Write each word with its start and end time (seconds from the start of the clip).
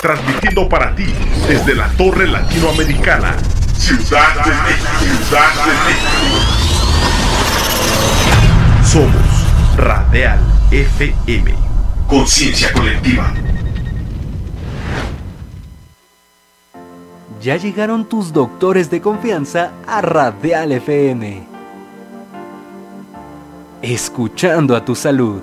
transmitiendo 0.00 0.68
para 0.68 0.94
ti 0.94 1.06
desde 1.48 1.74
la 1.74 1.88
Torre 1.88 2.28
Latinoamericana, 2.28 3.36
Ciudad 3.76 4.34
de 4.44 4.50
México. 4.50 4.88
Ciudad 5.00 5.54
de 5.66 5.72
México. 5.88 6.08
Somos 8.84 9.76
Radial 9.76 10.38
FM. 10.70 11.54
Conciencia 12.06 12.72
colectiva. 12.72 13.32
Ya 17.40 17.56
llegaron 17.56 18.08
tus 18.08 18.32
doctores 18.32 18.90
de 18.90 19.00
confianza 19.00 19.72
a 19.86 20.00
Radial 20.00 20.72
FM. 20.72 21.42
Escuchando 23.82 24.76
a 24.76 24.84
tu 24.84 24.94
salud. 24.94 25.42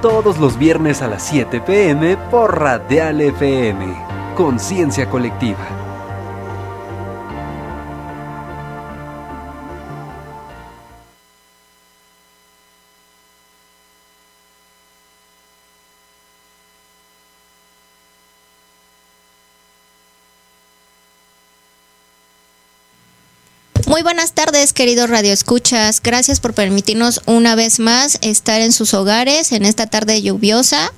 todos 0.00 0.38
los 0.38 0.58
viernes 0.58 1.02
a 1.02 1.08
las 1.08 1.22
7 1.22 1.60
pm 1.60 2.16
por 2.30 2.58
Radial 2.58 3.20
FM. 3.20 4.34
Conciencia 4.34 5.08
colectiva. 5.08 5.79
Queridos 24.72 25.10
radioescuchas. 25.10 26.00
Gracias 26.02 26.40
por 26.40 26.54
permitirnos 26.54 27.22
una 27.26 27.54
vez 27.54 27.78
más 27.78 28.18
estar 28.20 28.60
en 28.60 28.72
sus 28.72 28.94
hogares 28.94 29.52
en 29.52 29.64
esta 29.64 29.86
tarde 29.86 30.22
lluviosa. 30.22 30.92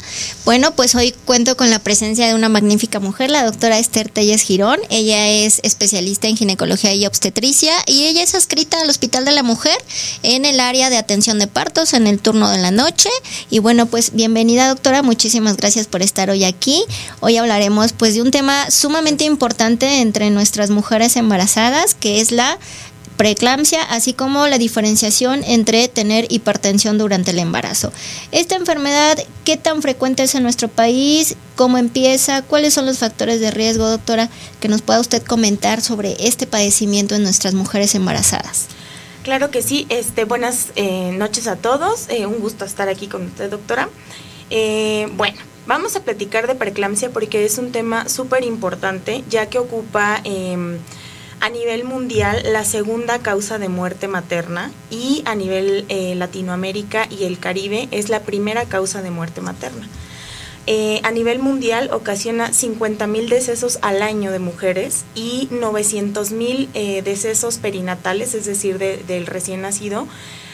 Bueno, 0.44 0.74
pues 0.74 0.94
hoy 0.94 1.14
cuento 1.24 1.56
con 1.56 1.70
la 1.70 1.78
presencia 1.78 2.26
de 2.26 2.34
una 2.34 2.48
magnífica 2.48 3.00
mujer, 3.00 3.30
la 3.30 3.44
doctora 3.44 3.78
Esther 3.78 4.08
Telles 4.08 4.42
Girón. 4.42 4.78
Ella 4.90 5.28
es 5.28 5.60
especialista 5.62 6.28
en 6.28 6.36
ginecología 6.36 6.94
y 6.94 7.06
obstetricia 7.06 7.72
y 7.86 8.04
ella 8.04 8.22
es 8.22 8.34
adscrita 8.34 8.80
al 8.80 8.90
Hospital 8.90 9.24
de 9.24 9.32
la 9.32 9.42
Mujer 9.42 9.76
en 10.22 10.44
el 10.44 10.60
área 10.60 10.90
de 10.90 10.96
atención 10.96 11.38
de 11.38 11.46
partos 11.46 11.94
en 11.94 12.06
el 12.06 12.20
turno 12.20 12.50
de 12.50 12.58
la 12.58 12.70
noche. 12.70 13.10
Y 13.50 13.58
bueno, 13.58 13.86
pues 13.86 14.14
bienvenida 14.14 14.68
doctora, 14.68 15.02
muchísimas 15.02 15.56
gracias 15.56 15.86
por 15.86 16.02
estar 16.02 16.30
hoy 16.30 16.44
aquí. 16.44 16.84
Hoy 17.20 17.36
hablaremos 17.36 17.92
pues 17.92 18.14
de 18.14 18.22
un 18.22 18.30
tema 18.30 18.70
sumamente 18.70 19.24
importante 19.24 20.00
entre 20.00 20.30
nuestras 20.30 20.70
mujeres 20.70 21.16
embarazadas, 21.16 21.94
que 21.94 22.20
es 22.20 22.30
la 22.30 22.58
preeclampsia, 23.22 23.84
así 23.84 24.14
como 24.14 24.48
la 24.48 24.58
diferenciación 24.58 25.44
entre 25.44 25.86
tener 25.86 26.26
hipertensión 26.28 26.98
durante 26.98 27.30
el 27.30 27.38
embarazo. 27.38 27.92
Esta 28.32 28.56
enfermedad, 28.56 29.16
¿qué 29.44 29.56
tan 29.56 29.80
frecuente 29.80 30.24
es 30.24 30.34
en 30.34 30.42
nuestro 30.42 30.66
país? 30.66 31.36
¿Cómo 31.54 31.78
empieza? 31.78 32.42
¿Cuáles 32.42 32.74
son 32.74 32.84
los 32.84 32.98
factores 32.98 33.38
de 33.38 33.52
riesgo, 33.52 33.88
doctora? 33.88 34.28
Que 34.58 34.66
nos 34.66 34.82
pueda 34.82 34.98
usted 34.98 35.22
comentar 35.22 35.82
sobre 35.82 36.16
este 36.18 36.48
padecimiento 36.48 37.14
en 37.14 37.22
nuestras 37.22 37.54
mujeres 37.54 37.94
embarazadas. 37.94 38.66
Claro 39.22 39.52
que 39.52 39.62
sí, 39.62 39.86
este, 39.88 40.24
buenas 40.24 40.72
eh, 40.74 41.12
noches 41.12 41.46
a 41.46 41.54
todos, 41.54 42.08
eh, 42.08 42.26
un 42.26 42.40
gusto 42.40 42.64
estar 42.64 42.88
aquí 42.88 43.06
con 43.06 43.26
usted, 43.26 43.48
doctora. 43.48 43.88
Eh, 44.50 45.08
bueno, 45.12 45.38
vamos 45.68 45.94
a 45.94 46.02
platicar 46.02 46.48
de 46.48 46.56
preeclampsia 46.56 47.10
porque 47.10 47.44
es 47.44 47.56
un 47.58 47.70
tema 47.70 48.08
súper 48.08 48.42
importante, 48.42 49.22
ya 49.30 49.46
que 49.46 49.60
ocupa 49.60 50.20
em, 50.24 50.78
a 51.42 51.50
nivel 51.50 51.82
mundial 51.82 52.40
la 52.44 52.64
segunda 52.64 53.18
causa 53.18 53.58
de 53.58 53.68
muerte 53.68 54.06
materna 54.06 54.70
y 54.90 55.24
a 55.26 55.34
nivel 55.34 55.84
eh, 55.88 56.14
Latinoamérica 56.14 57.08
y 57.10 57.24
el 57.24 57.40
Caribe 57.40 57.88
es 57.90 58.10
la 58.10 58.20
primera 58.20 58.64
causa 58.66 59.02
de 59.02 59.10
muerte 59.10 59.40
materna. 59.40 59.88
Eh, 60.68 61.00
a 61.02 61.10
nivel 61.10 61.40
mundial 61.40 61.90
ocasiona 61.92 62.52
50 62.52 63.08
mil 63.08 63.28
decesos 63.28 63.80
al 63.82 64.02
año 64.02 64.30
de 64.30 64.38
mujeres 64.38 65.04
y 65.16 65.48
900 65.50 66.30
mil 66.30 66.68
eh, 66.74 67.02
decesos 67.02 67.58
perinatales, 67.58 68.34
es 68.34 68.46
decir, 68.46 68.78
del 68.78 69.26
recién 69.26 69.62
nacido, 69.62 70.06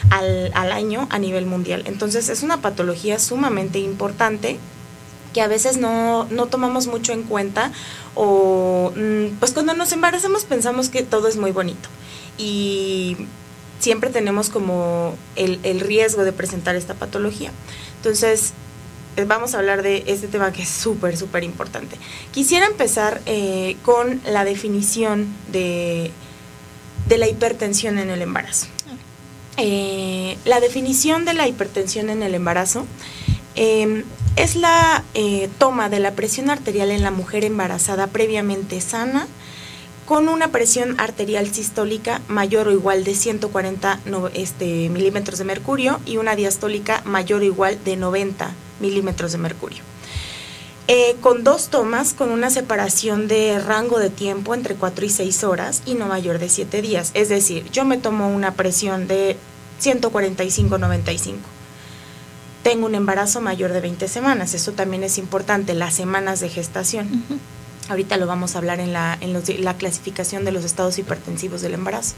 al, 0.09 0.49
al 0.55 0.71
año 0.71 1.07
a 1.11 1.19
nivel 1.19 1.45
mundial. 1.45 1.83
Entonces 1.85 2.29
es 2.29 2.41
una 2.41 2.61
patología 2.61 3.19
sumamente 3.19 3.77
importante 3.77 4.57
que 5.33 5.41
a 5.41 5.47
veces 5.47 5.77
no, 5.77 6.25
no 6.25 6.47
tomamos 6.47 6.87
mucho 6.87 7.13
en 7.13 7.23
cuenta 7.23 7.71
o 8.15 8.91
mm, 8.95 9.37
pues 9.39 9.51
cuando 9.51 9.73
nos 9.73 9.91
embarazamos 9.91 10.45
pensamos 10.45 10.89
que 10.89 11.03
todo 11.03 11.27
es 11.27 11.37
muy 11.37 11.51
bonito 11.51 11.89
y 12.37 13.17
siempre 13.79 14.09
tenemos 14.09 14.49
como 14.49 15.15
el, 15.35 15.59
el 15.63 15.79
riesgo 15.79 16.23
de 16.23 16.33
presentar 16.33 16.75
esta 16.75 16.93
patología. 16.93 17.51
Entonces, 17.97 18.53
eh, 19.19 19.25
vamos 19.25 19.53
a 19.53 19.59
hablar 19.59 19.81
de 19.81 20.03
este 20.07 20.27
tema 20.27 20.53
que 20.53 20.63
es 20.63 20.69
súper, 20.69 21.17
súper 21.17 21.43
importante. 21.43 21.97
Quisiera 22.31 22.65
empezar 22.67 23.21
eh, 23.25 23.75
con 23.83 24.21
la 24.25 24.45
definición 24.45 25.27
de, 25.51 26.11
de, 27.07 27.17
la 27.17 27.27
hipertensión 27.27 27.97
en 27.99 28.09
el 28.09 28.21
embarazo. 28.21 28.67
Eh, 29.57 30.37
la 30.45 30.61
definición 30.61 31.25
de 31.25 31.33
la 31.33 31.47
hipertensión 31.47 32.09
en 32.09 32.23
el 32.23 32.33
embarazo 32.33 32.85
em, 33.55 34.03
es 34.35 34.55
la 34.55 35.03
eh, 35.13 35.49
toma 35.57 35.89
de 35.89 35.99
la 35.99 36.11
presión 36.11 36.49
arterial 36.49 36.91
en 36.91 37.03
la 37.03 37.11
mujer 37.11 37.43
embarazada 37.43 38.07
previamente 38.07 38.79
sana 38.81 39.27
con 40.05 40.27
una 40.27 40.47
presión 40.47 40.99
arterial 40.99 41.53
sistólica 41.53 42.19
mayor 42.27 42.67
o 42.67 42.71
igual 42.71 43.03
de 43.03 43.13
140 43.13 43.99
este, 44.33 44.89
milímetros 44.89 45.37
de 45.37 45.45
mercurio 45.45 45.99
y 46.05 46.17
una 46.17 46.35
diastólica 46.35 47.03
mayor 47.05 47.41
o 47.41 47.45
igual 47.45 47.77
de 47.85 47.95
90 47.95 48.51
milímetros 48.79 49.33
de 49.33 49.37
mercurio. 49.37 49.83
eh, 50.87 51.15
con 51.21 51.43
dos 51.43 51.69
tomas, 51.69 52.15
con 52.15 52.31
una 52.31 52.49
separación 52.49 53.27
de 53.27 53.59
rango 53.59 53.99
de 53.99 54.09
tiempo 54.09 54.55
entre 54.55 54.73
4 54.73 55.05
y 55.05 55.09
6 55.09 55.43
horas 55.43 55.83
y 55.85 55.93
no 55.93 56.07
mayor 56.07 56.39
de 56.39 56.49
7 56.49 56.81
días. 56.81 57.11
Es 57.13 57.29
decir, 57.29 57.69
yo 57.69 57.85
me 57.85 57.99
tomo 57.99 58.27
una 58.29 58.55
presión 58.55 59.07
de 59.07 59.37
145-95. 59.79 61.58
Tengo 62.63 62.85
un 62.85 62.95
embarazo 62.95 63.41
mayor 63.41 63.71
de 63.71 63.79
20 63.79 64.07
semanas, 64.07 64.53
eso 64.53 64.73
también 64.73 65.03
es 65.03 65.17
importante, 65.17 65.73
las 65.73 65.93
semanas 65.93 66.39
de 66.39 66.49
gestación. 66.49 67.23
Ahorita 67.87 68.17
lo 68.17 68.27
vamos 68.27 68.55
a 68.55 68.59
hablar 68.59 68.79
en, 68.79 68.93
la, 68.93 69.17
en 69.21 69.33
la 69.63 69.73
clasificación 69.75 70.45
de 70.45 70.51
los 70.51 70.65
estados 70.65 70.99
hipertensivos 70.99 71.61
del 71.61 71.73
embarazo. 71.73 72.15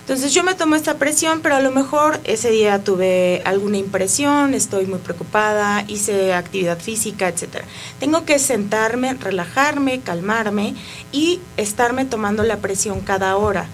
Entonces 0.00 0.34
yo 0.34 0.42
me 0.42 0.54
tomo 0.54 0.76
esta 0.76 0.98
presión, 0.98 1.40
pero 1.40 1.56
a 1.56 1.60
lo 1.60 1.70
mejor 1.70 2.20
ese 2.24 2.50
día 2.50 2.82
tuve 2.82 3.42
alguna 3.44 3.76
impresión, 3.76 4.54
estoy 4.54 4.86
muy 4.86 4.98
preocupada, 4.98 5.84
hice 5.88 6.34
actividad 6.34 6.78
física, 6.78 7.28
etcétera. 7.28 7.64
Tengo 8.00 8.24
que 8.24 8.38
sentarme, 8.38 9.14
relajarme, 9.14 10.00
calmarme 10.00 10.74
y 11.12 11.40
estarme 11.56 12.04
tomando 12.04 12.42
la 12.42 12.56
presión 12.56 13.00
cada 13.00 13.36
hora 13.36 13.66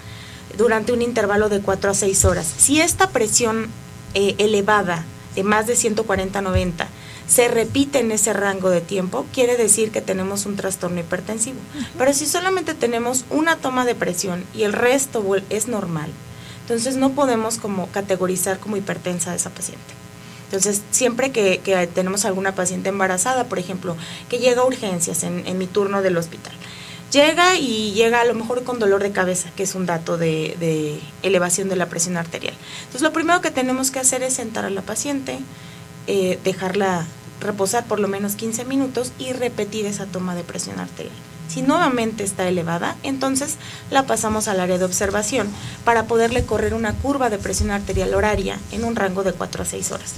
durante 0.59 0.93
un 0.93 1.03
intervalo 1.03 1.49
de 1.49 1.61
4 1.61 1.91
a 1.91 1.95
6 1.95 2.25
horas. 2.25 2.53
Si 2.57 2.81
esta 2.81 3.09
presión 3.11 3.69
eh, 4.15 4.35
elevada 4.39 5.05
más 5.43 5.67
de 5.67 5.75
140-90 5.75 6.87
se 7.29 7.49
repite 7.49 8.01
en 8.01 8.13
ese 8.13 8.33
rango 8.33 8.71
de 8.71 8.81
tiempo, 8.81 9.27
quiere 9.33 9.57
decir 9.57 9.91
que 9.91 10.01
tenemos 10.01 10.47
un 10.47 10.57
trastorno 10.57 11.01
hipertensivo. 11.01 11.59
Pero 11.99 12.13
si 12.13 12.27
solamente 12.27 12.75
tenemos 12.75 13.25
una 13.31 13.57
toma 13.57 13.85
de 13.85 13.95
presión 13.95 14.45
y 14.55 14.63
el 14.63 14.73
resto 14.73 15.25
es 15.51 15.67
normal, 15.67 16.11
entonces 16.63 16.97
no 16.97 17.13
podemos 17.13 17.59
como 17.59 17.89
categorizar 17.89 18.59
como 18.59 18.77
hipertensa 18.77 19.33
a 19.33 19.35
esa 19.35 19.51
paciente. 19.51 19.95
Entonces, 20.47 20.83
siempre 20.93 21.33
que, 21.33 21.61
tenemos 21.93 22.25
alguna 22.25 22.55
paciente 22.55 22.89
embarazada, 22.89 23.45
por 23.45 23.59
ejemplo, 23.59 23.97
que 24.29 24.39
llega 24.39 24.63
a 24.63 24.65
urgencias 24.65 25.25
en, 25.25 25.59
mi 25.59 25.67
turno 25.67 26.03
del 26.03 26.17
hospital, 26.17 26.53
llega 27.13 27.57
y 27.57 27.93
llega 27.93 28.21
a 28.21 28.25
lo 28.25 28.35
mejor 28.35 28.65
con 28.65 28.79
dolor 28.79 29.03
de 29.03 29.13
cabeza, 29.13 29.51
que 29.57 29.63
es 29.63 29.75
un 29.75 29.87
dato 29.87 30.19
de, 30.19 31.01
elevación 31.23 31.69
de 31.69 31.77
la 31.77 31.87
presión 31.87 32.17
arterial. 32.17 32.55
Entonces, 32.81 33.03
lo 33.03 33.13
primero 33.13 33.41
que 33.41 33.51
tenemos 33.51 33.91
que 33.91 33.99
hacer 33.99 34.23
es 34.23 34.35
sentar 34.35 34.65
a 34.65 34.71
la 34.71 34.83
paciente, 34.83 35.39
eh, 36.07 36.39
dejarla 36.45 37.07
reposar 37.41 37.85
por 37.87 38.01
lo 38.01 38.09
menos 38.09 38.35
15 38.35 38.65
minutos 38.65 39.13
y 39.19 39.33
repetir 39.33 39.87
esa 39.87 40.07
toma 40.07 40.35
de 40.35 40.45
presión 40.45 40.81
arterial. 40.81 41.15
Si 41.49 41.63
nuevamente 41.63 42.25
está 42.25 42.49
elevada, 42.49 42.97
entonces 43.03 43.57
la 43.91 44.05
pasamos 44.05 44.49
al 44.49 44.61
área 44.61 44.79
de 44.79 44.85
observación 44.85 45.49
para 45.85 46.05
poderle 46.07 46.45
correr 46.45 46.75
una 46.75 46.93
curva 46.95 47.31
de 47.31 47.39
presión 47.39 47.71
arterial 47.71 48.15
horaria 48.15 48.59
en 48.73 48.85
un 48.85 48.97
rango 48.97 49.23
de 49.23 49.33
4 49.33 49.63
a 49.63 49.67
6 49.67 49.93
horas. 49.93 50.15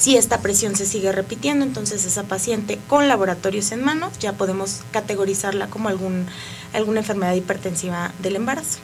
Si 0.00 0.16
esta 0.16 0.40
presión 0.40 0.76
se 0.76 0.86
sigue 0.86 1.12
repitiendo, 1.12 1.62
entonces 1.62 2.06
esa 2.06 2.22
paciente 2.22 2.78
con 2.88 3.06
laboratorios 3.06 3.70
en 3.70 3.84
mano 3.84 4.10
ya 4.18 4.32
podemos 4.32 4.80
categorizarla 4.92 5.68
como 5.68 5.90
algún, 5.90 6.24
alguna 6.72 7.00
enfermedad 7.00 7.34
hipertensiva 7.34 8.14
del 8.22 8.36
embarazo. 8.36 8.78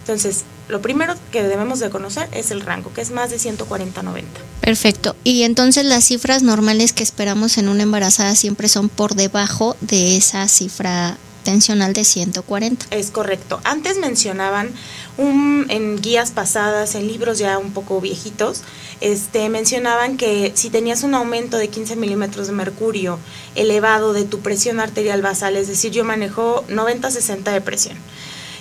Entonces, 0.00 0.44
lo 0.68 0.82
primero 0.82 1.14
que 1.32 1.42
debemos 1.42 1.80
de 1.80 1.88
conocer 1.88 2.28
es 2.32 2.50
el 2.50 2.60
rango, 2.60 2.92
que 2.92 3.00
es 3.00 3.10
más 3.10 3.30
de 3.30 3.36
140-90. 3.36 4.24
Perfecto. 4.60 5.16
Y 5.24 5.44
entonces 5.44 5.86
las 5.86 6.04
cifras 6.04 6.42
normales 6.42 6.92
que 6.92 7.02
esperamos 7.02 7.56
en 7.56 7.70
una 7.70 7.84
embarazada 7.84 8.34
siempre 8.34 8.68
son 8.68 8.90
por 8.90 9.14
debajo 9.14 9.74
de 9.80 10.18
esa 10.18 10.46
cifra 10.48 11.16
de 11.48 12.04
140. 12.04 12.86
Es 12.90 13.10
correcto. 13.10 13.60
Antes 13.64 13.98
mencionaban 13.98 14.70
un, 15.16 15.66
en 15.70 16.00
guías 16.00 16.30
pasadas, 16.30 16.94
en 16.94 17.08
libros 17.08 17.38
ya 17.38 17.58
un 17.58 17.72
poco 17.72 18.00
viejitos, 18.00 18.62
este, 19.00 19.48
mencionaban 19.48 20.16
que 20.18 20.52
si 20.54 20.68
tenías 20.68 21.04
un 21.04 21.14
aumento 21.14 21.56
de 21.56 21.68
15 21.68 21.96
milímetros 21.96 22.48
de 22.48 22.52
mercurio 22.52 23.18
elevado 23.54 24.12
de 24.12 24.24
tu 24.24 24.40
presión 24.40 24.78
arterial 24.78 25.22
basal, 25.22 25.56
es 25.56 25.68
decir, 25.68 25.90
yo 25.90 26.04
manejo 26.04 26.64
90-60 26.68 27.52
de 27.52 27.60
presión 27.62 27.96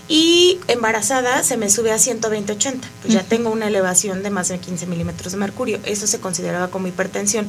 y 0.07 0.59
embarazada 0.69 1.43
se 1.43 1.57
me 1.57 1.69
sube 1.69 1.91
a 1.91 1.97
120-80, 1.97 2.79
pues 3.01 3.13
ya 3.13 3.23
tengo 3.23 3.49
una 3.49 3.67
elevación 3.67 4.23
de 4.23 4.29
más 4.29 4.47
de 4.47 4.59
15 4.59 4.87
milímetros 4.87 5.33
de 5.33 5.39
mercurio. 5.39 5.79
Eso 5.83 6.07
se 6.07 6.19
consideraba 6.19 6.69
como 6.69 6.87
hipertensión. 6.87 7.47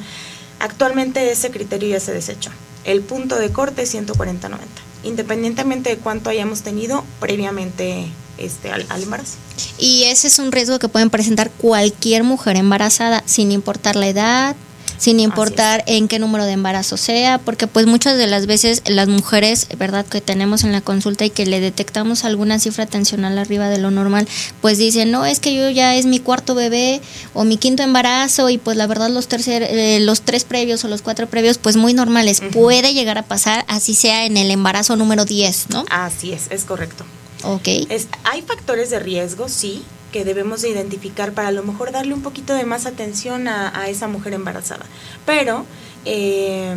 Actualmente 0.58 1.30
ese 1.30 1.52
criterio 1.52 1.90
ya 1.90 2.00
se 2.00 2.12
desechó. 2.12 2.50
El 2.84 3.02
punto 3.02 3.36
de 3.36 3.52
corte 3.52 3.82
es 3.82 3.94
140-90, 3.94 4.58
independientemente 5.02 5.90
de 5.90 5.96
cuánto 5.96 6.30
hayamos 6.30 6.62
tenido 6.62 7.04
previamente 7.20 8.06
este, 8.38 8.70
al, 8.70 8.86
al, 8.88 9.02
embarazo. 9.02 9.36
Y 9.78 10.04
ese 10.04 10.28
es 10.28 10.38
un 10.38 10.52
riesgo 10.52 10.78
que 10.78 10.88
pueden 10.88 11.10
presentar 11.10 11.50
cualquier 11.50 12.24
mujer 12.24 12.56
embarazada, 12.56 13.22
sin 13.26 13.52
importar 13.52 13.96
la 13.96 14.08
edad, 14.08 14.56
sin 14.98 15.20
importar 15.20 15.82
en 15.86 16.08
qué 16.08 16.18
número 16.18 16.44
de 16.44 16.52
embarazo 16.52 16.96
sea, 16.96 17.38
porque 17.38 17.66
pues 17.66 17.86
muchas 17.86 18.18
de 18.18 18.26
las 18.26 18.46
veces 18.46 18.82
las 18.86 19.08
mujeres, 19.08 19.68
¿verdad?, 19.78 20.04
que 20.04 20.20
tenemos 20.20 20.64
en 20.64 20.72
la 20.72 20.80
consulta 20.80 21.24
y 21.24 21.30
que 21.30 21.46
le 21.46 21.60
detectamos 21.60 22.24
alguna 22.24 22.58
cifra 22.58 22.86
tensional 22.86 23.38
arriba 23.38 23.68
de 23.68 23.78
lo 23.78 23.90
normal, 23.90 24.28
pues 24.60 24.78
dicen, 24.78 25.10
no, 25.10 25.24
es 25.24 25.40
que 25.40 25.54
yo 25.54 25.70
ya 25.70 25.94
es 25.96 26.06
mi 26.06 26.18
cuarto 26.18 26.54
bebé 26.54 27.00
o 27.34 27.44
mi 27.44 27.56
quinto 27.56 27.82
embarazo 27.82 28.50
y 28.50 28.58
pues 28.58 28.76
la 28.76 28.86
verdad 28.86 29.08
los, 29.08 29.28
tercer, 29.28 29.62
eh, 29.62 30.00
los 30.00 30.22
tres 30.22 30.44
previos 30.44 30.84
o 30.84 30.88
los 30.88 31.02
cuatro 31.02 31.28
previos, 31.28 31.58
pues 31.58 31.76
muy 31.76 31.94
normales. 31.94 32.42
Puede 32.52 32.94
llegar 32.94 33.18
a 33.18 33.22
pasar, 33.22 33.64
así 33.68 33.94
sea 33.94 34.26
en 34.26 34.36
el 34.36 34.50
embarazo 34.50 34.96
número 34.96 35.24
10, 35.24 35.70
¿no? 35.70 35.84
Así 35.90 36.32
es, 36.32 36.48
es 36.50 36.64
correcto. 36.64 37.04
Ok. 37.44 37.68
Es, 37.88 38.08
hay 38.24 38.42
factores 38.42 38.90
de 38.90 38.98
riesgo, 38.98 39.48
sí, 39.48 39.84
que 40.12 40.24
debemos 40.24 40.62
de 40.62 40.70
identificar 40.70 41.32
para 41.32 41.48
a 41.48 41.52
lo 41.52 41.62
mejor 41.62 41.92
darle 41.92 42.14
un 42.14 42.22
poquito 42.22 42.54
de 42.54 42.64
más 42.64 42.86
atención 42.86 43.48
a, 43.48 43.88
esa 43.88 44.08
mujer 44.08 44.32
embarazada. 44.32 44.86
Pero 45.26 45.66
eh, 46.04 46.76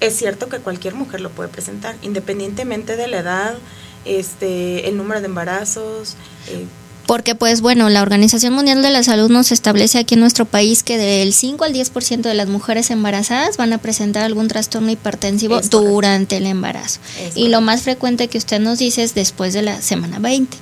es 0.00 0.16
cierto 0.16 0.48
que 0.48 0.58
cualquier 0.58 0.94
mujer 0.94 1.20
lo 1.20 1.30
puede 1.30 1.48
presentar, 1.48 1.96
independientemente 2.02 2.96
de 2.96 3.08
la 3.08 3.18
edad, 3.18 3.58
este, 4.04 4.88
el 4.88 4.96
número 4.96 5.20
de 5.20 5.26
embarazos. 5.26 6.16
Eh, 6.48 6.66
porque 7.08 7.34
pues 7.34 7.62
bueno, 7.62 7.88
la 7.88 8.02
Organización 8.02 8.52
Mundial 8.52 8.82
de 8.82 8.90
la 8.90 9.02
Salud 9.02 9.30
nos 9.30 9.50
establece 9.50 9.98
aquí 9.98 10.12
en 10.12 10.20
nuestro 10.20 10.44
país 10.44 10.82
que 10.82 10.98
del 10.98 11.32
5 11.32 11.64
al 11.64 11.72
10% 11.72 12.20
de 12.20 12.34
las 12.34 12.48
mujeres 12.48 12.90
embarazadas 12.90 13.56
van 13.56 13.72
a 13.72 13.78
presentar 13.78 14.24
algún 14.24 14.46
trastorno 14.46 14.90
hipertensivo 14.90 15.58
durante 15.62 16.36
el 16.36 16.44
embarazo. 16.44 17.00
y 17.34 17.48
lo 17.48 17.62
más 17.62 17.80
frecuente 17.80 18.28
que 18.28 18.36
usted 18.36 18.60
nos 18.60 18.78
dice 18.78 19.02
es 19.04 19.14
después 19.14 19.54
de 19.54 19.62
la 19.62 19.80
semana 19.80 20.18
20, 20.18 20.54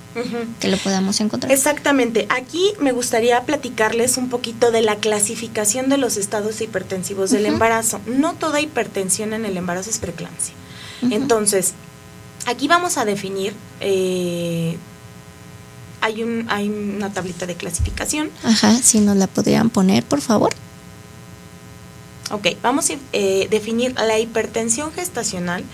que 0.61 0.69
lo 0.69 0.77
podamos 0.77 1.21
encontrar. 1.21 1.51
Exactamente. 1.51 2.29
Aquí 2.29 2.71
me 2.79 2.93
gustaría 2.93 3.43
platicarles 3.43 4.17
un 4.17 4.29
poquito 4.29 4.71
de 4.71 4.83
la 4.83 4.95
clasificación 4.95 5.89
de 5.89 5.99
los 5.99 6.17
estados 6.17 6.61
hipertensivos 6.61 7.33
del 7.33 7.47
embarazo. 7.47 8.01
No 8.07 8.35
toda 8.35 8.61
hipertensión 8.61 9.33
en 9.33 9.47
el 9.47 9.57
embarazo 9.57 9.91
es 9.91 9.99
preeclampsia. 9.99 10.55
Entonces, 11.11 11.73
aquí 12.47 12.69
vamos 12.69 12.99
a 12.99 13.05
definir... 13.05 13.53
Eh, 13.81 14.79
hay, 16.07 16.23
un, 16.23 16.47
hay 16.49 16.69
una 16.69 17.13
tablita 17.13 17.47
de 17.47 17.57
clasificación. 17.57 18.31
Ajá, 18.45 18.73
si 18.77 19.01
nos 19.01 19.17
la 19.17 19.27
podrían 19.27 19.71
poner, 19.71 20.05
por 20.05 20.21
favor. 20.21 20.53
Ok, 22.31 22.49
vamos 22.63 22.91
a 22.91 22.95
eh, 23.13 23.49
definir 23.51 23.95
la 23.95 24.19
hipertensión 24.19 24.93
gestacional 24.93 25.65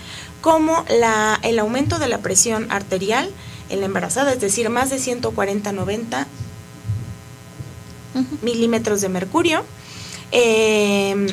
como 0.41 0.83
la, 0.89 1.39
el 1.43 1.59
aumento 1.59 1.99
de 1.99 2.07
la 2.07 2.19
presión 2.19 2.71
arterial 2.71 3.29
en 3.69 3.79
la 3.79 3.85
embarazada, 3.85 4.33
es 4.33 4.41
decir, 4.41 4.69
más 4.69 4.89
de 4.89 4.97
140-90 4.97 6.25
milímetros 8.41 9.01
de 9.01 9.09
mercurio. 9.09 9.63
Eh, 10.31 11.27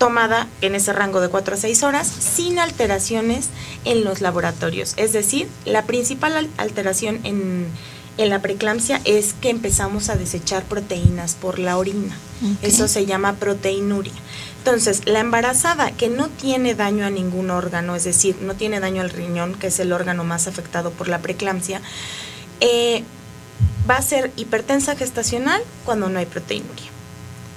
tomada 0.00 0.48
en 0.62 0.74
ese 0.74 0.94
rango 0.94 1.20
de 1.20 1.28
4 1.28 1.54
a 1.54 1.58
6 1.58 1.82
horas 1.82 2.08
sin 2.08 2.58
alteraciones 2.58 3.50
en 3.84 4.02
los 4.02 4.22
laboratorios. 4.22 4.94
Es 4.96 5.12
decir, 5.12 5.46
la 5.66 5.84
principal 5.84 6.48
alteración 6.56 7.20
en, 7.22 7.66
la 8.16 8.40
preeclampsia 8.40 9.00
es 9.04 9.34
que 9.34 9.50
empezamos 9.50 10.08
a 10.08 10.16
desechar 10.16 10.62
proteínas 10.64 11.34
por 11.34 11.58
la 11.58 11.76
orina. 11.76 12.16
Eso 12.62 12.88
se 12.88 13.04
llama 13.04 13.34
proteinuria. 13.34 14.12
Entonces, 14.58 15.02
la 15.06 15.20
embarazada 15.20 15.92
que 15.92 16.08
no 16.08 16.28
tiene 16.28 16.74
daño 16.74 17.04
a 17.04 17.10
ningún 17.10 17.50
órgano, 17.50 17.94
es 17.94 18.04
decir, 18.04 18.36
no 18.40 18.54
tiene 18.54 18.80
daño 18.80 19.02
al 19.02 19.10
riñón, 19.10 19.54
que 19.54 19.66
es 19.66 19.80
el 19.80 19.92
órgano 19.92 20.24
más 20.24 20.48
afectado 20.48 20.90
por 20.90 21.08
la 21.08 21.20
preeclampsia, 21.20 21.82
eh, 22.60 23.04
va 23.88 23.96
a 23.96 24.02
ser 24.02 24.32
hipertensa 24.36 24.96
gestacional 24.96 25.62
cuando 25.84 26.08
no 26.08 26.18
hay 26.18 26.26
proteinuria. 26.26 26.89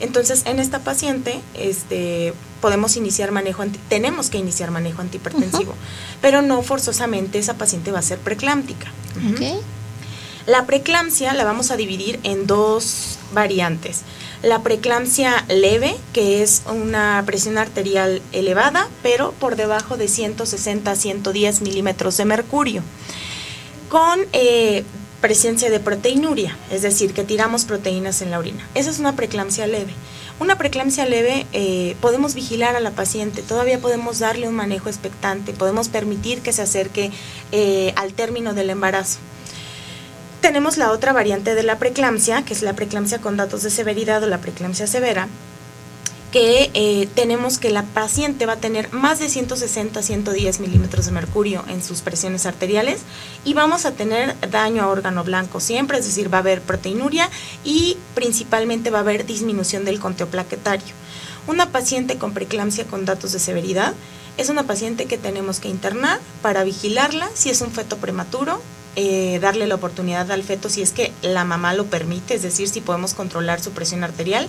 Entonces, 0.03 0.43
en 0.45 0.59
esta 0.59 0.79
paciente, 0.79 1.39
este, 1.53 2.33
podemos 2.59 2.97
iniciar 2.97 3.31
manejo, 3.31 3.63
tenemos 3.87 4.29
que 4.29 4.37
iniciar 4.37 4.69
manejo 4.69 5.01
antihipertensivo, 5.01 5.75
pero 6.21 6.41
no 6.41 6.61
forzosamente 6.61 7.39
esa 7.39 7.53
paciente 7.53 7.89
va 7.93 7.99
a 7.99 8.01
ser 8.01 8.19
preclámptica. 8.19 8.91
La 10.45 10.65
preeclampsia 10.65 11.33
la 11.33 11.45
vamos 11.45 11.71
a 11.71 11.77
dividir 11.77 12.19
en 12.23 12.47
dos 12.47 13.17
variantes. 13.33 14.01
La 14.41 14.61
preeclampsia 14.61 15.45
leve, 15.47 15.95
que 16.11 16.43
es 16.43 16.63
una 16.65 17.23
presión 17.25 17.57
arterial 17.57 18.21
elevada, 18.33 18.89
pero 19.03 19.31
por 19.31 19.55
debajo 19.55 19.95
de 19.95 20.09
160 20.09 20.91
a 20.91 20.95
110 20.97 21.61
milímetros 21.61 22.17
de 22.17 22.25
mercurio, 22.25 22.83
con 23.87 24.19
eh, 24.33 24.83
presencia 25.23 25.69
de 25.69 25.79
proteinuria, 25.79 26.57
es 26.69 26.81
decir, 26.81 27.13
que 27.13 27.23
tiramos 27.23 27.63
proteínas 27.63 28.21
en 28.21 28.29
la 28.29 28.39
orina. 28.39 28.67
Esa 28.75 28.89
es 28.89 28.99
una 28.99 29.15
preeclampsia 29.15 29.67
leve. 29.67 29.93
Una 30.41 30.57
preeclampsia 30.57 31.05
leve 31.05 31.47
eh, 31.53 31.95
podemos 32.01 32.33
vigilar 32.33 32.75
a 32.75 32.81
la 32.81 32.91
paciente, 32.91 33.41
todavía 33.41 33.79
podemos 33.79 34.19
darle 34.19 34.49
un 34.49 34.53
manejo 34.55 34.89
expectante, 34.89 35.53
podemos 35.53 35.87
permitir 35.87 36.41
que 36.41 36.51
se 36.51 36.63
acerque 36.63 37.09
eh, 37.53 37.93
al 37.95 38.11
término 38.11 38.53
del 38.53 38.69
embarazo. 38.69 39.19
Tenemos 40.41 40.75
la 40.75 40.91
otra 40.91 41.13
variante 41.13 41.55
de 41.55 41.63
la 41.63 41.79
preeclampsia, 41.79 42.43
que 42.43 42.53
es 42.53 42.61
la 42.61 42.73
preeclampsia 42.73 43.19
con 43.19 43.37
datos 43.37 43.63
de 43.63 43.69
severidad 43.69 44.21
o 44.23 44.27
la 44.27 44.39
preeclampsia 44.39 44.87
severa, 44.87 45.29
que 46.33 46.71
eh, 46.73 47.07
tenemos 47.13 47.59
que 47.59 47.69
la 47.69 47.83
paciente 47.83 48.47
va 48.47 48.53
a 48.53 48.57
tener 48.57 48.91
más 48.91 49.19
de 49.19 49.29
160 49.29 50.01
110 50.01 50.59
milímetros 50.61 51.05
de 51.05 51.11
mercurio 51.11 51.63
en 51.67 51.83
sus 51.83 52.01
presiones 52.01 52.47
arteriales 52.47 53.01
y 53.45 53.53
vamos 53.53 53.85
a 53.85 53.91
tener 53.91 54.35
daño 54.49 54.81
a 54.81 54.87
órgano 54.87 55.23
blanco 55.23 55.59
siempre, 55.59 55.99
es 55.99 56.05
decir, 56.05 56.33
va 56.33 56.39
a 56.39 56.41
haber 56.41 56.61
proteinuria 56.61 57.29
y 57.63 57.97
principalmente 58.15 58.89
va 58.89 58.97
a 58.97 59.01
haber 59.01 59.27
disminución 59.27 59.85
del 59.85 59.99
conteo 59.99 60.25
plaquetario. 60.25 60.95
Una 61.45 61.69
paciente 61.69 62.17
con 62.17 62.33
preeclampsia 62.33 62.85
con 62.85 63.05
datos 63.05 63.31
de 63.33 63.39
severidad 63.39 63.93
es 64.37 64.49
una 64.49 64.63
paciente 64.63 65.05
que 65.05 65.19
tenemos 65.19 65.59
que 65.59 65.69
internar 65.69 66.19
para 66.41 66.63
vigilarla 66.63 67.29
si 67.35 67.51
es 67.51 67.61
un 67.61 67.69
feto 67.69 67.97
prematuro, 67.97 68.59
eh, 68.95 69.37
darle 69.39 69.67
la 69.67 69.75
oportunidad 69.75 70.31
al 70.31 70.41
feto 70.41 70.69
si 70.69 70.81
es 70.81 70.91
que 70.91 71.11
la 71.21 71.45
mamá 71.45 71.75
lo 71.75 71.85
permite, 71.85 72.33
es 72.33 72.41
decir, 72.41 72.67
si 72.69 72.81
podemos 72.81 73.13
controlar 73.13 73.61
su 73.61 73.69
presión 73.71 74.03
arterial 74.03 74.47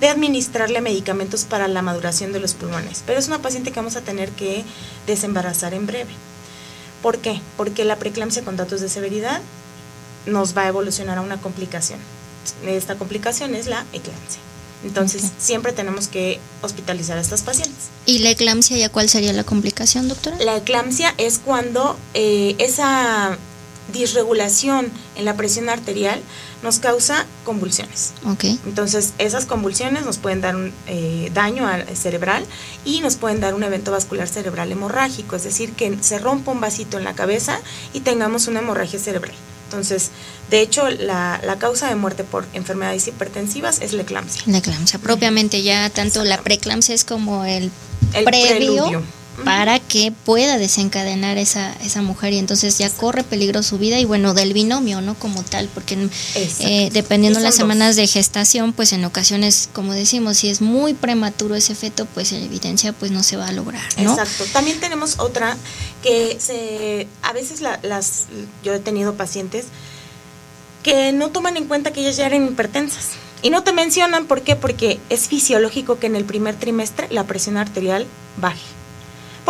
de 0.00 0.08
administrarle 0.08 0.80
medicamentos 0.80 1.44
para 1.44 1.68
la 1.68 1.82
maduración 1.82 2.32
de 2.32 2.40
los 2.40 2.54
pulmones. 2.54 3.02
Pero 3.06 3.18
es 3.18 3.28
una 3.28 3.42
paciente 3.42 3.70
que 3.70 3.80
vamos 3.80 3.96
a 3.96 4.00
tener 4.00 4.30
que 4.30 4.64
desembarazar 5.06 5.74
en 5.74 5.86
breve. 5.86 6.10
¿Por 7.02 7.18
qué? 7.18 7.40
Porque 7.56 7.84
la 7.84 7.96
preeclampsia 7.96 8.42
con 8.42 8.56
datos 8.56 8.80
de 8.80 8.88
severidad 8.88 9.40
nos 10.26 10.56
va 10.56 10.62
a 10.62 10.68
evolucionar 10.68 11.18
a 11.18 11.22
una 11.22 11.40
complicación. 11.40 11.98
Esta 12.66 12.96
complicación 12.96 13.54
es 13.54 13.66
la 13.66 13.84
eclampsia. 13.92 14.40
Entonces, 14.82 15.24
siempre 15.38 15.72
tenemos 15.72 16.08
que 16.08 16.40
hospitalizar 16.62 17.18
a 17.18 17.20
estas 17.20 17.42
pacientes. 17.42 17.88
¿Y 18.06 18.20
la 18.20 18.30
eclampsia 18.30 18.78
ya 18.78 18.88
cuál 18.88 19.10
sería 19.10 19.32
la 19.34 19.44
complicación, 19.44 20.08
doctora? 20.08 20.38
La 20.40 20.56
eclampsia 20.56 21.14
es 21.18 21.38
cuando 21.38 21.98
eh, 22.14 22.54
esa 22.58 23.36
disregulación 23.92 24.90
en 25.16 25.24
la 25.24 25.36
presión 25.36 25.68
arterial 25.68 26.20
nos 26.62 26.78
causa 26.78 27.26
convulsiones. 27.44 28.12
Okay. 28.26 28.58
Entonces, 28.66 29.14
esas 29.18 29.46
convulsiones 29.46 30.04
nos 30.04 30.18
pueden 30.18 30.40
dar 30.40 30.56
un 30.56 30.72
eh, 30.86 31.30
daño 31.32 31.68
cerebral 31.94 32.44
y 32.84 33.00
nos 33.00 33.16
pueden 33.16 33.40
dar 33.40 33.54
un 33.54 33.62
evento 33.62 33.90
vascular 33.90 34.28
cerebral 34.28 34.70
hemorrágico, 34.70 35.36
es 35.36 35.44
decir, 35.44 35.72
que 35.72 35.96
se 36.00 36.18
rompa 36.18 36.52
un 36.52 36.60
vasito 36.60 36.98
en 36.98 37.04
la 37.04 37.14
cabeza 37.14 37.58
y 37.92 38.00
tengamos 38.00 38.46
una 38.46 38.60
hemorragia 38.60 38.98
cerebral. 38.98 39.34
Entonces, 39.64 40.10
de 40.50 40.60
hecho, 40.62 40.90
la, 40.90 41.40
la, 41.44 41.56
causa 41.58 41.88
de 41.88 41.94
muerte 41.94 42.24
por 42.24 42.44
enfermedades 42.54 43.06
hipertensivas 43.06 43.80
es 43.80 43.92
la 43.92 44.02
eclampsia. 44.02 44.42
La 44.46 44.58
eclampsia, 44.58 44.98
propiamente 44.98 45.62
ya 45.62 45.88
tanto 45.90 46.24
la 46.24 46.42
preeclampsia 46.42 46.92
es 46.92 47.04
como 47.04 47.44
el, 47.44 47.70
el 48.12 48.24
previo. 48.24 48.56
Preludio 48.56 49.19
para 49.44 49.78
que 49.80 50.12
pueda 50.12 50.58
desencadenar 50.58 51.38
esa, 51.38 51.72
esa 51.84 52.02
mujer 52.02 52.32
y 52.32 52.38
entonces 52.38 52.78
ya 52.78 52.90
corre 52.90 53.24
peligro 53.24 53.62
su 53.62 53.78
vida 53.78 53.98
y 53.98 54.04
bueno, 54.04 54.34
del 54.34 54.52
binomio, 54.52 55.00
¿no? 55.00 55.14
Como 55.14 55.42
tal, 55.42 55.68
porque 55.72 56.08
eh, 56.34 56.90
dependiendo 56.92 57.40
las 57.40 57.54
semanas 57.54 57.96
de 57.96 58.06
gestación, 58.06 58.72
pues 58.72 58.92
en 58.92 59.04
ocasiones, 59.04 59.68
como 59.72 59.92
decimos, 59.92 60.38
si 60.38 60.48
es 60.48 60.60
muy 60.60 60.94
prematuro 60.94 61.54
ese 61.54 61.74
feto, 61.74 62.06
pues 62.06 62.32
en 62.32 62.42
evidencia 62.42 62.92
pues 62.92 63.10
no 63.10 63.22
se 63.22 63.36
va 63.36 63.48
a 63.48 63.52
lograr, 63.52 63.82
¿no? 63.98 64.12
Exacto. 64.12 64.44
También 64.52 64.80
tenemos 64.80 65.18
otra 65.18 65.56
que 66.02 66.38
se, 66.38 67.06
a 67.22 67.32
veces 67.32 67.60
las, 67.60 68.26
yo 68.62 68.74
he 68.74 68.78
tenido 68.78 69.14
pacientes 69.14 69.66
que 70.82 71.12
no 71.12 71.30
toman 71.30 71.56
en 71.56 71.66
cuenta 71.66 71.92
que 71.92 72.00
ellas 72.00 72.16
ya 72.16 72.26
eran 72.26 72.46
hipertensas. 72.46 73.10
Y 73.42 73.50
no 73.50 73.62
te 73.62 73.72
mencionan, 73.72 74.26
¿por 74.26 74.42
qué? 74.42 74.54
Porque 74.54 75.00
es 75.08 75.28
fisiológico 75.28 75.98
que 75.98 76.06
en 76.06 76.16
el 76.16 76.24
primer 76.24 76.56
trimestre 76.56 77.08
la 77.10 77.24
presión 77.24 77.56
arterial 77.56 78.06
baje. 78.36 78.79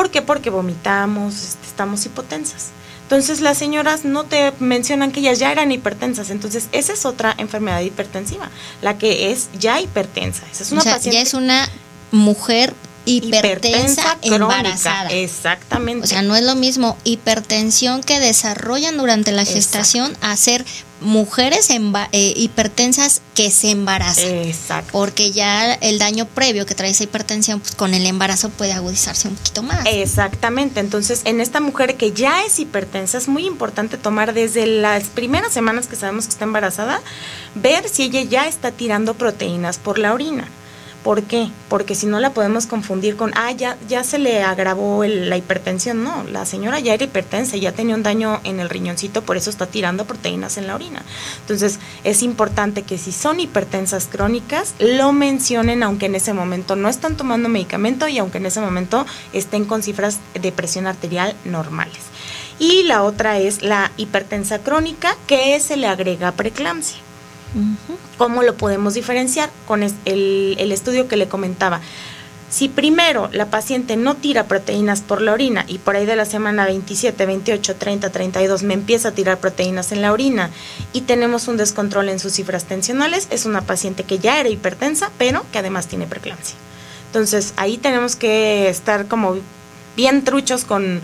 ¿Por 0.01 0.11
qué? 0.11 0.23
Porque 0.23 0.49
vomitamos, 0.49 1.35
este, 1.45 1.67
estamos 1.67 2.07
hipotensas. 2.07 2.69
Entonces 3.03 3.43
las 3.43 3.59
señoras 3.59 4.07
no 4.07 4.25
te 4.25 4.51
mencionan 4.59 5.13
que 5.13 5.21
ellas 5.21 5.39
ya 5.39 5.53
eran 5.53 5.71
hipertensas. 5.73 6.31
Entonces 6.31 6.71
esa 6.73 6.95
es 6.95 7.05
otra 7.05 7.35
enfermedad 7.37 7.83
hipertensiva, 7.83 8.49
la 8.81 8.97
que 8.97 9.31
es 9.31 9.51
ya 9.59 9.79
hipertensa. 9.79 10.45
Esa 10.51 10.63
es 10.63 10.73
una 10.73 10.99
ya 11.01 11.21
es 11.21 11.35
una 11.35 11.69
mujer 12.13 12.73
hipertensa, 13.05 14.19
embarazada. 14.23 15.11
Exactamente. 15.11 16.05
O 16.05 16.07
sea, 16.07 16.23
no 16.23 16.37
es 16.37 16.45
lo 16.45 16.55
mismo 16.55 16.97
hipertensión 17.05 18.03
que 18.03 18.21
desarrollan 18.21 18.97
durante 18.97 19.33
la 19.33 19.45
gestación 19.45 20.17
a 20.21 20.37
ser 20.37 20.65
mujeres 21.01 21.71
eh, 21.71 22.33
hipertensas 22.37 23.23
que 23.35 23.51
se 23.51 23.71
embarazan. 23.71 24.27
Exacto. 24.27 24.93
Porque 24.93 25.33
ya 25.33 25.73
el 25.75 25.99
daño 25.99 26.27
previo 26.27 26.67
que 26.67 26.75
trae 26.75 26.91
esa 26.91 27.05
hipertensión, 27.05 27.61
pues 27.61 27.75
con 27.75 27.95
el 27.95 28.07
embarazo 28.07 28.51
puede 28.51 28.73
agudizarse 28.73 29.29
un 29.29 29.37
poquito 29.37 29.63
más. 29.63 29.87
Exactamente. 29.87 30.81
Entonces, 30.81 31.23
en 31.25 31.41
esta 31.41 31.61
mujer 31.61 31.97
que 31.97 32.13
ya 32.13 32.45
es 32.45 32.59
hipertensa, 32.59 33.19
es 33.19 33.29
muy 33.29 33.47
importante 33.47 33.97
tomar 33.97 34.35
desde 34.35 34.67
las 34.67 35.05
primeras 35.05 35.53
semanas 35.53 35.87
que 35.87 35.97
sabemos 35.97 36.27
que 36.27 36.33
está 36.33 36.45
embarazada, 36.45 37.01
ver 37.55 37.89
si 37.89 38.05
ella 38.05 38.23
ya 38.23 38.47
está 38.47 38.71
tirando 38.71 39.15
proteínas 39.15 39.79
por 39.79 39.99
la 39.99 40.13
orina. 40.13 40.49
¿Por 41.03 41.23
qué? 41.23 41.49
Porque 41.71 41.95
si 41.95 42.07
no 42.07 42.21
la 42.21 42.35
podemos 42.35 42.67
confundir 42.67 43.17
con, 43.17 43.33
ah, 43.35 43.53
ya, 43.53 43.79
ya 43.89 44.05
se 44.05 44.19
le 44.19 44.43
agravó 44.43 45.03
la 45.05 45.39
hipertensión. 45.39 46.05
No, 46.05 46.25
la 46.25 46.45
señora 46.45 46.79
ya 46.79 46.93
era 46.93 47.05
hipertensa, 47.05 47.57
ya 47.57 47.73
tenía 47.73 47.95
un 47.95 48.03
daño 48.03 48.41
en 48.45 48.61
el 48.61 48.69
riñoncito, 48.69 49.23
por 49.23 49.39
eso 49.39 49.49
está 49.49 49.67
tirando 49.67 50.05
proteínas 50.05 50.59
en 50.59 50.67
la 50.67 50.75
orina. 50.75 51.03
Entonces, 51.41 51.79
es 52.05 52.23
importante 52.23 52.83
que 52.83 52.99
si 52.99 53.13
son 53.13 53.41
hipertensas 53.41 54.09
crónicas, 54.09 54.75
lo 54.79 55.13
mencionen, 55.13 55.83
aunque 55.83 56.07
en 56.07 56.17
ese 56.17 56.35
momento 56.35 56.77
no 56.77 56.91
están 56.91 57.17
tomando 57.17 57.49
medicamento 57.49 58.07
y 58.07 58.19
aunque 58.19 58.39
en 58.39 58.47
ese 58.47 58.61
momento 58.61 59.07
estén 59.33 59.65
con 59.65 59.83
cifras 59.83 60.19
de 60.35 60.53
presión 60.53 60.87
arterial 60.87 61.35
normales. 61.47 62.01
Y 62.59 62.83
la 62.83 63.05
otra 63.05 63.39
es 63.39 63.63
la 63.63 63.91
hipertensa 63.97 64.59
crónica, 64.59 65.17
que 65.27 65.59
se 65.61 65.79
le 65.79 65.87
agrega 65.87 66.33
preeclampsia. 66.33 66.99
¿Cómo 68.17 68.43
lo 68.43 68.55
podemos 68.55 68.95
diferenciar? 68.95 69.51
Con 69.67 69.83
el, 69.83 69.95
el 70.59 70.73
estudio 70.73 71.09
que 71.09 71.17
le 71.17 71.29
comentaba. 71.29 71.81
Si 72.51 72.69
primero 72.69 73.31
la 73.33 73.47
paciente 73.47 73.97
no 73.97 74.17
tira 74.17 74.47
proteínas 74.47 75.03
por 75.03 75.23
la 75.23 75.33
orina 75.33 75.65
y 75.69 75.79
por 75.79 75.95
ahí 75.95 76.05
de 76.05 76.17
la 76.17 76.25
semana 76.25 76.67
27, 76.67 77.25
28, 77.25 77.77
30, 77.77 78.11
32 78.11 78.65
me 78.65 78.75
empieza 78.75 79.09
a 79.09 79.13
tirar 79.13 79.39
proteínas 79.39 79.93
en 79.93 80.03
la 80.03 80.13
orina 80.13 80.51
y 80.93 81.03
tenemos 81.03 81.47
un 81.47 81.57
descontrol 81.57 82.09
en 82.09 82.19
sus 82.19 82.33
cifras 82.33 82.65
tensionales, 82.65 83.29
es 83.31 83.47
una 83.47 83.61
paciente 83.61 84.03
que 84.03 84.19
ya 84.19 84.41
era 84.41 84.49
hipertensa, 84.49 85.13
pero 85.17 85.47
que 85.53 85.61
además 85.61 85.87
tiene 85.87 86.09
preeclampsia. 86.09 86.57
Entonces 87.07 87.55
ahí 87.57 87.79
tenemos 87.79 88.17
que 88.17 88.69
estar 88.69 89.07
como 89.07 89.37
bien 89.97 90.25
truchos 90.25 90.65
con 90.65 91.01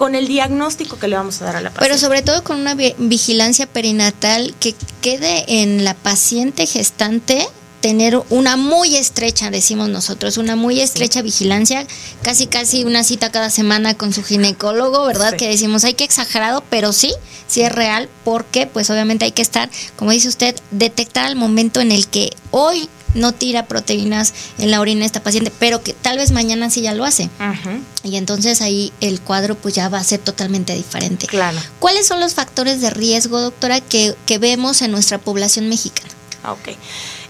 con 0.00 0.14
el 0.14 0.28
diagnóstico 0.28 0.98
que 0.98 1.08
le 1.08 1.16
vamos 1.16 1.42
a 1.42 1.44
dar 1.44 1.56
a 1.56 1.60
la 1.60 1.68
paciente. 1.68 1.86
Pero 1.86 1.98
sobre 1.98 2.22
todo 2.22 2.42
con 2.42 2.58
una 2.58 2.74
vigilancia 2.74 3.66
perinatal 3.66 4.54
que 4.58 4.74
quede 5.02 5.44
en 5.60 5.84
la 5.84 5.92
paciente 5.92 6.64
gestante 6.64 7.46
tener 7.82 8.18
una 8.30 8.56
muy 8.56 8.96
estrecha, 8.96 9.50
decimos 9.50 9.90
nosotros, 9.90 10.38
una 10.38 10.56
muy 10.56 10.80
estrecha 10.80 11.20
vigilancia, 11.20 11.86
casi 12.22 12.46
casi 12.46 12.84
una 12.84 13.04
cita 13.04 13.30
cada 13.30 13.50
semana 13.50 13.92
con 13.92 14.14
su 14.14 14.24
ginecólogo, 14.24 15.04
¿verdad? 15.04 15.36
Que 15.36 15.48
decimos, 15.48 15.84
hay 15.84 15.92
que 15.92 16.04
exagerado, 16.04 16.64
pero 16.70 16.94
sí, 16.94 17.12
sí 17.46 17.60
es 17.60 17.70
real, 17.70 18.08
porque 18.24 18.66
pues 18.66 18.88
obviamente 18.88 19.26
hay 19.26 19.32
que 19.32 19.42
estar, 19.42 19.68
como 19.96 20.12
dice 20.12 20.28
usted, 20.28 20.56
detectar 20.70 21.28
el 21.28 21.36
momento 21.36 21.82
en 21.82 21.92
el 21.92 22.06
que 22.06 22.30
hoy 22.52 22.88
no 23.14 23.32
tira 23.32 23.66
proteínas 23.66 24.32
en 24.58 24.70
la 24.70 24.80
orina 24.80 25.00
de 25.00 25.06
esta 25.06 25.22
paciente, 25.22 25.52
pero 25.58 25.82
que 25.82 25.92
tal 25.92 26.18
vez 26.18 26.30
mañana 26.30 26.70
sí 26.70 26.82
ya 26.82 26.94
lo 26.94 27.04
hace. 27.04 27.28
Y 28.02 28.16
entonces 28.16 28.62
ahí 28.62 28.92
el 29.00 29.20
cuadro 29.20 29.54
pues 29.54 29.74
ya 29.74 29.88
va 29.88 29.98
a 29.98 30.04
ser 30.04 30.20
totalmente 30.20 30.74
diferente. 30.74 31.26
Claro. 31.26 31.58
¿Cuáles 31.78 32.06
son 32.06 32.20
los 32.20 32.34
factores 32.34 32.80
de 32.80 32.90
riesgo, 32.90 33.40
doctora, 33.40 33.80
que, 33.80 34.14
vemos 34.40 34.80
en 34.82 34.90
nuestra 34.90 35.18
población 35.18 35.68
mexicana? 35.68 36.08
Ok. 36.48 36.76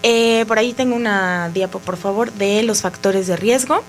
Eh, 0.02 0.44
por 0.46 0.58
ahí 0.58 0.72
tengo 0.72 0.94
una 0.94 1.50
diapo, 1.52 1.80
por 1.80 1.96
favor, 1.96 2.32
de 2.32 2.62
los 2.62 2.82
factores 2.82 3.26
de 3.26 3.36
riesgo. 3.36 3.82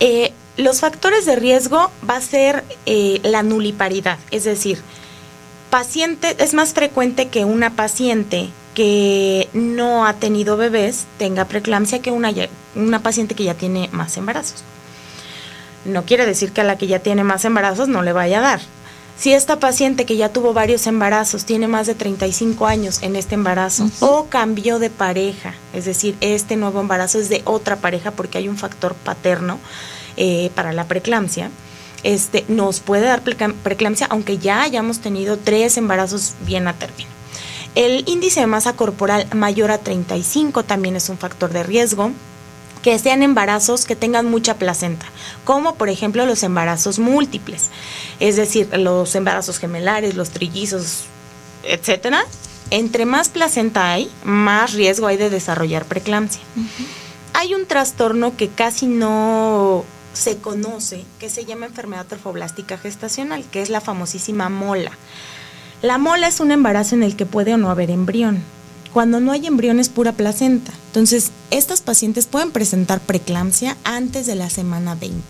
Eh, 0.00 0.32
los 0.56 0.80
factores 0.80 1.26
de 1.26 1.36
riesgo 1.36 1.90
va 2.08 2.16
a 2.16 2.20
ser 2.20 2.64
eh, 2.86 3.20
la 3.22 3.42
nuliparidad, 3.42 4.18
es 4.30 4.44
decir, 4.44 4.82
paciente, 5.70 6.36
es 6.38 6.54
más 6.54 6.72
frecuente 6.72 7.28
que 7.28 7.44
una 7.44 7.70
paciente 7.70 8.50
que 8.74 9.48
no 9.54 10.06
ha 10.06 10.14
tenido 10.14 10.56
bebés 10.56 11.06
tenga 11.18 11.46
preeclampsia 11.46 12.02
que 12.02 12.10
una, 12.10 12.30
una 12.74 13.02
paciente 13.02 13.34
que 13.34 13.44
ya 13.44 13.54
tiene 13.54 13.88
más 13.92 14.16
embarazos. 14.16 14.62
No 15.84 16.04
quiere 16.04 16.26
decir 16.26 16.52
que 16.52 16.60
a 16.60 16.64
la 16.64 16.76
que 16.76 16.86
ya 16.86 16.98
tiene 16.98 17.24
más 17.24 17.44
embarazos 17.44 17.88
no 17.88 18.02
le 18.02 18.12
vaya 18.12 18.38
a 18.38 18.42
dar. 18.42 18.60
Si 19.18 19.32
esta 19.32 19.58
paciente 19.58 20.04
que 20.04 20.18
ya 20.18 20.28
tuvo 20.28 20.52
varios 20.52 20.86
embarazos 20.86 21.46
tiene 21.46 21.68
más 21.68 21.86
de 21.86 21.94
35 21.94 22.66
años 22.66 23.02
en 23.02 23.16
este 23.16 23.34
embarazo 23.34 23.88
o 24.00 24.26
cambió 24.26 24.78
de 24.78 24.90
pareja, 24.90 25.54
es 25.72 25.86
decir, 25.86 26.16
este 26.20 26.56
nuevo 26.56 26.80
embarazo 26.80 27.18
es 27.18 27.30
de 27.30 27.40
otra 27.46 27.76
pareja 27.76 28.10
porque 28.10 28.36
hay 28.36 28.48
un 28.48 28.58
factor 28.58 28.94
paterno 28.94 29.58
eh, 30.18 30.50
para 30.54 30.74
la 30.74 30.84
preeclampsia, 30.84 31.50
este, 32.06 32.44
nos 32.46 32.78
puede 32.78 33.04
dar 33.04 33.22
preeclampsia 33.22 34.06
aunque 34.08 34.38
ya 34.38 34.62
hayamos 34.62 35.00
tenido 35.00 35.36
tres 35.36 35.76
embarazos 35.76 36.34
bien 36.46 36.68
a 36.68 36.72
término. 36.72 37.10
El 37.74 38.04
índice 38.06 38.38
de 38.40 38.46
masa 38.46 38.74
corporal 38.74 39.26
mayor 39.34 39.72
a 39.72 39.78
35 39.78 40.62
también 40.62 40.94
es 40.94 41.08
un 41.08 41.18
factor 41.18 41.52
de 41.52 41.64
riesgo 41.64 42.12
que 42.82 42.96
sean 43.00 43.24
embarazos 43.24 43.86
que 43.86 43.96
tengan 43.96 44.30
mucha 44.30 44.54
placenta, 44.54 45.04
como 45.44 45.74
por 45.74 45.88
ejemplo 45.88 46.24
los 46.26 46.44
embarazos 46.44 47.00
múltiples, 47.00 47.70
es 48.20 48.36
decir, 48.36 48.68
los 48.78 49.12
embarazos 49.16 49.58
gemelares, 49.58 50.14
los 50.14 50.30
trillizos, 50.30 51.06
etcétera. 51.64 52.24
Entre 52.70 53.04
más 53.04 53.30
placenta 53.30 53.90
hay, 53.90 54.08
más 54.22 54.74
riesgo 54.74 55.08
hay 55.08 55.16
de 55.16 55.28
desarrollar 55.28 55.86
preeclampsia. 55.86 56.42
Hay 57.32 57.52
un 57.54 57.66
trastorno 57.66 58.36
que 58.36 58.48
casi 58.48 58.86
no 58.86 59.84
se 60.16 60.38
conoce, 60.38 61.04
que 61.18 61.28
se 61.28 61.44
llama 61.44 61.66
enfermedad 61.66 62.06
trofoblástica 62.06 62.78
gestacional, 62.78 63.44
que 63.44 63.60
es 63.60 63.68
la 63.68 63.80
famosísima 63.80 64.48
mola. 64.48 64.92
La 65.82 65.98
mola 65.98 66.26
es 66.26 66.40
un 66.40 66.50
embarazo 66.50 66.94
en 66.94 67.02
el 67.02 67.16
que 67.16 67.26
puede 67.26 67.54
o 67.54 67.58
no 67.58 67.70
haber 67.70 67.90
embrión. 67.90 68.42
Cuando 68.94 69.20
no 69.20 69.32
hay 69.32 69.46
embrión 69.46 69.78
es 69.78 69.90
pura 69.90 70.12
placenta. 70.12 70.72
Entonces, 70.86 71.30
estas 71.50 71.82
pacientes 71.82 72.26
pueden 72.26 72.50
presentar 72.50 73.00
preeclampsia 73.00 73.76
antes 73.84 74.26
de 74.26 74.36
la 74.36 74.48
semana 74.48 74.94
20. 74.94 75.20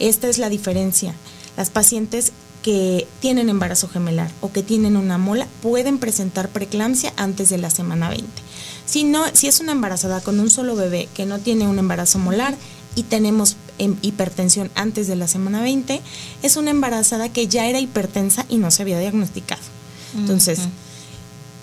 Esta 0.00 0.28
es 0.28 0.38
la 0.38 0.48
diferencia. 0.48 1.14
Las 1.56 1.70
pacientes 1.70 2.32
que 2.64 3.06
tienen 3.20 3.48
embarazo 3.48 3.86
gemelar 3.86 4.28
o 4.40 4.50
que 4.50 4.64
tienen 4.64 4.96
una 4.96 5.18
mola 5.18 5.46
pueden 5.62 5.98
presentar 5.98 6.48
preeclampsia 6.48 7.12
antes 7.16 7.48
de 7.48 7.58
la 7.58 7.70
semana 7.70 8.08
20. 8.08 8.26
Si 8.86 9.04
no, 9.04 9.24
si 9.34 9.46
es 9.46 9.60
una 9.60 9.70
embarazada 9.70 10.20
con 10.20 10.40
un 10.40 10.50
solo 10.50 10.74
bebé 10.74 11.08
que 11.14 11.26
no 11.26 11.38
tiene 11.38 11.68
un 11.68 11.78
embarazo 11.78 12.18
molar 12.18 12.56
y 12.96 13.04
tenemos 13.04 13.56
hipertensión 13.78 14.70
antes 14.74 15.06
de 15.06 15.16
la 15.16 15.28
semana 15.28 15.62
20, 15.62 16.00
es 16.42 16.56
una 16.56 16.70
embarazada 16.70 17.28
que 17.28 17.46
ya 17.46 17.66
era 17.66 17.78
hipertensa 17.78 18.46
y 18.48 18.56
no 18.56 18.70
se 18.70 18.82
había 18.82 18.98
diagnosticado. 18.98 19.62
Entonces, 20.16 20.60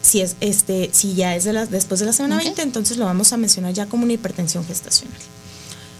si 0.02 0.22
es 0.22 0.36
este 0.42 0.90
si 0.92 1.16
ya 1.16 1.36
es 1.36 1.44
de 1.44 1.54
las 1.54 1.72
después 1.72 2.00
de 2.00 2.06
la 2.06 2.14
semana 2.14 2.38
20, 2.38 2.62
entonces 2.62 2.98
lo 2.98 3.06
vamos 3.06 3.34
a 3.34 3.38
mencionar 3.38 3.74
ya 3.74 3.86
como 3.88 4.04
una 4.04 4.14
hipertensión 4.14 4.66
gestacional. 4.66 5.20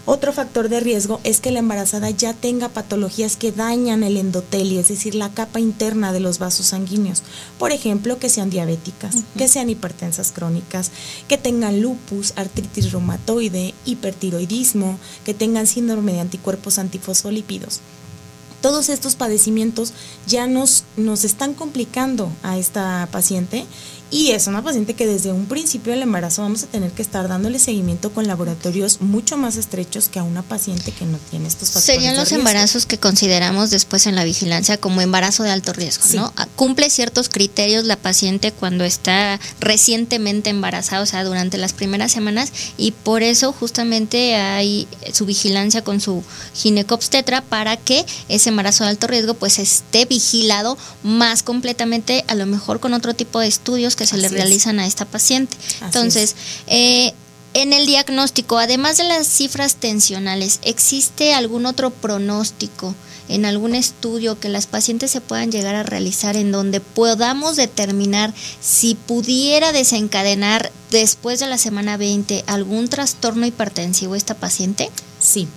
Otro 0.06 0.34
factor 0.34 0.68
de 0.68 0.80
riesgo 0.80 1.18
es 1.24 1.40
que 1.40 1.50
la 1.50 1.60
embarazada 1.60 2.10
ya 2.10 2.34
tenga 2.34 2.68
patologías 2.68 3.36
que 3.38 3.52
dañan 3.52 4.02
el 4.02 4.18
endotelio, 4.18 4.80
es 4.80 4.88
decir, 4.88 5.14
la 5.14 5.32
capa 5.32 5.60
interna 5.60 6.12
de 6.12 6.20
los 6.20 6.38
vasos 6.38 6.66
sanguíneos. 6.66 7.22
Por 7.58 7.72
ejemplo, 7.72 8.18
que 8.18 8.28
sean 8.28 8.50
diabéticas, 8.50 9.24
que 9.38 9.48
sean 9.48 9.70
hipertensas 9.70 10.30
crónicas, 10.32 10.90
que 11.26 11.38
tengan 11.38 11.80
lupus, 11.80 12.34
artritis 12.36 12.92
reumatoide, 12.92 13.72
hipertiroidismo, 13.86 14.98
que 15.24 15.32
tengan 15.32 15.66
síndrome 15.66 16.12
de 16.12 16.20
anticuerpos 16.20 16.78
antifosfolípidos 16.78 17.80
todos 18.64 18.88
estos 18.88 19.14
padecimientos 19.14 19.92
ya 20.26 20.46
nos, 20.46 20.84
nos 20.96 21.24
están 21.24 21.52
complicando 21.52 22.30
a 22.42 22.56
esta 22.56 23.06
paciente 23.12 23.66
y 24.14 24.30
es 24.30 24.46
una 24.46 24.62
paciente 24.62 24.94
que 24.94 25.08
desde 25.08 25.32
un 25.32 25.46
principio 25.46 25.92
del 25.92 26.02
embarazo 26.02 26.42
vamos 26.42 26.62
a 26.62 26.66
tener 26.66 26.92
que 26.92 27.02
estar 27.02 27.26
dándole 27.26 27.58
seguimiento 27.58 28.12
con 28.12 28.28
laboratorios 28.28 29.00
mucho 29.00 29.36
más 29.36 29.56
estrechos 29.56 30.08
que 30.08 30.20
a 30.20 30.22
una 30.22 30.42
paciente 30.42 30.92
que 30.92 31.04
no 31.04 31.18
tiene 31.30 31.48
estos 31.48 31.70
factores. 31.70 31.86
Serían 31.86 32.16
los 32.16 32.30
embarazos 32.30 32.86
que 32.86 32.96
consideramos 32.96 33.70
después 33.70 34.06
en 34.06 34.14
la 34.14 34.22
vigilancia 34.22 34.76
como 34.76 35.00
embarazo 35.00 35.42
de 35.42 35.50
alto 35.50 35.72
riesgo, 35.72 36.04
¿no? 36.14 36.32
Ah, 36.36 36.46
cumple 36.54 36.90
ciertos 36.90 37.28
criterios 37.28 37.86
la 37.86 37.96
paciente 37.96 38.52
cuando 38.52 38.84
está 38.84 39.40
recientemente 39.58 40.48
embarazada, 40.48 41.02
o 41.02 41.06
sea, 41.06 41.24
durante 41.24 41.58
las 41.58 41.72
primeras 41.72 42.12
semanas 42.12 42.52
y 42.76 42.92
por 42.92 43.24
eso 43.24 43.50
justamente 43.50 44.36
hay 44.36 44.86
su 45.12 45.26
vigilancia 45.26 45.82
con 45.82 46.00
su 46.00 46.22
ginecobstetra 46.54 47.42
para 47.42 47.76
que 47.76 48.06
ese 48.28 48.50
embarazo 48.50 48.84
de 48.84 48.90
alto 48.90 49.08
riesgo 49.08 49.34
pues 49.34 49.58
esté 49.58 50.04
vigilado 50.04 50.78
más 51.02 51.42
completamente, 51.42 52.24
a 52.28 52.36
lo 52.36 52.46
mejor 52.46 52.78
con 52.78 52.94
otro 52.94 53.12
tipo 53.14 53.40
de 53.40 53.48
estudios 53.48 53.96
que 53.96 54.03
se 54.06 54.16
le 54.16 54.28
realizan 54.28 54.78
a 54.78 54.86
esta 54.86 55.04
paciente. 55.04 55.56
Entonces, 55.82 56.34
eh, 56.66 57.12
en 57.54 57.72
el 57.72 57.86
diagnóstico, 57.86 58.58
además 58.58 58.96
de 58.96 59.04
las 59.04 59.26
cifras 59.26 59.76
tensionales, 59.76 60.58
¿existe 60.62 61.34
algún 61.34 61.66
otro 61.66 61.90
pronóstico 61.90 62.94
en 63.28 63.44
algún 63.46 63.74
estudio 63.74 64.38
que 64.38 64.48
las 64.48 64.66
pacientes 64.66 65.10
se 65.10 65.20
puedan 65.20 65.50
llegar 65.50 65.74
a 65.74 65.82
realizar 65.82 66.36
en 66.36 66.52
donde 66.52 66.80
podamos 66.80 67.56
determinar 67.56 68.34
si 68.60 68.94
pudiera 68.94 69.72
desencadenar 69.72 70.72
después 70.90 71.40
de 71.40 71.46
la 71.46 71.58
semana 71.58 71.96
20 71.96 72.44
algún 72.46 72.88
trastorno 72.88 73.46
hipertensivo 73.46 74.14
esta 74.14 74.34
paciente? 74.34 74.90
Sí, 75.20 75.48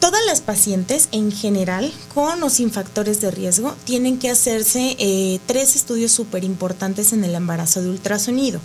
Todas 0.00 0.24
las 0.26 0.40
pacientes 0.40 1.08
en 1.10 1.32
general, 1.32 1.92
con 2.14 2.40
o 2.44 2.50
sin 2.50 2.70
factores 2.70 3.20
de 3.20 3.32
riesgo, 3.32 3.74
tienen 3.84 4.18
que 4.20 4.30
hacerse 4.30 4.94
eh, 5.00 5.40
tres 5.46 5.74
estudios 5.74 6.12
súper 6.12 6.44
importantes 6.44 7.12
en 7.12 7.24
el 7.24 7.34
embarazo 7.34 7.82
de 7.82 7.90
ultrasonido. 7.90 8.60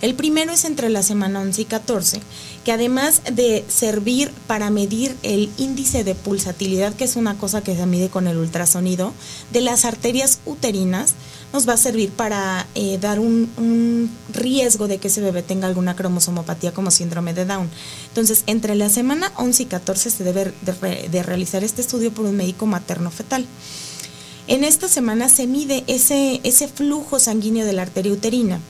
El 0.00 0.14
primero 0.14 0.50
es 0.50 0.64
entre 0.64 0.88
la 0.88 1.02
semana 1.02 1.40
11 1.40 1.60
y 1.60 1.64
14, 1.66 2.20
que 2.64 2.72
además 2.72 3.20
de 3.30 3.66
servir 3.68 4.32
para 4.46 4.70
medir 4.70 5.14
el 5.22 5.50
índice 5.58 6.04
de 6.04 6.14
pulsatilidad, 6.14 6.94
que 6.94 7.04
es 7.04 7.16
una 7.16 7.36
cosa 7.36 7.60
que 7.60 7.76
se 7.76 7.84
mide 7.84 8.08
con 8.08 8.26
el 8.26 8.38
ultrasonido, 8.38 9.12
de 9.52 9.60
las 9.60 9.84
arterias 9.84 10.38
uterinas, 10.46 11.14
nos 11.52 11.68
va 11.68 11.74
a 11.74 11.76
servir 11.76 12.10
para 12.10 12.66
eh, 12.74 12.98
dar 13.00 13.18
un, 13.18 14.10
riesgo 14.32 14.88
de 14.88 14.98
que 14.98 15.08
ese 15.08 15.20
bebé 15.20 15.42
tenga 15.42 15.66
alguna 15.66 15.96
cromosomopatía 15.96 16.72
como 16.72 16.90
síndrome 16.90 17.34
de 17.34 17.44
Down. 17.44 17.68
Entonces, 18.08 18.44
entre 18.46 18.74
la 18.74 18.88
semana 18.88 19.32
11 19.36 19.62
y 19.62 19.66
14 19.66 20.10
se 20.10 20.24
debe 20.24 20.52
de, 20.62 21.22
realizar 21.22 21.64
este 21.64 21.80
estudio 21.80 22.12
por 22.12 22.26
un 22.26 22.36
médico 22.36 22.66
materno 22.66 23.10
fetal. 23.10 23.46
En 24.46 24.64
esta 24.64 24.88
semana 24.88 25.28
se 25.28 25.46
mide 25.46 25.84
ese, 25.86 26.40
ese 26.42 26.68
flujo 26.68 27.18
sanguíneo 27.18 27.66
de 27.66 27.72
la 27.72 27.82
arteria 27.82 28.12
uterina. 28.12 28.60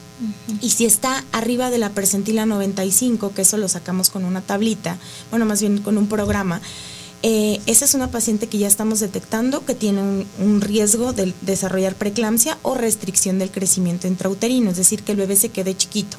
Y 0.61 0.71
si 0.71 0.85
está 0.85 1.25
arriba 1.31 1.71
de 1.71 1.79
la 1.79 1.91
percentila 1.91 2.45
95, 2.45 3.33
que 3.35 3.43
eso 3.43 3.57
lo 3.57 3.69
sacamos 3.69 4.11
con 4.11 4.25
una 4.25 4.41
tablita, 4.41 4.99
bueno, 5.31 5.47
más 5.47 5.61
bien 5.61 5.79
con 5.79 5.97
un 5.97 6.09
programa, 6.09 6.61
eh, 7.23 7.61
esa 7.67 7.85
es 7.85 7.95
una 7.95 8.11
paciente 8.11 8.47
que 8.47 8.59
ya 8.59 8.69
estamos 8.69 9.01
detectando 9.01 9.65
que 9.65 9.75
tiene 9.75 10.25
un, 10.39 10.61
riesgo 10.61 11.13
de 11.13 11.35
desarrollar 11.41 11.97
preeclampsia 11.97 12.59
o 12.63 12.75
restricción 12.75 13.41
del 13.41 13.51
crecimiento 13.51 14.07
intrauterino, 14.07 14.71
es 14.71 14.77
decir, 14.77 15.03
que 15.03 15.13
el 15.13 15.19
bebé 15.19 15.35
se 15.35 15.49
quede 15.49 15.77
chiquito. 15.77 16.17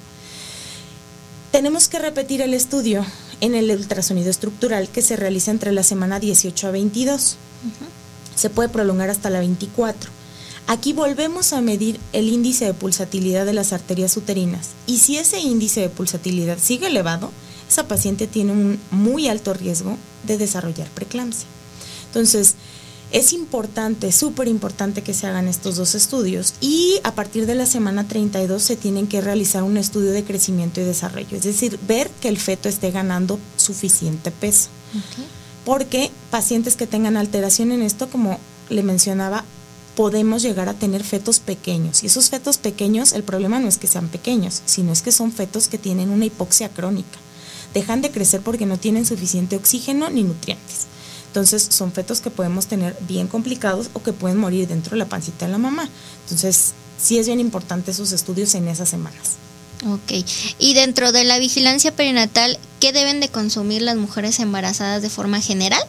Tenemos 1.54 1.88
que 1.88 2.00
repetir 2.00 2.42
el 2.42 2.54
estudio 2.54 3.06
en 3.40 3.56
el 3.56 3.72
ultrasonido 3.72 4.30
estructural 4.30 4.90
que 4.90 5.02
se 5.02 5.16
realiza 5.16 5.52
entre 5.52 5.72
la 5.72 5.84
semana 5.84 6.20
18 6.20 6.68
a 6.68 6.72
22. 6.72 7.38
Se 8.36 8.50
puede 8.50 8.70
prolongar 8.70 9.10
hasta 9.10 9.30
la 9.30 9.40
24. 9.40 10.12
Aquí 10.68 10.94
volvemos 10.94 11.54
a 11.54 11.62
medir 11.62 12.00
el 12.14 12.28
índice 12.28 12.66
de 12.66 12.74
pulsatilidad 12.74 13.46
de 13.46 13.54
las 13.54 13.74
arterias 13.74 14.16
uterinas 14.18 14.72
y 14.86 14.98
si 15.00 15.18
ese 15.18 15.40
índice 15.40 15.82
de 15.82 15.90
pulsatilidad 15.90 16.60
sigue 16.60 16.88
elevado, 16.88 17.32
esa 17.70 17.88
paciente 17.88 18.28
tiene 18.28 18.52
un 18.52 18.80
muy 18.90 19.28
alto 19.28 19.54
riesgo 19.54 19.96
de 20.26 20.38
desarrollar 20.38 20.90
preeclampsia. 20.90 21.48
Entonces, 22.08 22.56
es 23.12 23.34
importante, 23.34 24.12
súper 24.12 24.48
importante 24.48 25.04
que 25.04 25.14
se 25.14 25.28
hagan 25.28 25.48
estos 25.48 25.78
dos 25.78 25.96
estudios 25.96 26.54
y 26.62 27.00
a 27.04 27.14
partir 27.14 27.46
de 27.46 27.56
la 27.56 27.66
semana 27.66 28.08
32 28.08 28.62
se 28.62 28.76
tienen 28.76 29.08
que 29.08 29.22
realizar 29.22 29.64
un 29.64 29.78
estudio 29.78 30.12
de 30.12 30.24
crecimiento 30.24 30.82
y 30.82 30.84
desarrollo, 30.84 31.38
es 31.38 31.44
decir, 31.44 31.80
ver 31.88 32.10
que 32.22 32.30
el 32.30 32.38
feto 32.38 32.70
esté 32.70 32.92
ganando 32.92 33.40
suficiente 33.58 34.32
peso. 34.32 34.70
Porque 35.66 36.12
pacientes 36.32 36.76
que 36.76 36.88
tengan 36.88 37.18
alteración 37.18 37.72
en 37.72 37.82
esto, 37.82 38.10
como 38.10 38.40
le 38.70 38.84
mencionaba, 38.84 39.44
podemos 39.96 40.42
llegar 40.42 40.70
a 40.70 40.74
tener 40.74 41.04
fetos 41.04 41.40
pequeños. 41.40 42.04
Y 42.04 42.08
esos 42.08 42.30
fetos 42.30 42.58
pequeños, 42.58 43.14
el 43.14 43.24
problema 43.24 43.60
no 43.60 43.68
es 43.68 43.78
que 43.78 43.88
sean 43.88 44.08
pequeños, 44.08 44.62
sino 44.66 44.92
es 44.92 45.02
que 45.02 45.12
son 45.12 45.32
fetos 45.32 45.68
que 45.68 45.78
tienen 45.78 46.10
una 46.10 46.26
hipoxia 46.26 46.70
crónica 46.70 47.20
dejan 47.74 48.02
de 48.02 48.12
crecer 48.12 48.42
porque 48.42 48.66
no 48.66 48.78
tienen 48.78 49.06
suficiente 49.06 49.56
oxígeno 49.56 50.10
ni 50.10 50.24
nutrientes. 50.24 50.88
Entonces 51.28 51.68
son 51.70 51.92
fetos 51.92 52.22
que 52.22 52.32
podemos 52.32 52.68
tener 52.68 52.98
bien 53.08 53.28
complicados 53.28 53.90
o 53.94 54.02
que 54.02 54.14
pueden 54.14 54.38
morir 54.38 54.68
dentro 54.68 54.92
de 54.92 54.98
la 54.98 55.06
pancita 55.06 55.46
de 55.46 55.52
la 55.52 55.58
mamá. 55.60 55.88
Entonces 56.24 56.74
sí 57.00 57.20
es 57.20 57.28
bien 57.28 57.40
importante 57.40 57.92
esos 57.92 58.12
estudios 58.12 58.56
en 58.56 58.68
esas 58.68 58.90
semanas. 58.90 59.38
Ok. 59.88 60.26
Y 60.58 60.74
dentro 60.74 61.12
de 61.12 61.24
la 61.24 61.40
vigilancia 61.40 61.96
perinatal, 61.96 62.58
¿qué 62.80 62.92
deben 62.94 63.20
de 63.20 63.30
consumir 63.30 63.82
las 63.82 63.96
mujeres 63.96 64.40
embarazadas 64.40 65.02
de 65.02 65.10
forma 65.10 65.42
general? 65.42 65.82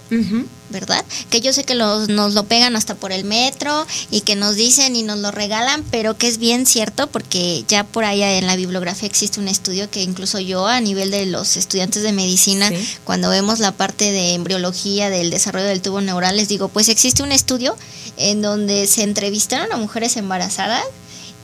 ¿Verdad? 0.70 1.04
Que 1.30 1.40
yo 1.40 1.52
sé 1.52 1.64
que 1.64 1.74
los, 1.74 2.08
nos 2.08 2.34
lo 2.34 2.44
pegan 2.44 2.76
hasta 2.76 2.94
por 2.94 3.10
el 3.10 3.24
metro 3.24 3.86
y 4.10 4.20
que 4.20 4.36
nos 4.36 4.54
dicen 4.54 4.94
y 4.94 5.02
nos 5.02 5.18
lo 5.18 5.30
regalan, 5.30 5.84
pero 5.90 6.16
que 6.16 6.28
es 6.28 6.38
bien 6.38 6.66
cierto 6.66 7.08
porque 7.08 7.64
ya 7.66 7.84
por 7.84 8.04
ahí 8.04 8.22
en 8.22 8.46
la 8.46 8.56
bibliografía 8.56 9.08
existe 9.08 9.40
un 9.40 9.48
estudio 9.48 9.90
que 9.90 10.02
incluso 10.02 10.38
yo 10.38 10.66
a 10.66 10.80
nivel 10.80 11.10
de 11.10 11.26
los 11.26 11.56
estudiantes 11.56 12.02
de 12.02 12.12
medicina, 12.12 12.70
cuando 13.04 13.30
vemos 13.30 13.58
la 13.58 13.72
parte 13.72 14.12
de 14.12 14.34
embriología 14.34 15.10
del 15.10 15.30
desarrollo 15.30 15.66
del 15.66 15.82
tubo 15.82 16.00
neural, 16.00 16.36
les 16.36 16.48
digo, 16.48 16.68
pues 16.68 16.88
existe 16.88 17.22
un 17.22 17.32
estudio 17.32 17.76
en 18.16 18.42
donde 18.42 18.86
se 18.86 19.02
entrevistaron 19.02 19.72
a 19.72 19.76
mujeres 19.76 20.16
embarazadas 20.16 20.84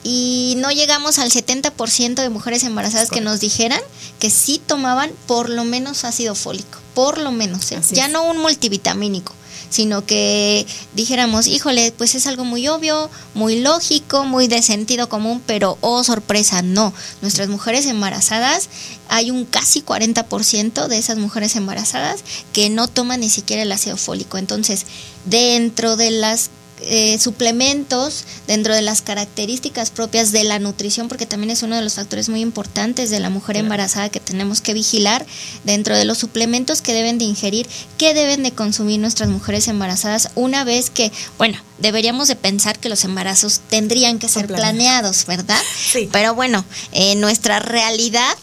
y 0.08 0.54
no 0.58 0.70
llegamos 0.70 1.18
al 1.18 1.32
70% 1.32 2.14
de 2.14 2.30
mujeres 2.30 2.62
embarazadas 2.62 3.10
que 3.10 3.20
nos 3.20 3.40
dijeran 3.40 3.80
que 4.20 4.30
sí 4.30 4.62
tomaban 4.64 5.10
por 5.26 5.48
lo 5.48 5.64
menos 5.64 6.04
ácido 6.04 6.36
fólico, 6.36 6.78
por 6.94 7.18
lo 7.18 7.32
menos, 7.32 7.72
¿eh? 7.72 7.80
ya 7.90 8.06
no 8.06 8.22
un 8.22 8.38
multivitamínico, 8.38 9.32
sino 9.68 10.06
que 10.06 10.64
dijéramos, 10.94 11.48
híjole, 11.48 11.90
pues 11.90 12.14
es 12.14 12.28
algo 12.28 12.44
muy 12.44 12.68
obvio, 12.68 13.10
muy 13.34 13.58
lógico, 13.58 14.24
muy 14.24 14.46
de 14.46 14.62
sentido 14.62 15.08
común, 15.08 15.42
pero 15.44 15.76
oh 15.80 16.04
sorpresa, 16.04 16.62
no. 16.62 16.92
Nuestras 17.20 17.48
mujeres 17.48 17.86
embarazadas, 17.86 18.68
hay 19.08 19.32
un 19.32 19.44
casi 19.44 19.82
40% 19.82 20.86
de 20.86 20.98
esas 20.98 21.18
mujeres 21.18 21.56
embarazadas 21.56 22.20
que 22.52 22.70
no 22.70 22.86
toman 22.86 23.18
ni 23.18 23.28
siquiera 23.28 23.62
el 23.62 23.72
ácido 23.72 23.96
fólico. 23.96 24.38
Entonces, 24.38 24.86
dentro 25.24 25.96
de 25.96 26.12
las 26.12 26.50
eh, 26.82 27.18
suplementos 27.18 28.24
dentro 28.46 28.74
de 28.74 28.82
las 28.82 29.02
características 29.02 29.90
propias 29.90 30.32
de 30.32 30.44
la 30.44 30.58
nutrición, 30.58 31.08
porque 31.08 31.26
también 31.26 31.50
es 31.50 31.62
uno 31.62 31.76
de 31.76 31.82
los 31.82 31.94
factores 31.94 32.28
muy 32.28 32.40
importantes 32.40 33.10
de 33.10 33.20
la 33.20 33.30
mujer 33.30 33.56
embarazada 33.56 34.08
que 34.08 34.20
tenemos 34.20 34.60
que 34.60 34.74
vigilar, 34.74 35.26
dentro 35.64 35.96
de 35.96 36.04
los 36.04 36.18
suplementos 36.18 36.82
que 36.82 36.92
deben 36.92 37.18
de 37.18 37.24
ingerir, 37.24 37.66
que 37.98 38.14
deben 38.14 38.42
de 38.42 38.52
consumir 38.52 39.00
nuestras 39.00 39.28
mujeres 39.28 39.68
embarazadas 39.68 40.30
una 40.34 40.64
vez 40.64 40.90
que, 40.90 41.10
bueno, 41.38 41.58
deberíamos 41.78 42.28
de 42.28 42.36
pensar 42.36 42.78
que 42.78 42.88
los 42.88 43.04
embarazos 43.04 43.60
tendrían 43.68 44.18
que 44.18 44.28
ser 44.28 44.46
planeados, 44.46 45.26
¿verdad? 45.26 45.60
Sí. 45.76 46.08
Pero 46.12 46.34
bueno, 46.34 46.64
en 46.92 47.20
nuestra 47.20 47.58
realidad 47.58 48.36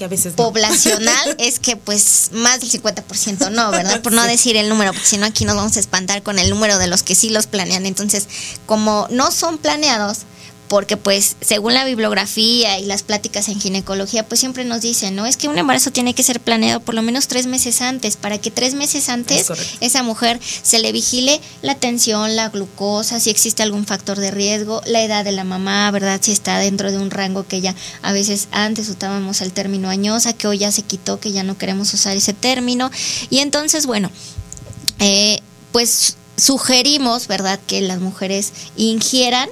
que 0.00 0.06
a 0.06 0.08
veces 0.08 0.32
poblacional 0.32 1.36
es 1.38 1.58
que 1.58 1.76
pues 1.76 2.30
más 2.32 2.60
del 2.60 2.70
50% 2.70 3.50
no, 3.50 3.70
¿verdad? 3.70 4.00
Por 4.00 4.12
no 4.12 4.24
decir 4.24 4.56
el 4.56 4.70
número, 4.70 4.94
porque 4.94 5.06
si 5.06 5.18
no 5.18 5.26
aquí 5.26 5.44
nos 5.44 5.56
vamos 5.56 5.76
a 5.76 5.80
espantar 5.80 6.22
con 6.22 6.38
el 6.38 6.48
número 6.48 6.78
de 6.78 6.86
los 6.86 7.02
que 7.02 7.14
sí 7.14 7.28
los 7.28 7.46
planean. 7.46 7.84
Entonces, 7.84 8.26
como 8.64 9.06
no 9.10 9.30
son 9.30 9.58
planeados, 9.58 10.20
porque 10.70 10.96
pues 10.96 11.36
según 11.40 11.74
la 11.74 11.84
bibliografía 11.84 12.78
y 12.78 12.86
las 12.86 13.02
pláticas 13.02 13.48
en 13.48 13.60
ginecología, 13.60 14.24
pues 14.28 14.38
siempre 14.38 14.64
nos 14.64 14.82
dicen, 14.82 15.16
¿no? 15.16 15.26
Es 15.26 15.36
que 15.36 15.48
un 15.48 15.58
embarazo 15.58 15.90
tiene 15.90 16.14
que 16.14 16.22
ser 16.22 16.38
planeado 16.38 16.78
por 16.78 16.94
lo 16.94 17.02
menos 17.02 17.26
tres 17.26 17.48
meses 17.48 17.80
antes, 17.80 18.16
para 18.16 18.38
que 18.38 18.52
tres 18.52 18.74
meses 18.74 19.08
antes 19.08 19.50
esa 19.80 20.04
mujer 20.04 20.38
se 20.62 20.78
le 20.78 20.92
vigile 20.92 21.40
la 21.62 21.74
tensión, 21.74 22.36
la 22.36 22.50
glucosa, 22.50 23.18
si 23.18 23.30
existe 23.30 23.64
algún 23.64 23.84
factor 23.84 24.20
de 24.20 24.30
riesgo, 24.30 24.80
la 24.86 25.02
edad 25.02 25.24
de 25.24 25.32
la 25.32 25.42
mamá, 25.42 25.90
¿verdad? 25.90 26.20
Si 26.22 26.30
está 26.30 26.60
dentro 26.60 26.92
de 26.92 26.98
un 26.98 27.10
rango 27.10 27.44
que 27.48 27.60
ya 27.60 27.74
a 28.02 28.12
veces 28.12 28.46
antes 28.52 28.88
usábamos 28.88 29.40
el 29.40 29.52
término 29.52 29.88
añosa, 29.88 30.34
que 30.34 30.46
hoy 30.46 30.58
ya 30.58 30.70
se 30.70 30.82
quitó, 30.82 31.18
que 31.18 31.32
ya 31.32 31.42
no 31.42 31.58
queremos 31.58 31.92
usar 31.94 32.16
ese 32.16 32.32
término. 32.32 32.92
Y 33.28 33.40
entonces, 33.40 33.86
bueno, 33.86 34.08
eh, 35.00 35.40
pues 35.72 36.16
sugerimos, 36.36 37.26
¿verdad?, 37.26 37.58
que 37.66 37.80
las 37.80 37.98
mujeres 37.98 38.52
ingieran 38.76 39.48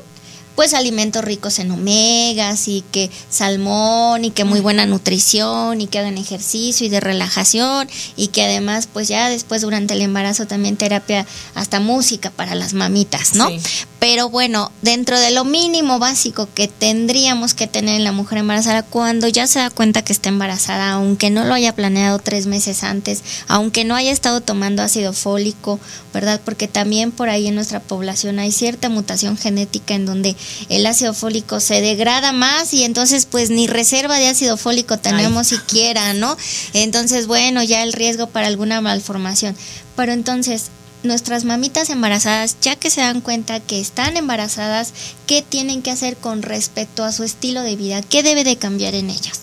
pues 0.59 0.75
alimentos 0.75 1.23
ricos 1.23 1.61
en 1.61 1.71
omegas 1.71 2.67
y 2.67 2.83
que 2.91 3.13
salmón 3.31 4.25
y 4.25 4.33
que 4.33 4.43
muy 4.43 4.59
buena 4.59 4.87
nutrición 4.87 5.81
y 5.81 5.87
que 5.87 6.01
hagan 6.01 6.19
ejercicio 6.19 6.85
y 6.85 6.91
de 6.91 6.99
relajación 6.99 7.89
y 8.17 8.27
que 8.27 8.43
además 8.43 8.89
pues 8.93 9.07
ya 9.07 9.31
después 9.31 9.63
durante 9.63 9.95
el 9.95 10.03
embarazo 10.03 10.49
también 10.49 10.77
terapia 10.77 11.25
hasta 11.55 11.79
música 11.79 12.31
para 12.31 12.57
las 12.57 12.75
mamitas, 12.75 13.37
¿no? 13.37 13.49
Pero 13.99 14.29
bueno, 14.29 14.71
dentro 14.81 15.19
de 15.19 15.33
lo 15.33 15.45
mínimo 15.45 15.99
básico 15.99 16.49
que 16.55 16.69
tendríamos 16.69 17.55
que 17.55 17.67
tener 17.67 17.97
en 17.97 18.05
la 18.05 18.13
mujer 18.13 18.39
embarazada 18.39 18.85
cuando 18.85 19.27
ya 19.27 19.49
se 19.49 19.59
da 19.59 19.71
cuenta 19.71 20.03
que 20.03 20.13
está 20.13 20.29
embarazada, 20.29 20.93
aunque 20.93 21.31
no 21.31 21.45
lo 21.45 21.55
haya 21.55 21.75
planeado 21.75 22.21
tres 22.21 22.47
meses 22.47 22.85
antes, 22.85 23.25
aunque 23.49 23.85
no 23.85 23.97
haya 23.97 24.13
estado 24.13 24.41
tomando 24.41 24.83
ácido 24.83 25.13
fólico, 25.13 25.81
¿verdad? 26.15 26.41
Porque 26.45 26.69
también 26.69 27.11
por 27.11 27.29
ahí 27.29 27.49
en 27.49 27.57
nuestra 27.57 27.81
población 27.81 28.39
hay 28.39 28.53
cierta 28.53 28.89
mutación 28.89 29.37
genética 29.37 29.95
en 29.95 30.07
donde 30.07 30.37
el 30.69 30.87
ácido 30.87 31.13
fólico 31.13 31.59
se 31.59 31.81
degrada 31.81 32.31
más 32.33 32.73
y 32.75 32.85
entonces 32.85 33.27
pues 33.27 33.51
ni 33.51 33.67
reserva 33.67 34.19
de 34.19 34.29
ácido 34.29 34.57
fólico 34.57 34.99
tenemos 34.99 35.47
siquiera, 35.49 36.15
¿no? 36.15 36.37
Entonces, 36.73 37.27
bueno, 37.27 37.65
ya 37.65 37.83
el 37.83 37.93
riesgo 37.93 38.29
para 38.29 38.47
alguna 38.47 38.81
malformación. 38.81 39.57
Pero 39.97 40.13
entonces, 40.13 40.71
nuestras 41.03 41.45
mamitas 41.45 41.91
embarazadas, 41.91 42.57
ya 42.61 42.77
que 42.77 42.91
se 42.91 43.01
dan 43.01 43.21
cuenta 43.21 43.61
que 43.61 43.81
están 43.81 44.17
embarazadas, 44.17 44.93
¿qué 45.27 45.43
tienen 45.43 45.83
que 45.83 45.91
hacer 45.91 46.17
con 46.17 46.43
respecto 46.43 47.05
a 47.05 47.13
su 47.13 47.25
estilo 47.25 47.63
de 47.63 47.77
vida? 47.77 48.03
¿Qué 48.03 48.23
debe 48.23 48.45
de 48.45 48.57
cambiar 48.57 48.95
en 48.95 49.11
ellas? 49.11 49.41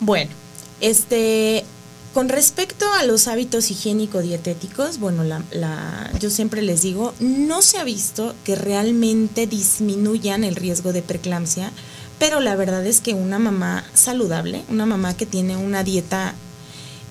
Bueno, 0.00 0.30
este, 0.80 1.64
con 2.12 2.28
respecto 2.28 2.86
a 2.94 3.04
los 3.04 3.28
hábitos 3.28 3.70
higiénico-dietéticos, 3.70 4.98
bueno, 4.98 5.24
la, 5.24 6.10
yo 6.20 6.30
siempre 6.30 6.62
les 6.62 6.82
digo, 6.82 7.14
no 7.20 7.62
se 7.62 7.78
ha 7.78 7.84
visto 7.84 8.34
que 8.44 8.56
realmente 8.56 9.46
disminuyan 9.46 10.44
el 10.44 10.56
riesgo 10.56 10.92
de 10.92 11.02
preeclampsia, 11.02 11.72
pero 12.18 12.40
la 12.40 12.56
verdad 12.56 12.86
es 12.86 13.00
que 13.00 13.14
una 13.14 13.38
mamá 13.38 13.84
saludable, 13.92 14.64
una 14.68 14.86
mamá 14.86 15.14
que 15.14 15.26
tiene 15.26 15.56
una 15.56 15.84
dieta 15.84 16.34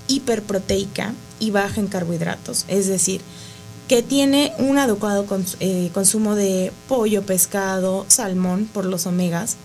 hiperproteica 0.07 1.13
y 1.39 1.51
baja 1.51 1.79
en 1.79 1.87
carbohidratos, 1.87 2.65
es 2.67 2.87
decir, 2.87 3.21
que 3.87 4.01
tiene 4.01 4.53
un 4.57 4.77
adecuado 4.77 5.25
eh, 5.59 5.91
consumo 5.93 6.35
de 6.35 6.71
pollo, 6.87 7.23
pescado, 7.23 8.05
salmón 8.07 8.69
por 8.71 8.85
los 8.85 9.05
omegas, 9.05 9.57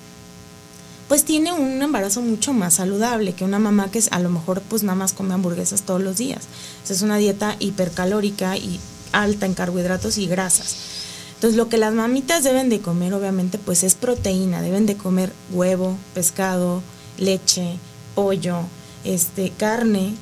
pues 1.08 1.24
tiene 1.24 1.52
un 1.52 1.82
embarazo 1.82 2.20
mucho 2.20 2.52
más 2.52 2.74
saludable 2.74 3.32
que 3.32 3.44
una 3.44 3.58
mamá 3.58 3.90
que 3.90 4.00
a 4.10 4.20
lo 4.20 4.30
mejor 4.30 4.62
pues 4.62 4.82
nada 4.84 4.94
más 4.94 5.12
come 5.12 5.34
hamburguesas 5.34 5.82
todos 5.82 6.00
los 6.00 6.18
días. 6.18 6.44
es 6.88 7.02
una 7.02 7.16
dieta 7.16 7.56
hipercalórica 7.58 8.56
y 8.56 8.78
alta 9.12 9.46
en 9.46 9.54
carbohidratos 9.54 10.18
y 10.18 10.26
grasas. 10.26 10.76
Entonces 11.34 11.56
lo 11.56 11.68
que 11.68 11.78
las 11.78 11.94
mamitas 11.94 12.44
deben 12.44 12.68
de 12.68 12.80
comer 12.80 13.14
obviamente 13.14 13.58
pues 13.58 13.82
es 13.82 13.94
proteína, 13.94 14.62
deben 14.62 14.86
de 14.86 14.96
comer 14.96 15.32
huevo, 15.50 15.96
pescado, 16.14 16.82
leche, 17.18 17.78
pollo, 18.14 18.60
este, 19.04 19.50
carne, 19.50 20.14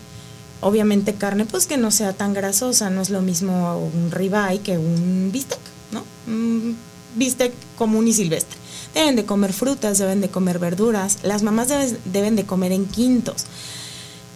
obviamente 0.60 1.14
carne 1.14 1.44
pues 1.44 1.66
que 1.66 1.76
no 1.76 1.90
sea 1.90 2.12
tan 2.12 2.34
grasosa, 2.34 2.90
no 2.90 3.00
es 3.00 3.10
lo 3.10 3.22
mismo 3.22 3.78
un 3.78 4.10
ribeye 4.10 4.60
que 4.60 4.78
un 4.78 5.30
bistec, 5.32 5.60
¿no? 5.92 6.04
Un 6.26 6.76
bistec 7.16 7.52
común 7.76 8.08
y 8.08 8.12
silvestre. 8.12 8.56
Deben 8.94 9.16
de 9.16 9.24
comer 9.24 9.52
frutas, 9.52 9.98
deben 9.98 10.20
de 10.20 10.28
comer 10.28 10.58
verduras, 10.58 11.18
las 11.22 11.42
mamás 11.42 11.68
deben, 12.04 12.36
de 12.36 12.44
comer 12.46 12.72
en 12.72 12.86
quintos. 12.86 13.44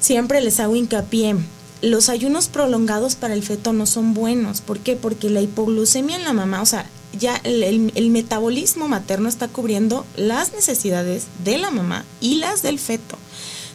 Siempre 0.00 0.40
les 0.40 0.60
hago 0.60 0.76
hincapié, 0.76 1.36
los 1.80 2.08
ayunos 2.08 2.48
prolongados 2.48 3.16
para 3.16 3.34
el 3.34 3.42
feto 3.42 3.72
no 3.72 3.86
son 3.86 4.14
buenos. 4.14 4.60
¿Por 4.60 4.78
qué? 4.78 4.94
Porque 4.94 5.30
la 5.30 5.40
hipoglucemia 5.40 6.16
en 6.16 6.24
la 6.24 6.32
mamá, 6.32 6.62
o 6.62 6.66
sea, 6.66 6.86
ya 7.18 7.36
el, 7.44 7.92
el, 7.94 8.10
metabolismo 8.10 8.88
materno 8.88 9.28
está 9.28 9.48
cubriendo 9.48 10.06
las 10.16 10.52
necesidades 10.52 11.26
de 11.44 11.58
la 11.58 11.70
mamá 11.70 12.04
y 12.20 12.36
las 12.36 12.62
del 12.62 12.78
feto. 12.78 13.18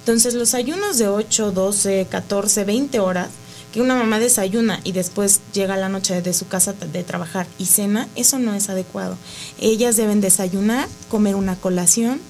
Entonces 0.08 0.36
los 0.36 0.54
ayunos 0.54 0.98
de 0.98 1.10
8, 1.10 1.52
12, 1.52 2.08
14, 2.10 2.64
20 2.64 3.02
horas 3.02 3.28
que 3.74 3.82
una 3.82 3.94
mamá 3.94 4.20
desayuna 4.20 4.80
y 4.86 4.94
después 4.94 5.42
llega 5.52 5.74
a 5.74 5.78
la 5.78 5.90
noche 5.90 6.22
de 6.22 6.32
su 6.32 6.48
casa 6.48 6.72
de 6.72 7.04
trabajar 7.04 7.46
y 7.60 7.66
cena, 7.66 8.08
eso 8.16 8.40
no 8.40 8.54
es 8.54 8.70
adecuado. 8.70 9.18
Ellas 9.60 9.98
deben 9.98 10.22
desayunar, 10.22 10.88
comer 11.10 11.36
una 11.36 11.58
colación, 11.58 12.22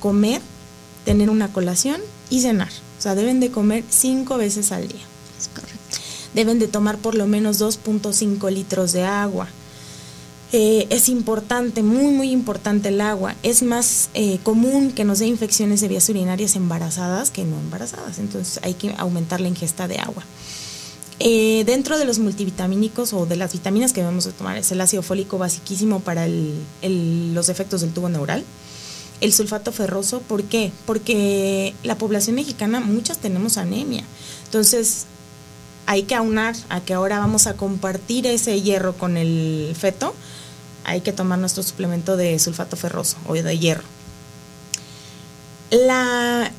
comer, 0.00 0.40
tener 1.04 1.28
una 1.28 1.52
colación 1.52 2.00
y 2.30 2.40
cenar. 2.40 2.70
O 2.98 3.02
sea, 3.02 3.14
deben 3.14 3.38
de 3.38 3.50
comer 3.50 3.84
cinco 3.90 4.38
veces 4.38 4.72
al 4.72 4.88
día. 4.88 5.04
Es 5.38 5.48
correcto. 5.48 5.98
Deben 6.32 6.58
de 6.58 6.68
tomar 6.68 6.96
por 6.96 7.16
lo 7.16 7.26
menos 7.26 7.60
2.5 7.60 8.50
litros 8.50 8.92
de 8.92 9.04
agua. 9.04 9.46
Eh, 10.52 10.88
es 10.90 11.08
importante, 11.08 11.82
muy, 11.82 12.12
muy 12.12 12.30
importante 12.32 12.88
el 12.88 13.00
agua. 13.00 13.36
Es 13.42 13.62
más 13.62 14.10
eh, 14.14 14.38
común 14.42 14.90
que 14.90 15.04
nos 15.04 15.20
dé 15.20 15.26
infecciones 15.26 15.80
de 15.80 15.88
vías 15.88 16.08
urinarias 16.08 16.56
embarazadas 16.56 17.30
que 17.30 17.44
no 17.44 17.56
embarazadas. 17.58 18.18
Entonces 18.18 18.60
hay 18.64 18.74
que 18.74 18.94
aumentar 18.98 19.40
la 19.40 19.48
ingesta 19.48 19.86
de 19.86 19.98
agua. 19.98 20.24
Eh, 21.20 21.64
dentro 21.66 21.98
de 21.98 22.04
los 22.04 22.18
multivitamínicos 22.18 23.12
o 23.12 23.26
de 23.26 23.36
las 23.36 23.52
vitaminas 23.52 23.92
que 23.92 24.00
debemos 24.00 24.24
de 24.24 24.32
tomar 24.32 24.56
es 24.56 24.72
el 24.72 24.80
ácido 24.80 25.02
fólico 25.02 25.36
basiquísimo 25.36 26.00
para 26.00 26.26
los 26.26 27.48
efectos 27.48 27.82
del 27.82 27.92
tubo 27.92 28.08
neural. 28.08 28.42
El 29.20 29.34
sulfato 29.34 29.70
ferroso, 29.70 30.20
¿por 30.20 30.44
qué? 30.44 30.72
Porque 30.86 31.74
la 31.82 31.98
población 31.98 32.36
mexicana, 32.36 32.80
muchas 32.80 33.18
tenemos 33.18 33.58
anemia. 33.58 34.02
Entonces, 34.46 35.04
hay 35.84 36.04
que 36.04 36.14
aunar 36.14 36.56
a 36.70 36.80
que 36.80 36.94
ahora 36.94 37.18
vamos 37.18 37.46
a 37.46 37.54
compartir 37.54 38.26
ese 38.26 38.62
hierro 38.62 38.94
con 38.94 39.18
el 39.18 39.76
feto. 39.78 40.14
Hay 40.84 41.00
que 41.00 41.12
tomar 41.12 41.38
nuestro 41.38 41.62
suplemento 41.62 42.16
de 42.16 42.38
sulfato 42.38 42.76
ferroso 42.76 43.16
o 43.26 43.34
de 43.34 43.58
hierro. 43.58 43.84
La, 45.70 46.52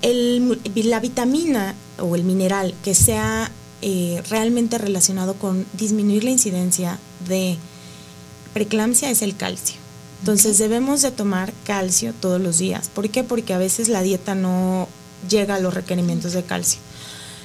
la 0.75 0.99
vitamina 0.99 1.75
o 1.99 2.15
el 2.15 2.23
mineral 2.23 2.73
que 2.83 2.95
sea 2.95 3.51
eh, 3.81 4.21
realmente 4.29 4.77
relacionado 4.77 5.33
con 5.33 5.65
disminuir 5.73 6.23
la 6.23 6.29
incidencia 6.31 6.99
de 7.27 7.57
preeclampsia 8.53 9.09
es 9.09 9.21
el 9.21 9.35
calcio. 9.35 9.77
Entonces 10.19 10.59
debemos 10.59 11.01
de 11.01 11.09
tomar 11.09 11.51
calcio 11.65 12.13
todos 12.13 12.39
los 12.39 12.59
días. 12.59 12.89
¿Por 12.89 13.09
qué? 13.09 13.23
Porque 13.23 13.53
a 13.53 13.57
veces 13.57 13.89
la 13.89 14.03
dieta 14.03 14.35
no 14.35 14.87
llega 15.27 15.55
a 15.55 15.59
los 15.59 15.73
requerimientos 15.73 16.33
de 16.33 16.43
calcio. 16.43 16.79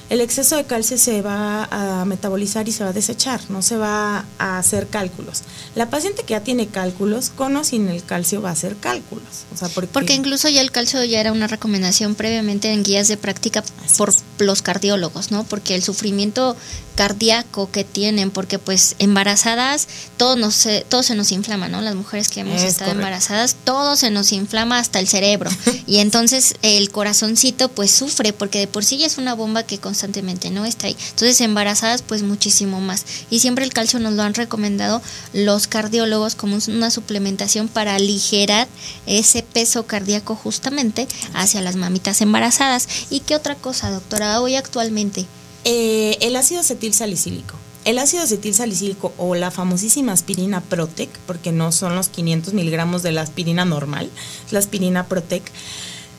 El 0.09 0.21
exceso 0.21 0.55
de 0.55 0.63
calcio 0.65 0.97
se 0.97 1.21
va 1.21 1.65
a 1.65 2.05
metabolizar 2.05 2.67
y 2.67 2.71
se 2.71 2.83
va 2.83 2.91
a 2.91 2.93
desechar, 2.93 3.41
no 3.49 3.61
se 3.61 3.77
va 3.77 4.25
a 4.39 4.57
hacer 4.57 4.87
cálculos. 4.87 5.43
La 5.75 5.89
paciente 5.89 6.23
que 6.23 6.31
ya 6.31 6.41
tiene 6.41 6.67
cálculos, 6.67 7.29
con 7.29 7.55
o 7.55 7.63
sin 7.63 7.89
el 7.89 8.03
calcio 8.03 8.41
va 8.41 8.49
a 8.49 8.53
hacer 8.53 8.77
cálculos. 8.77 9.45
O 9.53 9.57
sea, 9.57 9.69
porque, 9.69 9.91
porque 9.91 10.13
incluso 10.13 10.47
ya 10.49 10.61
el 10.61 10.71
calcio 10.71 11.03
ya 11.03 11.19
era 11.19 11.31
una 11.31 11.47
recomendación 11.47 12.15
previamente 12.15 12.71
en 12.71 12.83
guías 12.83 13.07
de 13.07 13.17
práctica 13.17 13.63
por 13.97 14.13
los 14.39 14.61
cardiólogos, 14.61 15.31
¿no? 15.31 15.43
Porque 15.43 15.75
el 15.75 15.83
sufrimiento 15.83 16.55
cardíaco 16.97 17.69
que 17.71 17.83
tienen, 17.83 18.31
porque 18.31 18.57
pues 18.57 18.95
embarazadas 18.97 19.87
todo, 20.17 20.35
nos, 20.35 20.67
todo 20.89 21.03
se 21.03 21.13
nos 21.13 21.31
inflama, 21.31 21.69
¿no? 21.69 21.79
Las 21.81 21.93
mujeres 21.93 22.27
que 22.27 22.39
hemos 22.39 22.63
estado 22.63 22.91
embarazadas, 22.91 23.55
todo 23.63 23.95
se 23.95 24.09
nos 24.09 24.31
inflama 24.31 24.79
hasta 24.79 24.99
el 24.99 25.07
cerebro. 25.07 25.51
y 25.85 25.99
entonces 25.99 26.55
el 26.63 26.89
corazoncito 26.89 27.69
pues 27.69 27.91
sufre, 27.91 28.33
porque 28.33 28.59
de 28.59 28.67
por 28.67 28.83
sí 28.83 28.97
ya 28.97 29.05
es 29.05 29.19
una 29.19 29.35
bomba 29.35 29.61
que 29.63 29.77
constantemente 29.97 30.51
no 30.51 30.63
está 30.63 30.85
ahí. 30.85 30.95
Entonces 31.09 31.41
embarazadas 31.41 32.03
pues 32.03 32.21
muchísimo 32.21 32.79
más. 32.79 33.03
Y 33.31 33.39
siempre 33.39 33.65
el 33.65 33.73
calcio 33.73 33.99
nos 33.99 34.13
lo 34.13 34.21
han 34.21 34.35
recomendado 34.35 35.01
los 35.33 35.65
cardiólogos 35.65 36.35
como 36.35 36.59
una 36.67 36.91
suplementación 36.91 37.67
para 37.67 37.95
aligerar 37.95 38.67
ese 39.07 39.41
peso 39.41 39.87
cardíaco 39.87 40.35
justamente 40.35 41.07
hacia 41.33 41.61
las 41.61 41.77
mamitas 41.77 42.21
embarazadas. 42.21 42.87
¿Y 43.09 43.21
qué 43.21 43.35
otra 43.35 43.55
cosa, 43.55 43.89
doctora? 43.89 44.39
Hoy 44.39 44.53
actualmente 44.53 45.25
eh, 45.63 46.19
el 46.21 46.35
ácido 46.35 46.61
acetil 46.61 46.93
salicílico. 46.93 47.55
El 47.83 47.97
ácido 47.97 48.21
acetil 48.21 48.53
salicílico 48.53 49.13
o 49.17 49.33
la 49.33 49.49
famosísima 49.49 50.11
aspirina 50.11 50.61
Protec, 50.61 51.09
porque 51.25 51.51
no 51.51 51.71
son 51.71 51.95
los 51.95 52.09
500 52.09 52.53
miligramos 52.53 53.01
de 53.01 53.13
la 53.13 53.21
aspirina 53.21 53.65
normal, 53.65 54.11
la 54.51 54.59
aspirina 54.59 55.07
Protec, 55.07 55.49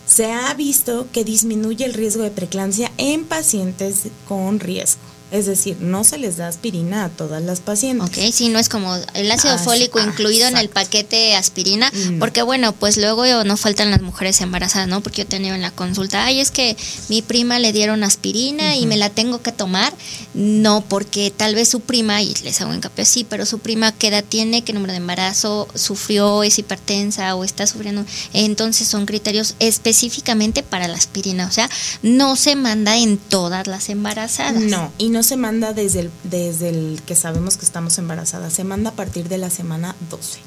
se 0.08 0.32
ha 0.32 0.52
visto 0.54 1.06
que 1.12 1.22
disminuye 1.22 1.84
el 1.84 1.92
riesgo 1.92 2.22
de 2.22 2.30
preeclampsia 2.30 2.90
en 2.96 3.24
pacientes 3.24 4.08
con 4.26 4.58
riesgo. 4.58 5.17
Es 5.30 5.46
decir, 5.46 5.76
no 5.80 6.04
se 6.04 6.16
les 6.16 6.38
da 6.38 6.48
aspirina 6.48 7.04
a 7.04 7.08
todas 7.10 7.42
las 7.42 7.60
pacientes. 7.60 8.08
Ok, 8.08 8.32
sí, 8.32 8.48
no 8.48 8.58
es 8.58 8.68
como 8.68 8.94
el 9.14 9.30
ácido 9.30 9.54
ah, 9.54 9.58
fólico 9.58 10.00
incluido 10.00 10.48
en 10.48 10.56
el 10.56 10.70
paquete 10.70 11.36
aspirina, 11.36 11.92
mm. 11.92 12.18
porque 12.18 12.42
bueno, 12.42 12.72
pues 12.72 12.96
luego 12.96 13.24
no 13.44 13.56
faltan 13.56 13.90
las 13.90 14.00
mujeres 14.00 14.40
embarazadas, 14.40 14.88
¿no? 14.88 15.02
Porque 15.02 15.22
yo 15.22 15.28
tenía 15.28 15.54
en 15.54 15.60
la 15.60 15.70
consulta, 15.70 16.24
ay, 16.24 16.40
es 16.40 16.50
que 16.50 16.76
mi 17.08 17.20
prima 17.20 17.58
le 17.58 17.72
dieron 17.72 18.04
aspirina 18.04 18.76
y 18.76 18.86
me 18.86 18.96
la 18.96 19.10
tengo 19.10 19.42
que 19.42 19.52
tomar. 19.52 19.92
No, 20.34 20.82
porque 20.82 21.32
tal 21.36 21.54
vez 21.54 21.68
su 21.68 21.80
prima, 21.80 22.22
y 22.22 22.34
les 22.44 22.60
hago 22.60 22.72
hincapié, 22.72 23.04
sí, 23.04 23.26
pero 23.28 23.44
su 23.44 23.58
prima, 23.58 23.92
¿qué 23.92 24.08
edad 24.08 24.24
tiene? 24.26 24.62
¿Qué 24.62 24.72
número 24.72 24.92
de 24.92 24.98
embarazo? 24.98 25.68
¿Sufrió? 25.74 26.42
¿Es 26.42 26.58
hipertensa 26.58 27.34
o 27.34 27.44
está 27.44 27.66
sufriendo? 27.66 28.04
Entonces 28.32 28.88
son 28.88 29.04
criterios 29.04 29.56
específicamente 29.58 30.62
para 30.62 30.88
la 30.88 30.96
aspirina, 30.96 31.46
o 31.46 31.50
sea, 31.50 31.68
no 32.02 32.36
se 32.36 32.56
manda 32.56 32.96
en 32.96 33.18
todas 33.18 33.66
las 33.66 33.88
embarazadas. 33.88 34.62
No, 34.62 34.92
y 34.98 35.08
no 35.10 35.17
no 35.18 35.24
se 35.24 35.36
manda 35.36 35.72
desde 35.72 35.98
el, 35.98 36.10
desde 36.22 36.68
el 36.68 37.02
que 37.04 37.16
sabemos 37.16 37.56
que 37.56 37.64
estamos 37.64 37.98
embarazadas, 37.98 38.52
se 38.52 38.62
manda 38.62 38.90
a 38.90 38.92
partir 38.92 39.28
de 39.28 39.36
la 39.36 39.50
semana 39.50 39.96
12. 40.10 40.38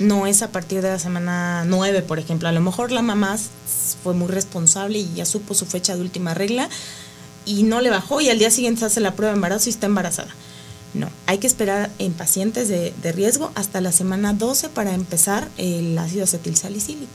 No 0.00 0.26
es 0.26 0.40
a 0.40 0.50
partir 0.50 0.80
de 0.80 0.88
la 0.88 0.98
semana 0.98 1.64
9, 1.66 2.00
por 2.00 2.18
ejemplo. 2.18 2.48
A 2.48 2.52
lo 2.52 2.62
mejor 2.62 2.92
la 2.92 3.02
mamá 3.02 3.36
fue 4.02 4.14
muy 4.14 4.28
responsable 4.28 5.00
y 5.00 5.12
ya 5.16 5.26
supo 5.26 5.52
su 5.52 5.66
fecha 5.66 5.94
de 5.96 6.00
última 6.00 6.32
regla 6.32 6.70
y 7.44 7.64
no 7.64 7.82
le 7.82 7.90
bajó 7.90 8.22
y 8.22 8.30
al 8.30 8.38
día 8.38 8.50
siguiente 8.50 8.80
se 8.80 8.86
hace 8.86 9.00
la 9.00 9.12
prueba 9.12 9.32
de 9.32 9.36
embarazo 9.36 9.68
y 9.68 9.72
está 9.72 9.84
embarazada. 9.84 10.34
No, 10.94 11.10
hay 11.26 11.36
que 11.36 11.46
esperar 11.46 11.90
en 11.98 12.14
pacientes 12.14 12.68
de, 12.68 12.94
de 13.02 13.12
riesgo 13.12 13.52
hasta 13.54 13.82
la 13.82 13.92
semana 13.92 14.32
12 14.32 14.70
para 14.70 14.94
empezar 14.94 15.46
el 15.58 15.98
ácido 15.98 16.24
acetilsalicílico. 16.24 17.12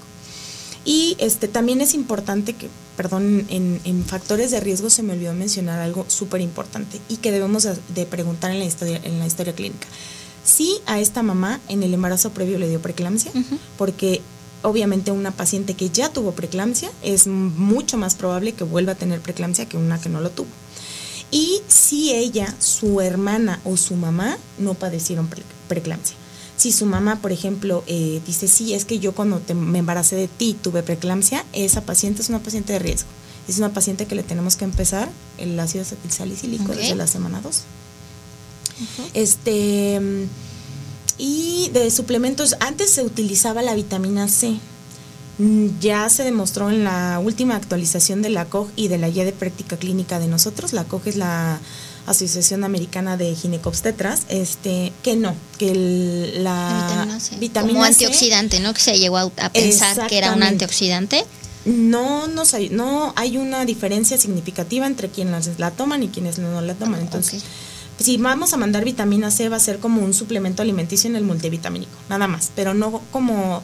Y 0.85 1.17
este, 1.19 1.47
también 1.47 1.81
es 1.81 1.95
importante 1.95 2.53
que, 2.53 2.69
perdón, 2.95 3.45
en, 3.49 4.05
factores 4.05 4.51
de 4.51 4.59
riesgo 4.59 4.91
se 4.91 5.01
me 5.01 5.13
olvidó 5.13 5.33
mencionar 5.33 5.79
algo 5.79 6.05
súper 6.07 6.41
importante 6.41 7.01
y 7.09 7.17
que 7.17 7.31
debemos 7.31 7.63
de 7.63 8.05
preguntar 8.05 8.51
en 8.51 8.59
la 8.59 8.65
historia, 8.65 9.01
en 9.03 9.17
la 9.19 9.25
historia 9.25 9.53
clínica. 9.53 9.87
Sí 10.43 10.77
a 10.85 10.99
esta 10.99 11.23
mamá 11.23 11.59
en 11.69 11.81
el 11.81 11.93
embarazo 11.93 12.29
previo 12.29 12.59
le 12.59 12.69
dio 12.69 12.79
preeclampsia, 12.79 13.31
porque 13.79 14.21
obviamente 14.61 15.09
una 15.09 15.31
paciente 15.31 15.73
que 15.73 15.89
ya 15.89 16.09
tuvo 16.09 16.33
preeclampsia 16.33 16.91
es 17.01 17.25
mucho 17.25 17.97
más 17.97 18.13
probable 18.13 18.53
que 18.53 18.63
vuelva 18.63 18.91
a 18.91 18.95
tener 18.95 19.21
preeclampsia 19.21 19.67
que 19.67 19.77
una 19.77 19.99
que 19.99 20.09
no 20.09 20.21
lo 20.21 20.29
tuvo. 20.29 20.49
Y 21.31 21.61
si 21.67 22.13
ella, 22.13 22.53
su 22.59 23.01
hermana 23.01 23.59
o 23.65 23.75
su 23.75 23.95
mamá 23.95 24.37
no 24.59 24.75
padecieron 24.75 25.27
preeclampsia. 25.67 26.15
Si 26.57 26.71
su 26.71 26.85
mamá, 26.85 27.17
por 27.21 27.31
ejemplo, 27.31 27.83
eh, 27.87 28.21
dice, 28.25 28.47
sí, 28.47 28.73
es 28.73 28.85
que 28.85 28.99
yo 28.99 29.13
cuando 29.13 29.41
me 29.53 29.79
embaracé 29.79 30.15
de 30.15 30.27
ti 30.27 30.57
tuve 30.61 30.83
preeclampsia, 30.83 31.45
esa 31.53 31.81
paciente 31.81 32.21
es 32.21 32.29
una 32.29 32.39
paciente 32.39 32.73
de 32.73 32.79
riesgo. 32.79 33.09
Es 33.47 33.57
una 33.57 33.73
paciente 33.73 34.05
que 34.05 34.15
le 34.15 34.23
tenemos 34.23 34.55
que 34.55 34.65
empezar 34.65 35.09
el 35.37 35.59
ácido 35.59 35.83
acetilsalicílico 35.83 36.73
desde 36.73 36.95
la 36.95 37.07
semana 37.07 37.41
2. 37.41 37.63
Este 39.13 40.01
y 41.17 41.69
de 41.73 41.91
suplementos, 41.91 42.55
antes 42.59 42.91
se 42.91 43.03
utilizaba 43.03 43.61
la 43.61 43.75
vitamina 43.75 44.27
C. 44.27 44.57
Ya 45.79 46.07
se 46.09 46.23
demostró 46.23 46.69
en 46.69 46.83
la 46.83 47.19
última 47.23 47.55
actualización 47.55 48.21
de 48.21 48.29
la 48.29 48.45
COG 48.45 48.69
y 48.75 48.87
de 48.87 48.97
la 48.97 49.09
guía 49.09 49.25
de 49.25 49.33
práctica 49.33 49.77
clínica 49.77 50.19
de 50.19 50.27
nosotros. 50.27 50.73
La 50.73 50.85
COG 50.85 51.07
es 51.07 51.15
la 51.17 51.59
Asociación 52.05 52.63
Americana 52.63 53.17
de 53.17 53.33
Ginecobstetras, 53.35 54.23
este, 54.29 54.93
que 55.03 55.15
no, 55.15 55.35
que 55.57 55.73
la, 56.35 57.19
vitamina, 57.39 57.73
Como 57.73 57.83
antioxidante, 57.83 58.59
¿no? 58.59 58.73
Que 58.73 58.81
se 58.81 58.97
llegó 58.99 59.17
a, 59.17 59.29
pensar 59.49 60.07
que 60.07 60.17
era 60.17 60.33
un 60.33 60.43
antioxidante. 60.43 61.25
No, 61.65 62.27
no, 62.27 62.43
no 62.71 63.13
hay 63.15 63.37
una 63.37 63.65
diferencia 63.65 64.19
significativa 64.19 64.85
entre 64.85 65.09
quienes 65.09 65.57
la 65.57 65.71
toman 65.71 66.03
y 66.03 66.09
quienes 66.09 66.37
no 66.37 66.61
la 66.61 66.75
toman. 66.75 67.01
Entonces, 67.01 67.43
si 67.99 68.17
vamos 68.17 68.53
a 68.53 68.57
mandar 68.57 68.83
vitamina 68.83 69.31
C 69.31 69.47
va 69.49 69.57
a 69.57 69.59
ser 69.59 69.79
como 69.79 70.01
un 70.01 70.13
suplemento 70.13 70.61
alimenticio 70.61 71.09
en 71.09 71.15
el 71.15 71.23
multivitamínico, 71.23 71.93
nada 72.09 72.27
más, 72.27 72.51
pero 72.55 72.73
no 72.73 73.01
como 73.11 73.63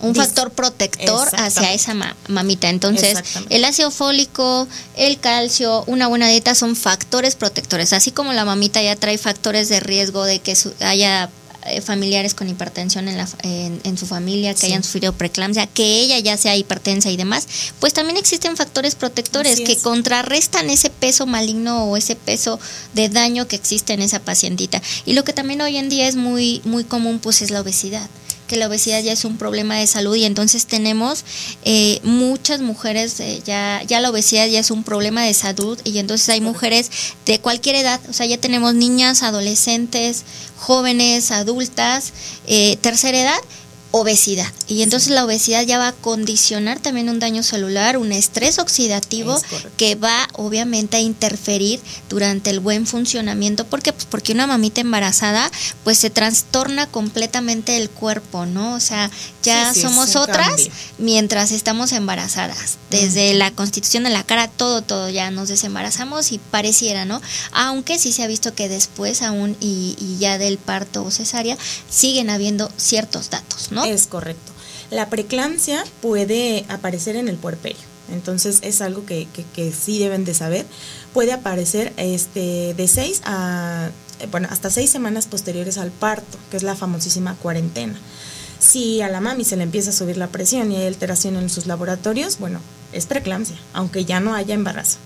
un 0.00 0.14
factor 0.14 0.50
protector 0.50 1.28
hacia 1.32 1.72
esa 1.72 1.94
mamita. 2.28 2.68
Entonces, 2.68 3.18
el 3.48 3.64
ácido 3.64 3.90
fólico, 3.90 4.68
el 4.96 5.18
calcio, 5.18 5.84
una 5.86 6.06
buena 6.06 6.28
dieta 6.28 6.54
son 6.54 6.76
factores 6.76 7.34
protectores, 7.34 7.92
así 7.92 8.10
como 8.10 8.32
la 8.32 8.44
mamita 8.44 8.82
ya 8.82 8.96
trae 8.96 9.16
factores 9.18 9.68
de 9.68 9.80
riesgo 9.80 10.24
de 10.24 10.40
que 10.40 10.54
haya 10.80 11.30
eh, 11.66 11.80
familiares 11.80 12.34
con 12.34 12.48
hipertensión 12.48 13.08
en, 13.08 13.18
la, 13.18 13.28
en, 13.42 13.98
su 13.98 14.06
familia, 14.06 14.54
que 14.54 14.66
hayan 14.66 14.82
sufrido 14.82 15.12
preeclampsia, 15.12 15.66
que 15.66 16.00
ella 16.00 16.18
ya 16.18 16.36
sea 16.36 16.56
hipertensa 16.56 17.10
y 17.10 17.16
demás, 17.16 17.46
pues 17.80 17.92
también 17.92 18.16
existen 18.16 18.56
factores 18.56 18.94
protectores 18.94 19.60
que 19.60 19.76
contrarrestan 19.76 20.70
ese 20.70 20.90
peso 20.90 21.26
maligno 21.26 21.84
o 21.84 21.96
ese 21.96 22.16
peso 22.16 22.58
de 22.94 23.08
daño 23.08 23.46
que 23.46 23.56
existe 23.56 23.92
en 23.92 24.00
esa 24.00 24.20
pacientita. 24.20 24.80
Y 25.04 25.12
lo 25.12 25.24
que 25.24 25.32
también 25.32 25.60
hoy 25.60 25.76
en 25.76 25.88
día 25.88 26.08
es 26.08 26.16
muy, 26.16 26.62
muy 26.64 26.84
común, 26.84 27.18
pues 27.18 27.42
es 27.42 27.50
la 27.50 27.60
obesidad 27.60 28.08
que 28.50 28.56
la 28.56 28.66
obesidad 28.66 29.00
ya 29.00 29.12
es 29.12 29.24
un 29.24 29.36
problema 29.36 29.76
de 29.76 29.86
salud 29.86 30.16
y 30.16 30.24
entonces 30.24 30.66
tenemos 30.66 31.24
eh, 31.64 32.00
muchas 32.02 32.60
mujeres, 32.60 33.20
eh, 33.20 33.40
ya, 33.46 33.80
ya 33.86 34.00
la 34.00 34.10
obesidad 34.10 34.48
ya 34.48 34.58
es 34.58 34.72
un 34.72 34.82
problema 34.82 35.22
de 35.22 35.32
salud 35.34 35.78
y 35.84 35.96
entonces 35.98 36.28
hay 36.30 36.40
mujeres 36.40 36.90
de 37.26 37.38
cualquier 37.38 37.76
edad, 37.76 38.00
o 38.08 38.12
sea, 38.12 38.26
ya 38.26 38.38
tenemos 38.38 38.74
niñas, 38.74 39.22
adolescentes, 39.22 40.24
jóvenes, 40.56 41.30
adultas, 41.30 42.12
eh, 42.48 42.76
tercera 42.80 43.20
edad 43.20 43.40
obesidad. 43.92 44.46
Y 44.68 44.82
entonces 44.82 45.10
la 45.10 45.24
obesidad 45.24 45.62
ya 45.64 45.78
va 45.78 45.88
a 45.88 45.92
condicionar 45.92 46.78
también 46.78 47.08
un 47.08 47.18
daño 47.18 47.42
celular, 47.42 47.96
un 47.96 48.12
estrés 48.12 48.58
oxidativo 48.58 49.36
que 49.76 49.94
va 49.96 50.28
obviamente 50.34 50.96
a 50.96 51.00
interferir 51.00 51.80
durante 52.08 52.50
el 52.50 52.60
buen 52.60 52.86
funcionamiento. 52.86 53.64
¿Por 53.66 53.82
qué? 53.82 53.92
Pues 53.92 54.06
porque 54.06 54.32
una 54.32 54.46
mamita 54.46 54.80
embarazada 54.80 55.50
pues 55.84 55.98
se 55.98 56.10
trastorna 56.10 56.86
completamente 56.86 57.76
el 57.76 57.90
cuerpo, 57.90 58.46
¿no? 58.46 58.74
O 58.74 58.80
sea, 58.80 59.10
ya 59.42 59.74
somos 59.74 60.16
otras 60.16 60.68
mientras 60.98 61.52
estamos 61.52 61.92
embarazadas. 61.92 62.78
Desde 62.90 63.34
la 63.34 63.50
constitución 63.50 64.04
de 64.04 64.10
la 64.10 64.24
cara, 64.24 64.48
todo, 64.48 64.82
todo, 64.82 65.08
ya 65.08 65.30
nos 65.30 65.48
desembarazamos 65.48 66.32
y 66.32 66.38
pareciera, 66.38 67.04
¿no? 67.04 67.20
Aunque 67.52 67.98
sí 67.98 68.12
se 68.12 68.22
ha 68.22 68.26
visto 68.26 68.54
que 68.54 68.68
después 68.68 69.22
aún 69.22 69.56
y, 69.60 69.96
y 69.98 70.18
ya 70.18 70.38
del 70.38 70.58
parto 70.58 71.04
o 71.04 71.10
cesárea 71.10 71.56
siguen 71.88 72.30
habiendo 72.30 72.70
ciertos 72.76 73.30
datos, 73.30 73.72
¿no? 73.72 73.84
Es 73.84 74.06
correcto. 74.06 74.52
La 74.90 75.08
preeclampsia 75.08 75.84
puede 76.02 76.64
aparecer 76.68 77.16
en 77.16 77.28
el 77.28 77.36
puerperio. 77.36 77.90
Entonces 78.10 78.58
es 78.62 78.80
algo 78.80 79.06
que, 79.06 79.28
que, 79.54 79.72
sí 79.72 79.98
deben 79.98 80.24
de 80.24 80.34
saber. 80.34 80.66
Puede 81.12 81.32
aparecer 81.32 81.92
este, 81.96 82.74
de 82.74 82.88
seis 82.88 83.22
a, 83.24 83.90
bueno, 84.30 84.48
hasta 84.50 84.70
seis 84.70 84.90
semanas 84.90 85.26
posteriores 85.26 85.78
al 85.78 85.90
parto, 85.90 86.38
que 86.50 86.56
es 86.56 86.62
la 86.62 86.74
famosísima 86.74 87.36
cuarentena. 87.36 87.94
Si 88.60 89.00
a 89.00 89.08
la 89.08 89.20
mami 89.20 89.44
se 89.44 89.56
le 89.56 89.62
empieza 89.62 89.90
a 89.90 89.94
subir 89.94 90.18
la 90.18 90.28
presión 90.28 90.70
y 90.70 90.76
hay 90.76 90.86
alteración 90.86 91.36
en 91.36 91.48
sus 91.48 91.66
laboratorios, 91.66 92.38
bueno, 92.38 92.60
es 92.92 93.06
preeclampsia, 93.06 93.56
aunque 93.72 94.04
ya 94.04 94.20
no 94.20 94.34
haya 94.34 94.54
embarazo. 94.54 94.98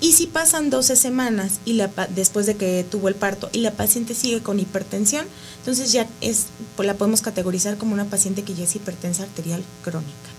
Y 0.00 0.12
si 0.12 0.26
pasan 0.26 0.70
12 0.70 0.96
semanas 0.96 1.60
y 1.64 1.78
después 2.14 2.46
de 2.46 2.56
que 2.56 2.86
tuvo 2.88 3.08
el 3.08 3.14
parto 3.14 3.50
y 3.52 3.58
la 3.58 3.72
paciente 3.72 4.14
sigue 4.14 4.40
con 4.40 4.60
hipertensión, 4.60 5.26
entonces 5.58 5.92
ya 5.92 6.08
es, 6.20 6.46
pues 6.76 6.86
la 6.86 6.94
podemos 6.94 7.20
categorizar 7.20 7.76
como 7.76 7.92
una 7.92 8.06
paciente 8.06 8.42
que 8.42 8.54
ya 8.54 8.64
es 8.64 8.76
hipertensa 8.76 9.24
arterial 9.24 9.62
crónica. 9.82 10.29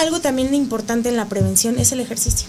Algo 0.00 0.20
también 0.20 0.54
importante 0.54 1.10
en 1.10 1.18
la 1.18 1.28
prevención 1.28 1.78
es 1.78 1.92
el 1.92 2.00
ejercicio. 2.00 2.48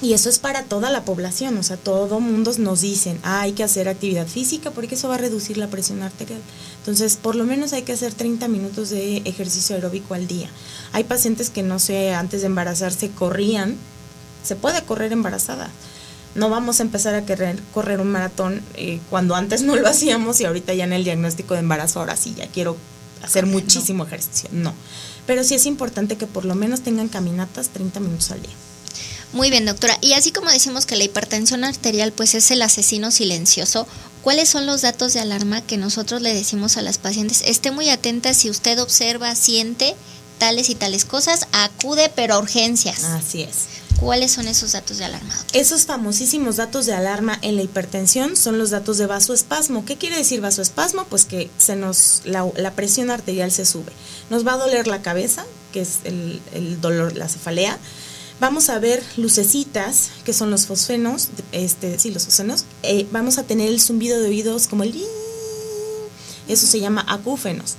Y 0.00 0.14
eso 0.14 0.30
es 0.30 0.38
para 0.38 0.62
toda 0.62 0.88
la 0.88 1.04
población, 1.04 1.58
o 1.58 1.62
sea, 1.62 1.76
todo 1.76 2.18
mundo 2.18 2.50
nos 2.58 2.80
dicen, 2.80 3.20
ah, 3.22 3.42
hay 3.42 3.52
que 3.52 3.62
hacer 3.62 3.90
actividad 3.90 4.26
física 4.26 4.70
porque 4.70 4.94
eso 4.94 5.08
va 5.08 5.16
a 5.16 5.18
reducir 5.18 5.58
la 5.58 5.68
presión 5.68 6.02
arterial. 6.02 6.40
Entonces, 6.78 7.16
por 7.16 7.36
lo 7.36 7.44
menos 7.44 7.74
hay 7.74 7.82
que 7.82 7.92
hacer 7.92 8.14
30 8.14 8.48
minutos 8.48 8.88
de 8.88 9.18
ejercicio 9.18 9.76
aeróbico 9.76 10.14
al 10.14 10.26
día. 10.26 10.48
Hay 10.94 11.04
pacientes 11.04 11.50
que 11.50 11.62
no 11.62 11.78
sé, 11.78 12.14
antes 12.14 12.40
de 12.40 12.46
embarazarse 12.46 13.10
corrían, 13.10 13.76
se 14.42 14.56
puede 14.56 14.82
correr 14.82 15.12
embarazada. 15.12 15.68
No 16.34 16.48
vamos 16.48 16.80
a 16.80 16.84
empezar 16.84 17.14
a 17.14 17.26
querer 17.26 17.60
correr 17.74 18.00
un 18.00 18.10
maratón 18.10 18.62
eh, 18.76 18.98
cuando 19.10 19.34
antes 19.34 19.60
no 19.60 19.76
lo 19.76 19.86
hacíamos 19.86 20.40
y 20.40 20.46
ahorita 20.46 20.72
ya 20.72 20.84
en 20.84 20.94
el 20.94 21.04
diagnóstico 21.04 21.52
de 21.52 21.60
embarazo, 21.60 22.00
ahora 22.00 22.16
sí, 22.16 22.34
ya 22.34 22.46
quiero 22.46 22.78
hacer 23.22 23.44
muchísimo 23.44 24.04
ejercicio. 24.04 24.48
No. 24.52 24.72
Pero 25.26 25.44
sí 25.44 25.54
es 25.54 25.66
importante 25.66 26.16
que 26.16 26.26
por 26.26 26.44
lo 26.44 26.54
menos 26.54 26.82
tengan 26.82 27.08
caminatas 27.08 27.68
30 27.68 28.00
minutos 28.00 28.30
al 28.30 28.42
día. 28.42 28.54
Muy 29.32 29.50
bien, 29.50 29.64
doctora. 29.64 29.96
Y 30.00 30.12
así 30.12 30.30
como 30.30 30.50
decimos 30.50 30.84
que 30.84 30.96
la 30.96 31.04
hipertensión 31.04 31.64
arterial 31.64 32.12
pues 32.12 32.34
es 32.34 32.50
el 32.50 32.60
asesino 32.60 33.10
silencioso, 33.10 33.86
¿cuáles 34.22 34.48
son 34.48 34.66
los 34.66 34.82
datos 34.82 35.14
de 35.14 35.20
alarma 35.20 35.62
que 35.62 35.78
nosotros 35.78 36.20
le 36.20 36.34
decimos 36.34 36.76
a 36.76 36.82
las 36.82 36.98
pacientes? 36.98 37.42
Esté 37.46 37.70
muy 37.70 37.88
atenta 37.88 38.34
si 38.34 38.50
usted 38.50 38.78
observa, 38.78 39.34
siente 39.34 39.94
tales 40.38 40.70
y 40.70 40.74
tales 40.74 41.04
cosas, 41.04 41.46
acude 41.52 42.10
pero 42.14 42.34
a 42.34 42.38
urgencias. 42.40 43.04
Así 43.04 43.42
es. 43.42 43.81
¿Cuáles 44.02 44.32
son 44.32 44.48
esos 44.48 44.72
datos 44.72 44.98
de 44.98 45.04
alarma? 45.04 45.32
Esos 45.52 45.86
famosísimos 45.86 46.56
datos 46.56 46.86
de 46.86 46.92
alarma 46.92 47.38
en 47.40 47.54
la 47.54 47.62
hipertensión 47.62 48.36
son 48.36 48.58
los 48.58 48.70
datos 48.70 48.98
de 48.98 49.06
vasoespasmo. 49.06 49.84
¿Qué 49.84 49.96
quiere 49.96 50.16
decir 50.16 50.40
vasoespasmo? 50.40 51.04
Pues 51.04 51.24
que 51.24 51.50
se 51.56 51.76
nos 51.76 52.22
la, 52.24 52.72
presión 52.72 53.12
arterial 53.12 53.52
se 53.52 53.64
sube. 53.64 53.92
Nos 54.28 54.44
va 54.44 54.54
a 54.54 54.56
doler 54.56 54.88
la 54.88 55.02
cabeza, 55.02 55.46
que 55.72 55.82
es 55.82 56.00
el, 56.02 56.80
dolor, 56.80 57.16
la 57.16 57.28
cefalea 57.28 57.78
vamos 58.40 58.70
a 58.70 58.80
ver 58.80 59.04
lucecitas, 59.16 60.10
que 60.24 60.32
son 60.32 60.50
los 60.50 60.66
fosfenos, 60.66 61.28
este, 61.52 61.96
sí, 62.00 62.10
los 62.10 62.24
fosfenos, 62.24 62.64
eh, 62.82 63.06
vamos 63.12 63.38
a 63.38 63.44
tener 63.44 63.68
el 63.68 63.80
zumbido 63.80 64.20
de 64.20 64.28
oídos 64.28 64.66
como 64.66 64.82
el... 64.82 65.00
Eso 66.48 66.66
se 66.66 66.80
llama 66.80 67.06
acúfenos. 67.08 67.76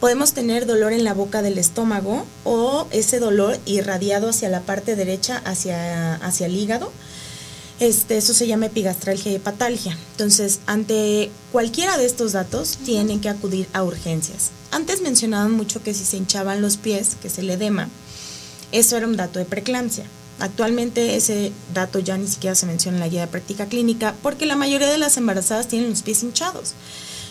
Podemos 0.00 0.32
tener 0.32 0.66
dolor 0.66 0.92
en 0.92 1.02
la 1.02 1.12
boca 1.12 1.42
del 1.42 1.58
estómago 1.58 2.24
o 2.44 2.86
ese 2.92 3.18
dolor 3.18 3.58
irradiado 3.66 4.28
hacia 4.28 4.48
la 4.48 4.60
parte 4.60 4.94
derecha, 4.94 5.42
hacia, 5.44 6.14
hacia 6.14 6.46
el 6.46 6.56
hígado. 6.56 6.92
Este, 7.80 8.16
eso 8.16 8.32
se 8.32 8.46
llama 8.46 8.66
epigastralgia 8.66 9.32
y 9.32 9.36
hepatalgia. 9.36 9.96
Entonces, 10.12 10.60
ante 10.66 11.30
cualquiera 11.50 11.98
de 11.98 12.06
estos 12.06 12.32
datos, 12.32 12.78
tienen 12.84 13.20
que 13.20 13.28
acudir 13.28 13.68
a 13.72 13.82
urgencias. 13.82 14.50
Antes 14.70 15.00
mencionaban 15.00 15.52
mucho 15.52 15.82
que 15.82 15.94
si 15.94 16.04
se 16.04 16.16
hinchaban 16.16 16.62
los 16.62 16.76
pies, 16.76 17.16
que 17.20 17.30
se 17.30 17.42
le 17.42 17.54
edema, 17.54 17.88
eso 18.70 18.96
era 18.96 19.06
un 19.06 19.16
dato 19.16 19.38
de 19.38 19.46
preeclampsia. 19.46 20.04
Actualmente 20.40 21.16
ese 21.16 21.52
dato 21.74 21.98
ya 21.98 22.16
ni 22.16 22.28
siquiera 22.28 22.54
se 22.54 22.66
menciona 22.66 22.98
en 22.98 23.00
la 23.00 23.08
guía 23.08 23.22
de 23.22 23.26
práctica 23.26 23.66
clínica 23.66 24.14
porque 24.22 24.46
la 24.46 24.54
mayoría 24.54 24.88
de 24.88 24.98
las 24.98 25.16
embarazadas 25.16 25.66
tienen 25.66 25.90
los 25.90 26.02
pies 26.02 26.22
hinchados. 26.22 26.74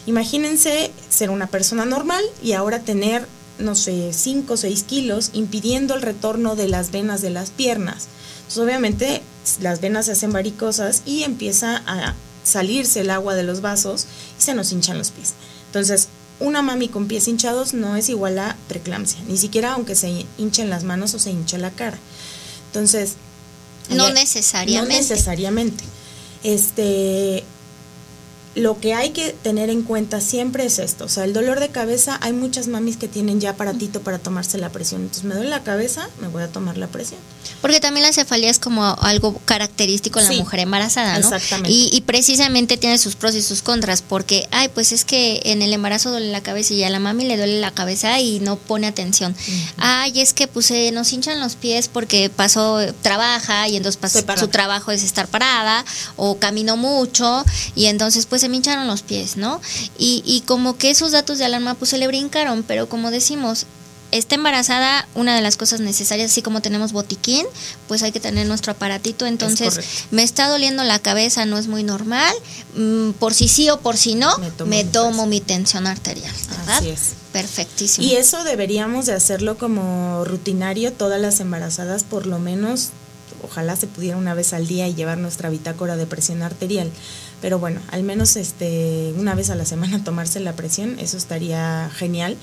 Imagínense 0.08 0.92
ser 1.10 1.30
una 1.30 1.48
persona 1.48 1.86
normal 1.86 2.24
y 2.42 2.54
ahora 2.54 2.80
tener, 2.80 3.28
no 3.60 3.76
sé, 3.76 4.14
5 4.14 4.54
o 4.54 4.58
6 4.58 4.84
kilos 4.84 5.30
impidiendo 5.34 5.94
el 5.94 6.02
retorno 6.02 6.56
de 6.56 6.68
las 6.68 6.92
venas 6.92 7.22
de 7.22 7.30
las 7.30 7.52
piernas. 7.52 8.08
Entonces 8.38 8.64
obviamente 8.64 9.22
las 9.62 9.82
venas 9.82 10.06
se 10.08 10.14
hacen 10.14 10.32
varicosas 10.32 11.04
y 11.06 11.24
empieza 11.24 11.84
a 11.86 12.16
salirse 12.44 13.02
el 13.02 13.12
agua 13.12 13.36
de 13.36 13.44
los 13.44 13.62
vasos 13.62 14.06
y 14.40 14.42
se 14.42 14.56
nos 14.56 14.72
hinchan 14.72 14.98
los 14.98 15.12
pies. 15.12 15.34
Entonces 15.68 16.08
una 16.40 16.62
mami 16.62 16.88
con 16.88 17.08
pies 17.08 17.28
hinchados 17.28 17.74
no 17.74 17.96
es 17.96 18.10
igual 18.10 18.40
a 18.40 18.56
preeclampsia, 18.68 19.20
ni 19.28 19.38
siquiera 19.38 19.74
aunque 19.74 19.96
se 19.96 20.26
hinchen 20.38 20.70
las 20.70 20.84
manos 20.84 21.14
o 21.14 21.20
se 21.20 21.32
hinche 21.32 21.58
la 21.58 21.72
cara. 21.72 21.98
Entonces, 22.68 23.14
no 23.90 24.10
necesariamente. 24.12 24.94
No 24.94 25.00
necesariamente. 25.00 25.84
Este, 26.44 27.44
lo 28.58 28.80
que 28.80 28.96
hay 28.96 29.12
que 29.12 29.34
tener 29.34 29.70
en 29.70 29.84
cuenta 29.84 30.20
siempre 30.20 30.66
es 30.66 30.80
esto, 30.80 31.06
o 31.06 31.10
sea, 31.10 31.24
el 31.24 31.34
dolor 31.34 31.60
de 31.60 31.70
cabeza, 31.70 32.18
hay 32.22 32.34
muchas 32.34 32.68
mamis 32.68 32.98
que 32.98 33.08
tienen 33.08 33.40
ya 33.40 33.52
aparatito 33.52 34.02
para 34.02 34.18
tomarse 34.18 34.58
la 34.58 34.70
presión, 34.70 35.02
entonces 35.02 35.26
me 35.26 35.36
duele 35.36 35.50
la 35.50 35.64
cabeza, 35.64 36.10
me 36.20 36.28
voy 36.28 36.42
a 36.42 36.48
tomar 36.48 36.78
la 36.78 36.88
presión. 36.88 37.20
Porque 37.62 37.80
también 37.80 38.06
la 38.06 38.14
cefalea 38.14 38.50
es 38.50 38.60
como 38.60 38.84
algo 39.02 39.40
característico 39.46 40.20
en 40.20 40.28
la 40.28 40.34
mujer 40.34 40.60
embarazada, 40.62 41.14
¿no? 41.20 41.28
Exactamente. 41.28 41.70
Y, 41.72 42.02
precisamente 42.02 42.78
tiene 42.78 42.98
sus 42.98 43.16
pros 43.16 43.36
y 43.36 43.42
sus 43.42 43.62
contras, 43.62 44.02
porque, 44.02 44.48
ay, 44.52 44.70
pues 44.70 44.92
es 44.92 45.06
que 45.06 45.42
en 45.46 45.62
el 45.62 45.74
embarazo 45.74 46.10
duele 46.10 46.32
la 46.32 46.42
cabeza 46.42 46.74
y 46.74 46.84
a 46.84 46.90
la 46.90 47.00
mami 47.00 47.26
le 47.26 47.38
duele 47.38 47.60
la 47.60 47.72
cabeza 47.72 48.20
y 48.20 48.40
no 48.40 48.56
pone 48.58 48.88
atención. 48.88 49.36
Ay, 49.78 50.20
es 50.20 50.34
que 50.34 50.48
pues 50.48 50.72
nos 50.94 51.12
hinchan 51.14 51.40
los 51.40 51.56
pies 51.56 51.90
porque 51.90 52.30
pasó, 52.30 52.80
trabaja 53.02 53.68
y 53.68 53.78
entonces 53.78 53.98
pasó, 54.00 54.24
su 54.38 54.48
trabajo 54.48 54.92
es 54.92 55.04
estar 55.04 55.28
parada 55.28 55.86
o 56.16 56.38
caminó 56.38 56.78
mucho 56.78 57.44
y 57.76 57.86
entonces 57.86 58.26
pues 58.26 58.44
se 58.48 58.50
me 58.50 58.58
hincharon 58.58 58.88
los 58.88 59.02
pies, 59.02 59.36
¿no? 59.36 59.60
Y, 59.98 60.24
y 60.26 60.42
como 60.42 60.78
que 60.78 60.90
esos 60.90 61.12
datos 61.12 61.38
de 61.38 61.44
alarma 61.44 61.74
pues 61.74 61.92
se 61.92 61.98
le 61.98 62.08
brincaron, 62.08 62.64
pero 62.64 62.88
como 62.88 63.12
decimos, 63.12 63.66
está 64.12 64.36
embarazada, 64.36 65.06
una 65.16 65.36
de 65.36 65.42
las 65.42 65.58
cosas 65.58 65.82
necesarias, 65.82 66.32
así 66.32 66.42
como 66.42 66.62
tenemos 66.62 66.94
botiquín, 66.94 67.46
pues 67.90 68.04
hay 68.04 68.14
que 68.14 68.22
tener 68.22 68.48
nuestro 68.48 68.72
aparatito. 68.72 69.26
Entonces, 69.26 69.80
me 70.12 70.24
está 70.24 70.48
doliendo 70.48 70.86
la 70.86 71.00
cabeza, 71.00 71.46
no 71.46 71.58
es 71.58 71.68
muy 71.68 71.84
normal. 71.84 72.34
Mm, 72.76 73.12
por 73.12 73.34
si 73.34 73.50
sí 73.50 73.70
o 73.70 73.82
por 73.82 73.98
si 73.98 74.16
no, 74.16 74.30
me 74.66 74.86
tomo, 74.86 75.28
mi, 75.28 75.42
tensión 75.42 75.88
arterial. 75.88 76.34
¿verdad? 76.50 76.78
Así 76.78 76.90
es. 76.90 77.16
Perfectísimo. 77.34 78.08
Y 78.08 78.16
eso 78.16 78.46
deberíamos 78.46 79.08
de 79.08 79.14
hacerlo 79.14 79.58
como 79.58 80.24
rutinario 80.24 80.94
todas 80.94 81.20
las 81.20 81.42
embarazadas, 81.42 82.06
por 82.06 82.26
lo 82.26 82.40
menos, 82.40 82.92
ojalá 83.44 83.76
se 83.76 83.88
pudiera 83.88 84.16
una 84.16 84.34
vez 84.34 84.54
al 84.54 84.68
día 84.68 84.88
y 84.88 84.96
llevar 84.96 85.18
nuestra 85.18 85.50
bitácora 85.50 85.98
de 85.98 86.06
presión 86.06 86.42
arterial. 86.42 86.90
Pero 87.42 87.60
bueno, 87.60 87.80
al 87.92 88.04
menos 88.04 88.36
este 88.36 89.14
una 89.18 89.36
vez 89.36 89.50
a 89.50 89.56
la 89.56 89.66
semana 89.66 90.04
tomarse 90.04 90.40
la 90.40 90.54
presión, 90.54 90.98
eso 91.00 91.18
estaría 91.18 91.90
genial 91.96 92.38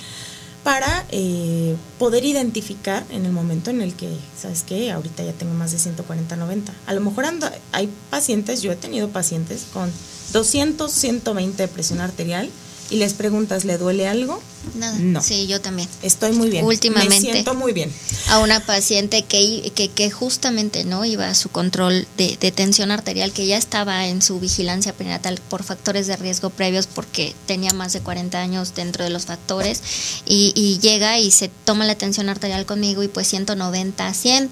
para 0.64 1.04
eh, 1.10 1.76
poder 1.98 2.24
identificar 2.24 3.04
en 3.10 3.26
el 3.26 3.32
momento 3.32 3.70
en 3.70 3.82
el 3.82 3.92
que, 3.92 4.08
¿sabes 4.36 4.64
qué? 4.66 4.90
Ahorita 4.90 5.22
ya 5.22 5.32
tengo 5.34 5.52
más 5.52 5.72
de 5.72 5.78
140-90. 5.78 6.70
A 6.86 6.94
lo 6.94 7.00
mejor 7.02 7.26
ando, 7.26 7.48
hay 7.72 7.90
pacientes, 8.08 8.62
yo 8.62 8.72
he 8.72 8.76
tenido 8.76 9.10
pacientes 9.10 9.66
con 9.74 9.92
200, 10.32 10.90
120 10.90 11.62
de 11.62 11.68
presión 11.68 12.00
arterial 12.00 12.50
y 12.90 12.96
les 12.96 13.12
preguntas, 13.12 13.66
¿le 13.66 13.76
duele 13.76 14.08
algo? 14.08 14.40
Nada. 14.74 14.96
No. 14.98 15.22
Sí, 15.22 15.46
yo 15.46 15.60
también. 15.60 15.88
Estoy 16.02 16.32
muy 16.32 16.50
bien. 16.50 16.64
Últimamente. 16.64 17.14
Me 17.14 17.20
siento 17.20 17.54
muy 17.54 17.72
bien. 17.72 17.92
A 18.28 18.38
una 18.38 18.60
paciente 18.60 19.22
que, 19.22 19.72
que, 19.74 19.88
que 19.88 20.10
justamente 20.10 20.84
no 20.84 21.04
iba 21.04 21.28
a 21.28 21.34
su 21.34 21.48
control 21.50 22.06
de, 22.16 22.36
de, 22.40 22.52
tensión 22.52 22.90
arterial, 22.90 23.32
que 23.32 23.46
ya 23.46 23.56
estaba 23.56 24.06
en 24.06 24.22
su 24.22 24.40
vigilancia 24.40 24.92
perinatal 24.92 25.40
por 25.48 25.62
factores 25.62 26.06
de 26.06 26.16
riesgo 26.16 26.50
previos, 26.50 26.86
porque 26.86 27.34
tenía 27.46 27.72
más 27.72 27.92
de 27.92 28.00
40 28.00 28.38
años 28.38 28.74
dentro 28.74 29.04
de 29.04 29.10
los 29.10 29.26
factores, 29.26 29.82
y, 30.26 30.52
y 30.56 30.78
llega 30.78 31.18
y 31.18 31.30
se 31.30 31.48
toma 31.64 31.84
la 31.84 31.94
tensión 31.94 32.28
arterial 32.28 32.66
conmigo 32.66 33.02
y 33.02 33.08
pues 33.08 33.28
190, 33.28 34.14
100. 34.14 34.50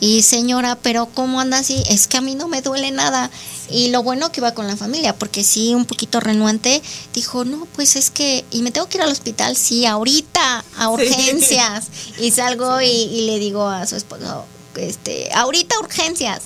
Y 0.00 0.22
señora, 0.22 0.76
pero 0.76 1.06
¿cómo 1.06 1.40
anda 1.40 1.58
así? 1.58 1.82
Es 1.88 2.06
que 2.06 2.16
a 2.16 2.20
mí 2.20 2.34
no 2.34 2.48
me 2.48 2.62
duele 2.62 2.90
nada. 2.90 3.30
Y 3.70 3.88
lo 3.88 4.02
bueno 4.02 4.30
que 4.30 4.40
iba 4.40 4.52
con 4.52 4.66
la 4.66 4.76
familia, 4.76 5.16
porque 5.16 5.42
sí, 5.42 5.74
un 5.74 5.86
poquito 5.86 6.20
renuante, 6.20 6.82
dijo, 7.14 7.44
no, 7.44 7.66
pues 7.74 7.96
es 7.96 8.10
que, 8.10 8.44
y 8.50 8.62
me 8.62 8.70
tengo 8.70 8.88
que 8.88 8.98
ir 8.98 9.02
al 9.02 9.10
hospital 9.10 9.53
sí, 9.54 9.86
ahorita, 9.86 10.64
a 10.76 10.88
urgencias. 10.88 11.86
Y 12.18 12.30
salgo 12.30 12.80
y, 12.80 13.26
le 13.26 13.38
digo 13.38 13.68
a 13.68 13.86
su 13.86 13.96
esposo, 13.96 14.44
este, 14.76 15.32
ahorita 15.34 15.78
urgencias. 15.78 16.42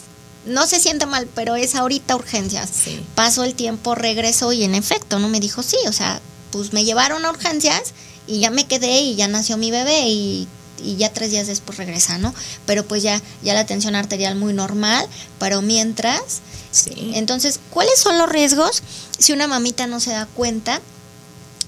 No 0.46 0.66
se 0.66 0.80
siente 0.80 1.04
mal, 1.06 1.28
pero 1.34 1.56
es 1.56 1.74
ahorita 1.74 2.16
urgencias. 2.16 2.70
Paso 3.14 3.44
el 3.44 3.54
tiempo, 3.54 3.94
regreso 3.94 4.52
y 4.52 4.64
en 4.64 4.74
efecto, 4.74 5.18
no 5.18 5.28
me 5.28 5.40
dijo 5.40 5.62
sí, 5.62 5.76
o 5.86 5.92
sea, 5.92 6.20
pues 6.50 6.72
me 6.72 6.84
llevaron 6.84 7.24
a 7.24 7.30
urgencias 7.30 7.92
y 8.26 8.40
ya 8.40 8.50
me 8.50 8.66
quedé 8.66 9.00
y 9.00 9.16
ya 9.16 9.28
nació 9.28 9.58
mi 9.58 9.70
bebé 9.70 10.08
y, 10.08 10.48
y 10.82 10.96
ya 10.96 11.12
tres 11.12 11.30
días 11.30 11.46
después 11.46 11.76
regresa, 11.76 12.18
¿no? 12.18 12.34
Pero 12.66 12.86
pues 12.86 13.02
ya, 13.02 13.20
ya 13.42 13.54
la 13.54 13.66
tensión 13.66 13.94
arterial 13.94 14.36
muy 14.36 14.52
normal, 14.52 15.06
pero 15.38 15.62
mientras... 15.62 16.40
Sí. 16.70 17.12
Entonces, 17.14 17.60
¿cuáles 17.70 17.98
son 17.98 18.18
los 18.18 18.28
riesgos 18.28 18.82
si 19.18 19.32
una 19.32 19.46
mamita 19.46 19.86
no 19.86 20.00
se 20.00 20.10
da 20.10 20.26
cuenta 20.26 20.82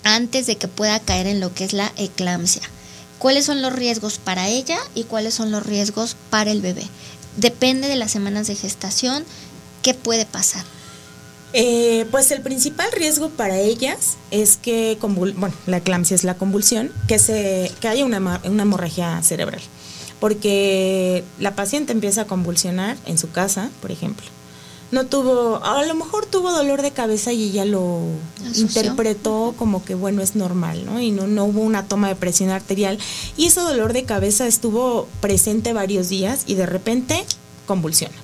antes 0.04 0.46
de 0.46 0.56
que 0.56 0.68
pueda 0.68 1.00
caer 1.00 1.26
en 1.26 1.40
lo 1.40 1.54
que 1.54 1.64
es 1.64 1.72
la 1.72 1.92
eclampsia. 1.96 2.62
¿Cuáles 3.18 3.44
son 3.44 3.60
los 3.60 3.72
riesgos 3.72 4.18
para 4.18 4.48
ella 4.48 4.78
y 4.94 5.04
cuáles 5.04 5.34
son 5.34 5.50
los 5.50 5.64
riesgos 5.64 6.16
para 6.30 6.50
el 6.50 6.62
bebé? 6.62 6.84
Depende 7.36 7.88
de 7.88 7.96
las 7.96 8.10
semanas 8.10 8.46
de 8.46 8.56
gestación, 8.56 9.24
¿qué 9.82 9.94
puede 9.94 10.24
pasar? 10.26 10.64
Eh, 11.52 12.06
pues 12.10 12.30
el 12.30 12.42
principal 12.42 12.90
riesgo 12.92 13.28
para 13.30 13.58
ellas 13.58 14.16
es 14.30 14.56
que, 14.56 14.96
bueno, 15.00 15.52
la 15.66 15.78
eclampsia 15.78 16.14
es 16.14 16.22
la 16.22 16.34
convulsión, 16.34 16.92
que, 17.08 17.18
se, 17.18 17.72
que 17.80 17.88
haya 17.88 18.04
una, 18.04 18.40
una 18.44 18.62
hemorragia 18.62 19.20
cerebral, 19.22 19.60
porque 20.20 21.24
la 21.40 21.56
paciente 21.56 21.92
empieza 21.92 22.22
a 22.22 22.26
convulsionar 22.26 22.96
en 23.04 23.18
su 23.18 23.32
casa, 23.32 23.70
por 23.82 23.90
ejemplo, 23.90 24.26
no 24.90 25.06
tuvo, 25.06 25.62
a 25.64 25.84
lo 25.84 25.94
mejor 25.94 26.26
tuvo 26.26 26.52
dolor 26.52 26.82
de 26.82 26.90
cabeza 26.90 27.32
y 27.32 27.50
ella 27.50 27.64
lo 27.64 28.02
interpretó 28.54 29.54
como 29.56 29.84
que 29.84 29.94
bueno, 29.94 30.20
es 30.22 30.34
normal, 30.34 30.84
¿no? 30.84 31.00
Y 31.00 31.12
no, 31.12 31.26
no 31.26 31.44
hubo 31.44 31.60
una 31.60 31.86
toma 31.86 32.08
de 32.08 32.16
presión 32.16 32.50
arterial. 32.50 32.98
Y 33.36 33.46
ese 33.46 33.60
dolor 33.60 33.92
de 33.92 34.04
cabeza 34.04 34.46
estuvo 34.46 35.08
presente 35.20 35.72
varios 35.72 36.08
días 36.08 36.42
y 36.46 36.54
de 36.54 36.66
repente 36.66 37.24
convulsiona. 37.66 38.16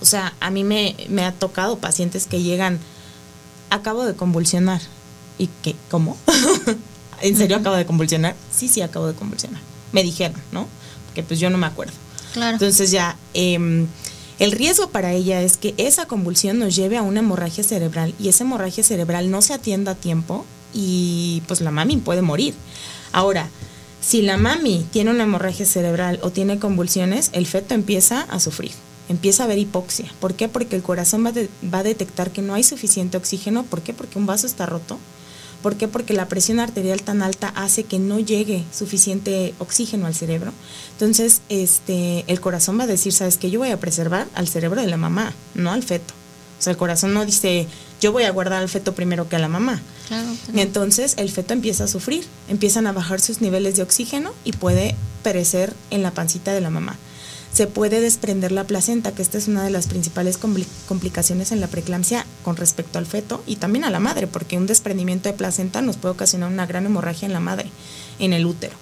O 0.00 0.04
sea, 0.04 0.34
a 0.40 0.50
mí 0.50 0.64
me, 0.64 0.96
me 1.08 1.24
ha 1.24 1.32
tocado 1.32 1.78
pacientes 1.78 2.26
que 2.26 2.42
llegan, 2.42 2.80
acabo 3.70 4.04
de 4.04 4.14
convulsionar. 4.14 4.80
¿Y 5.38 5.48
qué? 5.62 5.76
¿Cómo? 5.90 6.16
¿En 7.22 7.36
serio 7.36 7.56
acabo 7.56 7.76
de 7.76 7.86
convulsionar? 7.86 8.34
Sí, 8.52 8.68
sí, 8.68 8.82
acabo 8.82 9.06
de 9.06 9.14
convulsionar. 9.14 9.60
Me 9.92 10.02
dijeron, 10.02 10.40
¿no? 10.52 10.66
Porque 11.06 11.22
pues 11.22 11.38
yo 11.38 11.48
no 11.48 11.58
me 11.58 11.66
acuerdo. 11.66 11.94
Claro. 12.32 12.54
Entonces 12.54 12.90
ya, 12.90 13.16
em, 13.32 13.86
el 14.38 14.52
riesgo 14.52 14.88
para 14.90 15.12
ella 15.12 15.42
es 15.42 15.56
que 15.56 15.74
esa 15.76 16.06
convulsión 16.06 16.58
nos 16.58 16.74
lleve 16.74 16.96
a 16.96 17.02
una 17.02 17.20
hemorragia 17.20 17.62
cerebral 17.64 18.14
y 18.18 18.28
esa 18.28 18.44
hemorragia 18.44 18.82
cerebral 18.82 19.30
no 19.30 19.42
se 19.42 19.54
atienda 19.54 19.92
a 19.92 19.94
tiempo 19.94 20.44
y 20.72 21.42
pues 21.46 21.60
la 21.60 21.70
mami 21.70 21.96
puede 21.98 22.22
morir. 22.22 22.54
Ahora, 23.12 23.48
si 24.00 24.22
la 24.22 24.36
mami 24.36 24.84
tiene 24.90 25.10
una 25.12 25.22
hemorragia 25.22 25.64
cerebral 25.66 26.18
o 26.22 26.30
tiene 26.30 26.58
convulsiones, 26.58 27.30
el 27.32 27.46
feto 27.46 27.74
empieza 27.74 28.22
a 28.22 28.40
sufrir, 28.40 28.72
empieza 29.08 29.44
a 29.44 29.46
haber 29.46 29.58
hipoxia. 29.58 30.12
¿Por 30.20 30.34
qué? 30.34 30.48
Porque 30.48 30.76
el 30.76 30.82
corazón 30.82 31.24
va, 31.24 31.32
de- 31.32 31.48
va 31.72 31.78
a 31.78 31.82
detectar 31.84 32.30
que 32.32 32.42
no 32.42 32.54
hay 32.54 32.64
suficiente 32.64 33.16
oxígeno. 33.16 33.62
¿Por 33.62 33.82
qué? 33.82 33.94
Porque 33.94 34.18
un 34.18 34.26
vaso 34.26 34.46
está 34.46 34.66
roto. 34.66 34.98
¿Por 35.64 35.76
qué? 35.76 35.88
Porque 35.88 36.12
la 36.12 36.28
presión 36.28 36.60
arterial 36.60 37.00
tan 37.00 37.22
alta 37.22 37.48
hace 37.56 37.84
que 37.84 37.98
no 37.98 38.18
llegue 38.18 38.64
suficiente 38.70 39.54
oxígeno 39.58 40.04
al 40.04 40.14
cerebro. 40.14 40.52
Entonces, 40.92 41.40
este, 41.48 42.22
el 42.26 42.38
corazón 42.38 42.78
va 42.78 42.84
a 42.84 42.86
decir, 42.86 43.14
¿sabes 43.14 43.38
qué? 43.38 43.50
Yo 43.50 43.60
voy 43.60 43.70
a 43.70 43.80
preservar 43.80 44.26
al 44.34 44.46
cerebro 44.46 44.82
de 44.82 44.88
la 44.88 44.98
mamá, 44.98 45.32
no 45.54 45.72
al 45.72 45.82
feto. 45.82 46.12
O 46.58 46.62
sea, 46.62 46.72
el 46.72 46.76
corazón 46.76 47.14
no 47.14 47.24
dice, 47.24 47.66
yo 47.98 48.12
voy 48.12 48.24
a 48.24 48.30
guardar 48.30 48.60
al 48.60 48.68
feto 48.68 48.94
primero 48.94 49.26
que 49.26 49.36
a 49.36 49.38
la 49.38 49.48
mamá. 49.48 49.80
Claro, 50.08 50.28
Y 50.52 50.60
entonces 50.60 51.14
el 51.16 51.30
feto 51.30 51.54
empieza 51.54 51.84
a 51.84 51.88
sufrir, 51.88 52.26
empiezan 52.48 52.86
a 52.86 52.92
bajar 52.92 53.22
sus 53.22 53.40
niveles 53.40 53.76
de 53.76 53.84
oxígeno 53.84 54.34
y 54.44 54.52
puede 54.52 54.94
perecer 55.22 55.72
en 55.90 56.02
la 56.02 56.10
pancita 56.10 56.52
de 56.52 56.60
la 56.60 56.68
mamá. 56.68 56.98
Se 57.54 57.68
puede 57.68 58.00
desprender 58.00 58.50
la 58.50 58.64
placenta, 58.64 59.14
que 59.14 59.22
esta 59.22 59.38
es 59.38 59.46
una 59.46 59.62
de 59.62 59.70
las 59.70 59.86
principales 59.86 60.40
compli- 60.40 60.66
complicaciones 60.88 61.52
en 61.52 61.60
la 61.60 61.68
preeclampsia 61.68 62.26
con 62.42 62.56
respecto 62.56 62.98
al 62.98 63.06
feto 63.06 63.44
y 63.46 63.56
también 63.56 63.84
a 63.84 63.90
la 63.90 64.00
madre, 64.00 64.26
porque 64.26 64.56
un 64.56 64.66
desprendimiento 64.66 65.28
de 65.28 65.36
placenta 65.36 65.80
nos 65.80 65.96
puede 65.96 66.14
ocasionar 66.14 66.50
una 66.50 66.66
gran 66.66 66.84
hemorragia 66.84 67.26
en 67.26 67.32
la 67.32 67.38
madre, 67.38 67.70
en 68.18 68.32
el 68.32 68.44
útero. 68.44 68.74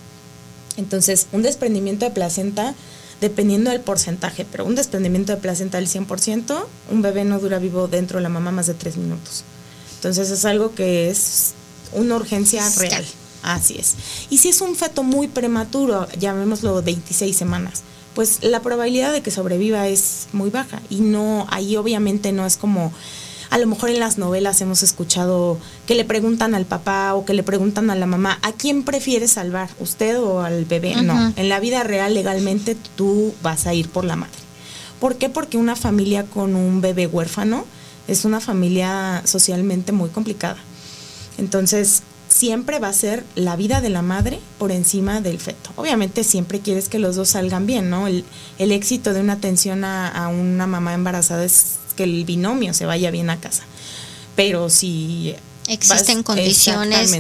Entonces, 0.79 1.27
un 1.33 1.43
desprendimiento 1.43 2.07
de 2.07 2.13
placenta, 2.13 2.75
dependiendo 3.21 3.71
del 3.71 3.81
porcentaje, 3.81 4.47
pero 4.51 4.65
un 4.65 4.75
desprendimiento 4.75 5.33
de 5.33 5.39
placenta 5.43 5.77
del 5.77 5.87
100%, 5.87 6.65
un 6.91 7.03
bebé 7.03 7.25
no 7.25 7.39
dura 7.41 7.59
vivo 7.59 7.89
dentro 7.89 8.19
de 8.19 8.23
la 8.23 8.31
mamá 8.31 8.53
más 8.53 8.69
de 8.69 8.75
tres 8.75 8.97
minutos. 8.97 9.45
Entonces, 9.97 10.31
es 10.31 10.47
algo 10.47 10.75
que 10.75 11.11
es 11.11 11.53
una 11.93 12.17
urgencia 12.17 12.67
real. 12.79 13.05
Así 13.43 13.77
es. 13.79 13.97
Y 14.31 14.39
si 14.39 14.49
es 14.49 14.63
un 14.63 14.75
feto 14.77 15.03
muy 15.03 15.29
prematuro, 15.29 16.09
llamémoslo 16.19 16.81
26 16.83 17.37
semanas, 17.37 17.83
pues 18.15 18.43
la 18.43 18.61
probabilidad 18.61 19.13
de 19.13 19.23
que 19.23 19.31
sobreviva 19.31 19.89
es 19.89 20.29
muy 20.33 20.51
baja. 20.51 20.81
Y 20.91 21.01
no, 21.01 21.47
ahí 21.51 21.77
obviamente 21.77 22.33
no 22.33 22.47
es 22.47 22.57
como, 22.57 22.93
a 23.51 23.59
lo 23.59 23.67
mejor 23.67 23.91
en 23.91 24.01
las 24.01 24.19
novelas 24.19 24.61
hemos 24.61 24.83
escuchado 24.83 25.59
que 25.87 25.95
le 25.95 26.05
preguntan 26.05 26.55
al 26.55 26.67
papá 26.67 27.15
o 27.15 27.25
que 27.25 27.35
le 27.35 27.43
preguntan 27.43 27.91
a 27.91 27.95
la 27.95 28.07
mamá, 28.07 28.39
¿a 28.43 28.53
quién 28.53 28.83
prefieres 28.83 29.33
salvar? 29.33 29.71
¿Usted 29.79 30.21
o 30.21 30.41
al 30.41 30.65
bebé? 30.65 30.97
No, 30.97 31.33
en 31.37 31.49
la 31.49 31.61
vida 31.61 31.83
real 31.83 32.15
legalmente 32.15 32.77
tú 32.97 33.35
vas 33.43 33.67
a 33.67 33.75
ir 33.75 33.89
por 33.89 34.05
la 34.05 34.17
madre. 34.17 34.33
¿Por 35.01 35.17
qué? 35.17 35.29
Porque 35.29 35.57
una 35.57 35.75
familia 35.75 36.25
con 36.25 36.55
un 36.55 36.81
bebé 36.81 37.07
huérfano 37.07 37.65
es 38.09 38.25
una 38.25 38.41
familia 38.41 39.23
socialmente 39.25 39.93
muy 39.93 40.11
complicada. 40.11 40.59
Entonces, 41.39 42.03
siempre 42.33 42.79
va 42.79 42.89
a 42.89 42.93
ser 42.93 43.25
la 43.35 43.57
vida 43.57 43.81
de 43.81 43.91
la 43.91 44.03
madre 44.03 44.41
por 44.59 44.73
encima 44.73 45.21
del 45.21 45.39
feto. 45.39 45.71
Obviamente 45.77 46.25
siempre 46.25 46.61
quieres 46.61 46.89
que 46.89 46.99
los 46.99 47.17
dos 47.17 47.31
salgan 47.31 47.67
bien, 47.67 47.91
¿no? 47.91 48.07
El, 48.07 48.25
el 48.59 48.73
éxito 48.73 49.13
de 49.13 49.21
una 49.21 49.35
atención 49.35 49.85
a, 49.85 50.09
a 50.09 50.29
una 50.29 50.67
mamá 50.67 50.95
embarazada 50.95 51.45
es 51.45 51.77
que 51.97 52.05
el 52.05 52.25
binomio 52.25 52.73
se 52.75 52.87
vaya 52.87 53.11
bien 53.11 53.29
a 53.31 53.39
casa. 53.41 53.65
Pero 54.35 54.71
si... 54.71 55.35
Existen 55.69 56.19
vas- 56.19 56.25
condiciones 56.25 57.13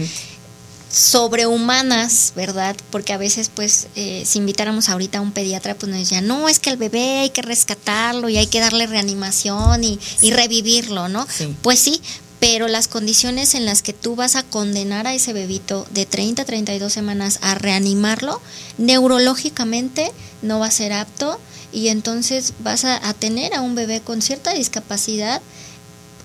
sobrehumanas, 0.91 2.33
¿verdad? 2.37 2.77
Porque 2.91 3.13
a 3.15 3.17
veces, 3.17 3.51
pues, 3.55 3.87
eh, 3.97 4.25
si 4.27 4.39
invitáramos 4.39 4.91
ahorita 4.91 5.19
a 5.19 5.21
un 5.23 5.33
pediatra, 5.33 5.75
pues 5.75 5.89
nos 5.91 5.99
decían, 5.99 6.27
no, 6.27 6.49
es 6.51 6.59
que 6.59 6.69
el 6.69 6.77
bebé 6.77 7.21
hay 7.21 7.31
que 7.31 7.41
rescatarlo 7.41 8.29
y 8.29 8.37
hay 8.37 8.47
que 8.47 8.61
darle 8.61 8.87
reanimación 8.87 9.85
y, 9.85 9.99
y 10.21 10.33
revivirlo, 10.33 11.09
¿no? 11.09 11.27
Sí. 11.31 11.55
Pues 11.63 11.79
sí, 11.79 12.03
pero 12.43 12.67
las 12.67 12.89
condiciones 12.89 13.55
en 13.55 13.65
las 13.65 13.83
que 13.83 13.93
tú 13.93 14.17
vas 14.17 14.35
a 14.35 14.43
condenar 14.43 15.07
a 15.07 15.15
ese 15.15 15.33
bebito 15.33 15.87
de 15.93 16.07
30 16.07 16.43
a 16.43 16.45
32 16.45 16.93
semanas 16.93 17.39
a 17.41 17.55
reanimarlo, 17.55 18.41
neurológicamente 18.79 20.11
no 20.43 20.59
va 20.59 20.67
a 20.67 20.73
ser 20.73 20.93
apto 20.93 21.39
y 21.73 21.87
entonces 21.87 22.55
vas 22.59 22.85
a, 22.85 23.09
a 23.09 23.15
tener 23.15 23.55
a 23.55 23.61
un 23.61 23.77
bebé 23.77 24.01
con 24.01 24.23
cierta 24.23 24.53
discapacidad 24.55 25.41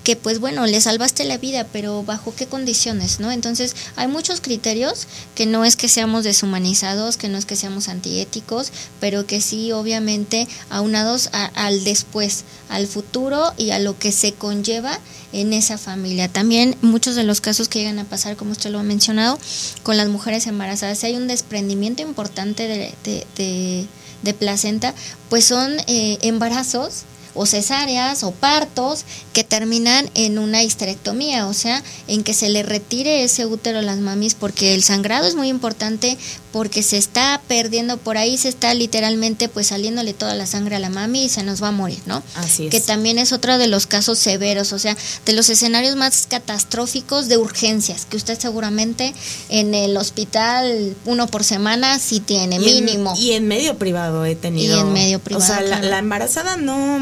que 0.07 0.15
pues 0.15 0.39
bueno, 0.39 0.65
le 0.67 0.79
salvaste 0.79 1.25
la 1.25 1.37
vida, 1.37 1.67
pero 1.73 2.01
bajo 2.01 2.33
qué 2.33 2.45
condiciones, 2.47 3.19
¿no? 3.19 3.29
Entonces 3.29 3.75
hay 3.97 4.07
muchos 4.07 4.39
criterios 4.39 5.05
que 5.35 5.45
no 5.45 5.65
es 5.65 5.75
que 5.75 5.89
seamos 5.89 6.23
deshumanizados, 6.23 7.17
que 7.17 7.27
no 7.27 7.37
es 7.37 7.45
que 7.45 7.57
seamos 7.57 7.89
antiéticos, 7.89 8.71
pero 9.01 9.27
que 9.27 9.41
sí 9.41 9.73
obviamente 9.73 10.47
aunados 10.69 11.27
a- 11.33 11.47
al 11.65 11.83
después, 11.83 12.45
al 12.69 12.87
futuro 12.87 13.51
y 13.57 13.71
a 13.71 13.79
lo 13.79 13.99
que 13.99 14.13
se 14.13 14.31
conlleva 14.31 14.97
en 15.33 15.51
esa 15.51 15.77
familia. 15.77 16.29
También 16.29 16.77
muchos 16.81 17.15
de 17.15 17.25
los 17.25 17.41
casos 17.41 17.67
que 17.67 17.79
llegan 17.79 17.99
a 17.99 18.05
pasar, 18.05 18.37
como 18.37 18.53
usted 18.53 18.69
lo 18.69 18.79
ha 18.79 18.83
mencionado, 18.83 19.37
con 19.83 19.97
las 19.97 20.07
mujeres 20.07 20.47
embarazadas, 20.47 20.99
si 20.99 21.07
hay 21.07 21.17
un 21.17 21.27
desprendimiento 21.27 22.01
importante 22.01 22.65
de, 22.69 22.93
de- 23.03 24.33
placenta, 24.39 24.93
pues 25.29 25.43
son 25.45 25.77
eh, 25.87 26.17
embarazos 26.21 27.03
o 27.37 27.45
cesáreas 27.45 28.23
o 28.23 28.31
partos 28.31 29.05
que 29.33 29.43
terminan 29.43 30.09
en 30.15 30.39
una 30.39 30.63
histerectomía, 30.63 31.47
o 31.47 31.53
sea, 31.53 31.83
en 32.07 32.23
que 32.23 32.33
se 32.33 32.49
le 32.49 32.63
retire 32.63 33.23
ese 33.23 33.45
útero 33.45 33.79
a 33.79 33.81
las 33.83 33.99
mamis 33.99 34.33
porque 34.33 34.73
el 34.73 34.83
sangrado 34.83 35.27
es 35.27 35.35
muy 35.35 35.47
importante 35.47 36.17
porque 36.51 36.81
se 36.81 36.97
está 36.97 37.39
perdiendo 37.47 37.97
por 37.97 38.17
ahí, 38.17 38.37
se 38.37 38.49
está 38.49 38.73
literalmente 38.73 39.47
pues 39.47 39.67
saliéndole 39.67 40.13
toda 40.13 40.33
la 40.33 40.47
sangre 40.47 40.75
a 40.75 40.79
la 40.79 40.89
mami 40.89 41.25
y 41.25 41.29
se 41.29 41.43
nos 41.43 41.61
va 41.61 41.67
a 41.67 41.71
morir, 41.71 41.99
¿no? 42.07 42.23
Así 42.35 42.65
es. 42.65 42.71
Que 42.71 42.81
también 42.81 43.19
es 43.19 43.31
otro 43.31 43.57
de 43.59 43.67
los 43.67 43.85
casos 43.85 44.17
severos, 44.17 44.73
o 44.73 44.79
sea, 44.79 44.97
de 45.25 45.33
los 45.33 45.49
escenarios 45.49 45.95
más 45.95 46.25
catastróficos 46.27 47.27
de 47.27 47.37
urgencias, 47.37 48.05
que 48.05 48.17
usted 48.17 48.39
seguramente 48.39 49.13
en 49.49 49.75
el 49.75 49.95
hospital 49.97 50.95
uno 51.05 51.27
por 51.27 51.43
semana 51.43 51.99
sí 51.99 52.19
tiene, 52.19 52.55
Y 52.55 52.69
en- 52.77 52.85
mínimo. 52.85 53.13
y 53.17 53.33
en 53.33 53.47
medio 53.47 53.77
privado 53.77 54.25
he 54.25 54.35
tenido. 54.35 54.77
Y 54.77 54.79
en 54.79 54.93
medio 54.93 55.19
privado, 55.19 55.43
O 55.43 55.47
sea, 55.47 55.61
la 55.81 55.99
embarazada 55.99 56.57
no. 56.57 56.99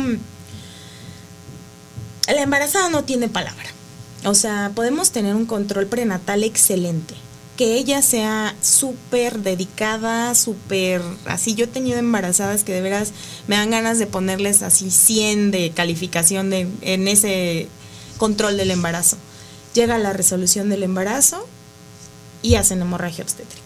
La 2.28 2.42
embarazada 2.42 2.90
no 2.90 3.04
tiene 3.04 3.28
palabra. 3.30 3.66
O 4.26 4.34
sea, 4.34 4.72
podemos 4.74 5.12
tener 5.12 5.36
un 5.36 5.46
control 5.46 5.88
prenatal 5.88 6.44
excelente. 6.44 7.14
Que 7.58 7.78
ella 7.78 8.02
sea 8.02 8.56
súper 8.62 9.40
dedicada, 9.40 10.36
súper. 10.36 11.02
Así, 11.26 11.56
yo 11.56 11.66
he 11.66 11.68
tenido 11.68 11.98
embarazadas 11.98 12.64
que 12.64 12.74
de 12.74 12.82
veras 12.82 13.12
me 13.48 13.56
dan 13.56 13.72
ganas 13.72 13.98
de 13.98 14.08
ponerles 14.08 14.62
así 14.62 14.92
100 14.92 15.52
de 15.52 15.72
calificación 15.72 16.50
de, 16.50 16.68
en 16.82 17.08
ese 17.08 17.70
control 18.18 18.58
del 18.58 18.72
embarazo. 18.72 19.18
Llega 19.74 19.98
la 19.98 20.12
resolución 20.12 20.70
del 20.70 20.84
embarazo 20.84 21.48
y 22.42 22.56
hacen 22.56 22.82
hemorragia 22.82 23.24
obstétrica. 23.24 23.66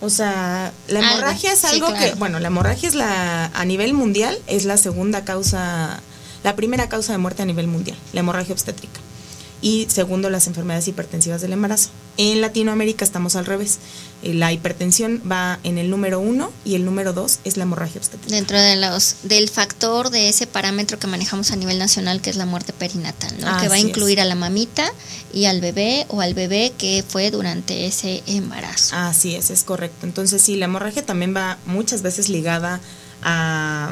O 0.00 0.10
sea, 0.10 0.72
la 0.86 1.00
Algo, 1.00 1.12
hemorragia 1.12 1.52
es 1.52 1.58
sí, 1.60 1.66
algo 1.66 1.88
claro. 1.88 2.04
que, 2.04 2.14
bueno, 2.18 2.38
la 2.38 2.48
hemorragia 2.48 2.88
es 2.88 2.94
la, 2.94 3.46
a 3.46 3.64
nivel 3.64 3.94
mundial, 3.94 4.38
es 4.46 4.64
la 4.64 4.76
segunda 4.76 5.24
causa, 5.24 6.00
la 6.44 6.56
primera 6.56 6.88
causa 6.88 7.12
de 7.12 7.18
muerte 7.18 7.42
a 7.42 7.46
nivel 7.46 7.66
mundial, 7.66 7.96
la 8.12 8.20
hemorragia 8.20 8.52
obstétrica. 8.54 9.00
Y 9.60 9.88
segundo, 9.90 10.30
las 10.30 10.46
enfermedades 10.46 10.86
hipertensivas 10.86 11.40
del 11.40 11.52
embarazo. 11.52 11.90
En 12.16 12.40
Latinoamérica 12.40 13.04
estamos 13.04 13.34
al 13.34 13.44
revés. 13.44 13.78
Eh, 14.22 14.32
La 14.32 14.52
hipertensión 14.52 15.20
va 15.28 15.58
en 15.64 15.78
el 15.78 15.90
número 15.90 16.20
uno 16.20 16.52
y 16.64 16.76
el 16.76 16.84
número 16.84 17.12
dos 17.12 17.40
es 17.42 17.56
la 17.56 17.64
hemorragia 17.64 18.00
obstétrica. 18.00 18.34
dentro 18.36 18.60
de 18.60 18.76
los 18.76 19.16
del 19.24 19.48
factor 19.48 20.10
de 20.10 20.28
ese 20.28 20.46
parámetro 20.46 21.00
que 21.00 21.08
manejamos 21.08 21.50
a 21.50 21.56
nivel 21.56 21.78
nacional 21.78 22.20
que 22.20 22.30
es 22.30 22.36
la 22.36 22.46
muerte 22.46 22.72
perinatal, 22.72 23.32
¿no? 23.40 23.60
que 23.60 23.68
va 23.68 23.74
a 23.74 23.78
incluir 23.78 24.18
es. 24.18 24.24
a 24.24 24.28
la 24.28 24.36
mamita 24.36 24.88
y 25.32 25.46
al 25.46 25.60
bebé 25.60 26.06
o 26.08 26.20
al 26.20 26.34
bebé 26.34 26.72
que 26.78 27.04
fue 27.06 27.32
durante 27.32 27.86
ese 27.86 28.22
embarazo. 28.26 28.94
Así 28.96 29.34
es, 29.34 29.50
es 29.50 29.64
correcto. 29.64 30.06
Entonces 30.06 30.40
sí, 30.40 30.54
la 30.54 30.66
hemorragia 30.66 31.04
también 31.04 31.34
va 31.34 31.58
muchas 31.66 32.02
veces 32.02 32.28
ligada 32.28 32.80
a, 33.22 33.90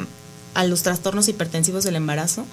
a 0.53 0.63
los 0.63 0.81
trastornos 0.83 1.27
hipertensivos 1.27 1.83
del 1.83 1.95
embarazo 1.95 2.45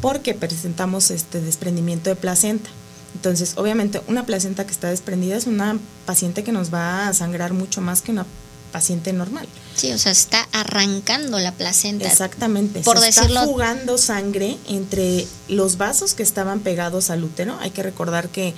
porque 0.00 0.34
presentamos 0.34 1.10
este 1.10 1.40
desprendimiento 1.40 2.10
de 2.10 2.16
placenta. 2.16 2.70
Entonces, 3.14 3.54
obviamente, 3.56 4.00
una 4.08 4.26
placenta 4.26 4.66
que 4.66 4.72
está 4.72 4.88
desprendida 4.90 5.36
es 5.36 5.46
una 5.46 5.78
paciente 6.04 6.42
que 6.42 6.52
nos 6.52 6.72
va 6.74 7.08
a 7.08 7.14
sangrar 7.14 7.52
mucho 7.52 7.80
más 7.80 8.02
que 8.02 8.10
una 8.10 8.26
paciente 8.72 9.12
normal. 9.12 9.46
Sí, 9.76 9.92
o 9.92 9.98
sea, 9.98 10.10
está 10.10 10.48
arrancando 10.50 11.38
la 11.38 11.52
placenta. 11.52 12.08
Exactamente. 12.10 12.80
Por 12.80 12.98
se 12.98 13.06
decirlo- 13.06 13.40
está 13.40 13.44
fugando 13.44 13.98
sangre 13.98 14.58
entre 14.66 15.28
los 15.48 15.76
vasos 15.78 16.14
que 16.14 16.24
estaban 16.24 16.58
pegados 16.60 17.10
al 17.10 17.22
útero. 17.22 17.56
Hay 17.60 17.70
que 17.70 17.84
recordar 17.84 18.28
que 18.30 18.52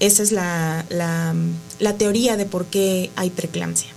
esa 0.00 0.22
es 0.22 0.32
la, 0.32 0.84
la, 0.90 1.34
la 1.78 1.94
teoría 1.94 2.36
de 2.36 2.44
por 2.44 2.66
qué 2.66 3.10
hay 3.16 3.30
preeclampsia. 3.30 3.88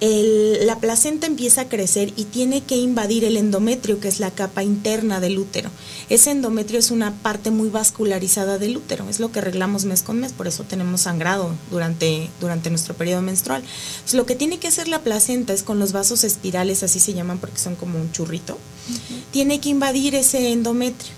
La 0.00 0.78
placenta 0.80 1.26
empieza 1.26 1.62
a 1.62 1.68
crecer 1.68 2.12
y 2.16 2.24
tiene 2.24 2.62
que 2.62 2.76
invadir 2.76 3.24
el 3.24 3.36
endometrio, 3.36 4.00
que 4.00 4.08
es 4.08 4.20
la 4.20 4.30
capa 4.30 4.62
interna 4.62 5.20
del 5.20 5.38
útero. 5.38 5.70
Ese 6.08 6.30
endometrio 6.30 6.78
es 6.78 6.90
una 6.90 7.12
parte 7.12 7.50
muy 7.50 7.70
vascularizada 7.70 8.58
del 8.58 8.76
útero, 8.76 9.08
es 9.08 9.20
lo 9.20 9.30
que 9.32 9.38
arreglamos 9.38 9.84
mes 9.84 10.02
con 10.02 10.20
mes, 10.20 10.32
por 10.32 10.46
eso 10.46 10.64
tenemos 10.64 11.02
sangrado 11.02 11.54
durante, 11.70 12.28
durante 12.40 12.70
nuestro 12.70 12.94
periodo 12.94 13.22
menstrual. 13.22 13.62
lo 14.12 14.26
que 14.26 14.34
tiene 14.34 14.58
que 14.58 14.68
hacer 14.68 14.88
la 14.88 15.00
placenta 15.00 15.52
es 15.52 15.62
con 15.62 15.78
los 15.78 15.92
vasos 15.92 16.24
espirales, 16.24 16.82
así 16.82 17.00
se 17.00 17.14
llaman 17.14 17.38
porque 17.38 17.58
son 17.58 17.76
como 17.76 17.98
un 17.98 18.12
churrito, 18.12 18.58
tiene 19.30 19.60
que 19.60 19.70
invadir 19.70 20.14
ese 20.14 20.52
endometrio. 20.52 21.12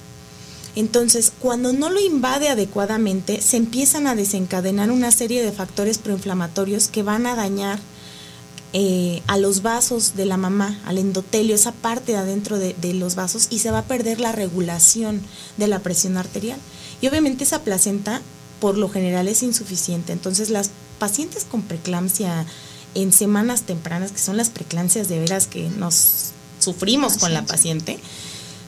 Entonces, 0.77 1.33
cuando 1.41 1.72
no 1.72 1.89
lo 1.89 1.99
invade 1.99 2.51
adecuadamente, 2.51 3.41
se 3.41 3.57
empiezan 3.57 4.07
a 4.07 4.14
desencadenar 4.14 4.91
una 4.91 5.11
serie 5.11 5.43
de 5.43 5.51
factores 5.51 5.97
proinflamatorios 5.97 6.89
que 6.89 7.03
van 7.03 7.27
a 7.27 7.35
dañar 7.35 7.81
eh, 8.79 9.22
a 9.27 9.39
los 9.39 9.62
vasos 9.62 10.16
de 10.16 10.27
la 10.27 10.37
mamá, 10.37 10.79
al 10.85 10.99
endotelio, 10.99 11.55
esa 11.55 11.72
parte 11.72 12.12
de 12.12 12.18
adentro 12.18 12.59
de, 12.59 12.74
los 12.93 13.14
vasos, 13.14 13.47
y 13.49 13.61
se 13.61 13.70
va 13.70 13.79
a 13.79 13.85
perder 13.85 14.20
la 14.20 14.33
regulación 14.33 15.22
de 15.57 15.66
la 15.66 15.79
presión 15.79 16.18
arterial. 16.18 16.59
Y 17.01 17.09
obviamente 17.09 17.45
esa 17.45 17.62
placenta, 17.62 18.20
por 18.61 18.77
lo 18.77 18.91
general, 18.91 19.29
es 19.29 19.43
insuficiente. 19.43 20.12
Entonces, 20.12 20.51
las 20.51 20.68
pacientes 20.99 21.47
con 21.51 21.62
preeclampsia 21.62 22.45
en 22.95 23.14
semanas 23.14 23.62
tempranas, 23.62 24.12
que 24.12 24.18
son 24.18 24.37
las 24.37 24.51
preeclampsias 24.51 25.09
de 25.09 25.20
veras 25.20 25.47
que 25.47 25.70
nos 25.70 26.33
sufrimos 26.59 27.16
con 27.16 27.33
la 27.33 27.47
paciente, 27.47 27.99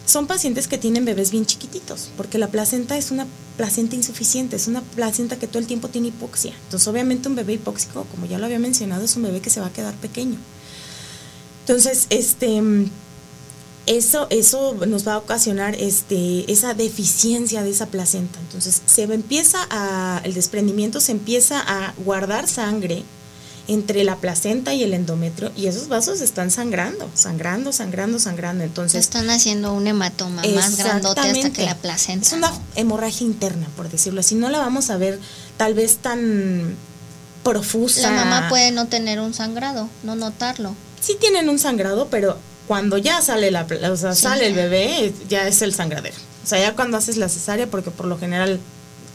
son 0.08 0.26
pacientes 0.26 0.68
que 0.68 0.78
tienen 0.78 1.04
bebés 1.04 1.30
bien 1.30 1.44
chiquititos, 1.44 2.08
porque 2.16 2.38
la 2.38 2.48
placenta 2.48 2.96
es 2.96 3.10
una 3.10 3.26
placenta 3.58 3.94
insuficiente, 3.94 4.56
es 4.56 4.66
una 4.66 4.80
placenta 4.80 5.38
que 5.38 5.46
todo 5.46 5.58
el 5.58 5.66
tiempo 5.66 5.88
tiene 5.88 6.08
hipoxia. 6.08 6.54
Entonces, 6.64 6.88
obviamente 6.88 7.28
un 7.28 7.34
bebé 7.34 7.52
hipóxico, 7.52 8.06
como 8.10 8.24
ya 8.24 8.38
lo 8.38 8.46
había 8.46 8.58
mencionado, 8.58 9.04
es 9.04 9.14
un 9.16 9.24
bebé 9.24 9.42
que 9.42 9.50
se 9.50 9.60
va 9.60 9.66
a 9.66 9.72
quedar 9.72 9.94
pequeño. 9.96 10.38
Entonces, 11.60 12.06
este 12.08 12.62
eso, 13.84 14.26
eso 14.30 14.74
nos 14.86 15.06
va 15.06 15.14
a 15.14 15.18
ocasionar 15.18 15.74
este, 15.74 16.50
esa 16.50 16.72
deficiencia 16.72 17.62
de 17.62 17.70
esa 17.70 17.86
placenta. 17.86 18.38
Entonces, 18.40 18.80
se 18.86 19.02
empieza 19.02 19.58
a, 19.68 20.22
el 20.24 20.32
desprendimiento 20.32 21.00
se 21.00 21.12
empieza 21.12 21.60
a 21.60 21.92
guardar 21.98 22.48
sangre 22.48 23.02
entre 23.68 24.02
la 24.02 24.16
placenta 24.16 24.72
y 24.72 24.82
el 24.82 24.94
endometrio 24.94 25.52
y 25.54 25.66
esos 25.66 25.88
vasos 25.88 26.22
están 26.22 26.50
sangrando, 26.50 27.08
sangrando, 27.14 27.70
sangrando, 27.70 28.18
sangrando. 28.18 28.64
Entonces 28.64 29.00
están 29.00 29.28
haciendo 29.28 29.74
un 29.74 29.86
hematoma 29.86 30.42
más 30.54 30.78
grandote 30.78 31.20
hasta 31.20 31.50
que 31.50 31.64
la 31.64 31.76
placenta. 31.76 32.26
Es 32.26 32.32
una 32.32 32.50
hemorragia 32.74 33.26
interna, 33.26 33.68
por 33.76 33.90
decirlo 33.90 34.20
así. 34.20 34.34
No 34.34 34.48
la 34.48 34.58
vamos 34.58 34.88
a 34.88 34.96
ver 34.96 35.20
tal 35.58 35.74
vez 35.74 35.98
tan 35.98 36.74
profusa. 37.44 38.10
La 38.10 38.24
mamá 38.24 38.48
puede 38.48 38.70
no 38.72 38.86
tener 38.86 39.20
un 39.20 39.34
sangrado, 39.34 39.88
no 40.02 40.16
notarlo. 40.16 40.74
Sí 41.00 41.16
tienen 41.20 41.50
un 41.50 41.58
sangrado, 41.58 42.08
pero 42.08 42.38
cuando 42.66 42.96
ya 42.96 43.20
sale 43.20 43.50
la, 43.50 43.66
o 43.90 43.96
sea, 43.96 44.14
sale 44.14 44.46
el 44.46 44.54
bebé, 44.54 45.12
ya 45.28 45.46
es 45.46 45.60
el 45.60 45.74
sangradero. 45.74 46.16
O 46.42 46.46
sea, 46.46 46.58
ya 46.58 46.74
cuando 46.74 46.96
haces 46.96 47.18
la 47.18 47.28
cesárea, 47.28 47.66
porque 47.66 47.90
por 47.90 48.06
lo 48.06 48.18
general 48.18 48.60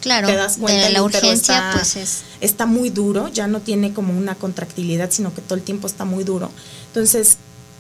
claro, 0.04 0.28
te 0.28 0.36
das 0.36 0.58
cuenta 0.58 0.88
de 0.88 0.94
la 0.94 1.02
urgencia, 1.02 1.72
pues 1.74 1.96
es 1.96 2.22
está 2.42 2.66
muy 2.66 2.90
duro, 2.90 3.30
ya 3.30 3.48
no 3.48 3.62
tiene 3.62 3.94
como 3.94 4.16
una 4.16 4.36
contractilidad, 4.36 5.10
sino 5.10 5.34
que 5.34 5.42
todo 5.42 5.56
el 5.56 5.64
tiempo 5.64 5.88
está 5.88 6.04
muy 6.04 6.26
duro. 6.26 6.52
Entonces 6.88 7.38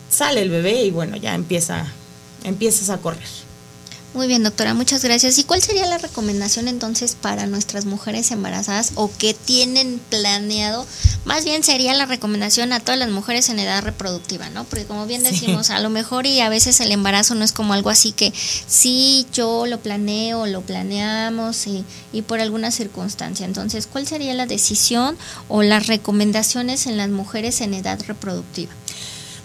sale 0.10 0.42
el 0.42 0.50
bebé 0.50 0.86
y 0.86 0.92
bueno, 0.92 1.18
ya 1.18 1.36
empieza 1.36 1.86
empiezas 2.44 2.90
a 2.90 2.98
correr. 2.98 3.28
Muy 4.14 4.28
bien, 4.28 4.44
doctora, 4.44 4.76
muchas 4.76 5.04
gracias. 5.04 5.40
¿Y 5.40 5.44
cuál 5.44 5.64
sería 5.64 5.88
la 5.88 5.98
recomendación 5.98 6.68
entonces 6.68 7.18
para 7.20 7.48
nuestras 7.48 7.86
mujeres 7.86 8.30
embarazadas 8.30 8.92
o 8.94 9.10
que 9.12 9.34
tienen 9.34 10.00
planeado? 10.12 10.86
Más 11.26 11.46
bien 11.46 11.64
sería 11.64 11.96
la 11.96 12.06
recomendación 12.06 12.74
a 12.74 12.80
todas 12.80 13.00
las 13.00 13.10
mujeres 13.10 13.50
en 13.50 13.58
edad 13.58 13.82
reproductiva, 13.82 14.52
¿no? 14.52 14.66
Porque 14.66 14.86
como 14.86 15.08
bien 15.08 15.24
decimos, 15.24 15.72
a 15.72 15.80
lo 15.80 15.90
mejor 15.90 16.28
y 16.28 16.42
a 16.42 16.50
veces 16.50 16.80
el 16.80 16.92
embarazo 16.92 17.34
no 17.34 17.44
es 17.44 17.54
como 17.54 17.74
algo 17.74 17.90
así 17.90 18.12
que 18.12 18.32
sí, 18.68 19.26
yo 19.34 19.66
lo 19.66 19.80
planeo, 19.80 20.46
lo 20.46 20.62
planeamos 20.62 21.66
y, 21.66 21.84
y 22.12 22.22
por 22.22 22.40
alguna 22.40 22.70
circunstancia. 22.70 23.48
Entonces, 23.48 23.88
¿cuál 23.88 24.06
sería 24.06 24.36
la 24.36 24.46
decisión 24.46 25.18
o 25.48 25.64
las 25.64 25.88
recomendaciones 25.88 26.86
en 26.86 26.98
las 26.98 27.10
mujeres 27.10 27.62
en 27.62 27.74
edad 27.74 28.00
reproductiva? 28.06 28.74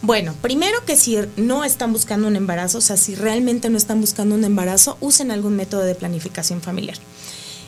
Bueno, 0.00 0.34
primero 0.40 0.84
que 0.84 0.96
si 0.96 1.18
no 1.36 1.64
están 1.64 1.92
buscando 1.92 2.28
un 2.28 2.36
embarazo, 2.36 2.78
o 2.78 2.80
sea, 2.80 2.96
si 2.96 3.16
realmente 3.16 3.68
no 3.68 3.76
están 3.76 4.00
buscando 4.00 4.36
un 4.36 4.44
embarazo, 4.44 4.96
usen 5.00 5.32
algún 5.32 5.56
método 5.56 5.82
de 5.82 5.96
planificación 5.96 6.60
familiar. 6.60 6.96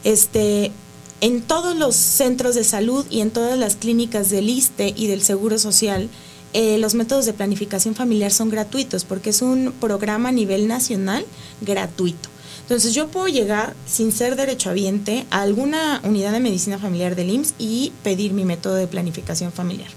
Este, 0.05 0.71
en 1.21 1.43
todos 1.43 1.77
los 1.77 1.97
centros 1.97 2.55
de 2.55 2.65
salud 2.65 3.05
y 3.11 3.21
en 3.21 3.31
todas 3.31 3.59
las 3.59 3.75
clínicas 3.77 4.31
del 4.31 4.49
ISTE 4.49 4.95
y 4.97 5.09
del 5.09 5.23
Seguro 5.23 5.59
Social, 5.59 6.09
eh, 6.53 6.79
los 6.79 6.95
métodos 6.95 7.27
de 7.27 7.33
planificación 7.33 7.95
familiar 7.95 8.33
son 8.33 8.49
gratuitos 8.49 9.05
porque 9.05 9.31
es 9.31 9.43
un 9.43 9.73
programa 9.81 10.31
a 10.31 10.33
nivel 10.33 10.69
nacional 10.69 11.27
gratuito. 11.61 12.29
Entonces 12.63 12.95
yo 12.95 13.09
puedo 13.09 13.27
llegar 13.27 13.75
sin 13.87 14.13
ser 14.13 14.37
derechohabiente 14.37 15.27
a 15.31 15.43
alguna 15.43 16.01
unidad 16.05 16.33
de 16.33 16.41
medicina 16.41 16.79
familiar 16.79 17.17
del 17.17 17.31
IMSS 17.31 17.55
y 17.59 17.93
pedir 18.05 18.33
mi 18.33 18.45
método 18.45 18.77
de 18.77 18.87
planificación 18.87 19.51
familiar. 19.51 19.91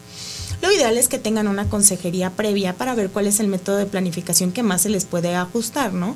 Lo 0.63 0.71
ideal 0.71 0.97
es 0.97 1.09
que 1.09 1.19
tengan 1.19 1.49
una 1.49 1.67
consejería 1.67 2.29
previa 2.29 2.73
para 2.73 2.95
ver 2.95 3.09
cuál 3.09 3.27
es 3.27 3.41
el 3.41 3.49
método 3.49 3.75
de 3.75 3.85
planificación 3.85 4.53
que 4.53 4.63
más 4.63 4.83
se 4.83 4.87
les 4.87 5.03
puede 5.03 5.35
ajustar, 5.35 5.91
¿no? 5.91 6.15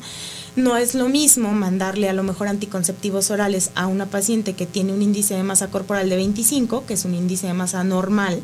No 0.55 0.77
es 0.77 0.95
lo 0.95 1.09
mismo 1.09 1.51
mandarle 1.51 2.07
a 2.07 2.13
lo 2.13 2.23
mejor 2.23 2.47
anticonceptivos 2.47 3.29
orales 3.29 3.71
a 3.75 3.87
una 3.87 4.05
paciente 4.05 4.53
que 4.53 4.65
tiene 4.65 4.93
un 4.93 5.01
índice 5.01 5.33
de 5.33 5.43
masa 5.43 5.67
corporal 5.67 6.09
de 6.09 6.15
25, 6.15 6.85
que 6.85 6.93
es 6.93 7.03
un 7.03 7.13
índice 7.13 7.47
de 7.47 7.53
masa 7.55 7.83
normal, 7.83 8.41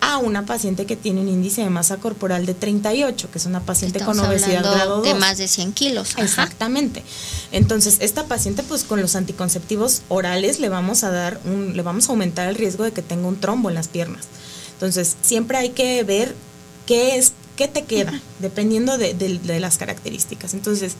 a 0.00 0.18
una 0.18 0.46
paciente 0.46 0.86
que 0.86 0.94
tiene 0.94 1.20
un 1.20 1.28
índice 1.28 1.62
de 1.62 1.70
masa 1.70 1.96
corporal 1.96 2.46
de 2.46 2.54
38, 2.54 3.28
que 3.32 3.38
es 3.38 3.46
una 3.46 3.58
paciente 3.58 3.98
con 3.98 4.20
obesidad 4.20 4.62
grado 4.62 4.98
2. 4.98 5.04
De 5.04 5.14
más 5.14 5.38
de 5.38 5.48
100 5.48 5.72
kilos. 5.72 6.14
Exactamente. 6.16 7.02
Entonces, 7.50 7.96
esta 7.98 8.26
paciente, 8.26 8.62
pues 8.62 8.84
con 8.84 9.02
los 9.02 9.16
anticonceptivos 9.16 10.02
orales 10.10 10.60
le 10.60 10.68
vamos 10.68 11.02
a 11.02 11.10
dar 11.10 11.40
un, 11.44 11.76
le 11.76 11.82
vamos 11.82 12.08
a 12.08 12.12
aumentar 12.12 12.48
el 12.48 12.54
riesgo 12.54 12.84
de 12.84 12.92
que 12.92 13.02
tenga 13.02 13.26
un 13.26 13.40
trombo 13.40 13.68
en 13.68 13.74
las 13.74 13.88
piernas. 13.88 14.28
Entonces, 14.80 15.14
siempre 15.20 15.58
hay 15.58 15.68
que 15.68 16.02
ver 16.04 16.34
qué 16.86 17.16
es, 17.16 17.34
qué 17.54 17.68
te 17.68 17.84
queda, 17.84 18.18
dependiendo 18.38 18.96
de, 18.96 19.38
las 19.60 19.76
características. 19.76 20.54
Entonces, 20.54 20.94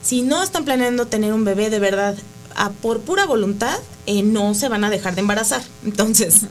si 0.00 0.22
no 0.22 0.40
están 0.44 0.64
planeando 0.64 1.08
tener 1.08 1.32
un 1.32 1.44
bebé 1.44 1.70
de 1.70 1.80
verdad, 1.80 2.16
a, 2.54 2.70
por 2.70 3.00
pura 3.00 3.26
voluntad, 3.26 3.76
eh, 4.06 4.22
no 4.22 4.54
se 4.54 4.68
van 4.68 4.84
a 4.84 4.90
dejar 4.90 5.16
de 5.16 5.22
embarazar. 5.22 5.60
Entonces, 5.84 6.42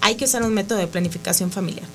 hay 0.00 0.14
que 0.14 0.26
usar 0.26 0.44
un 0.44 0.54
método 0.54 0.78
de 0.78 0.86
planificación 0.86 1.50
familiar. 1.50 1.86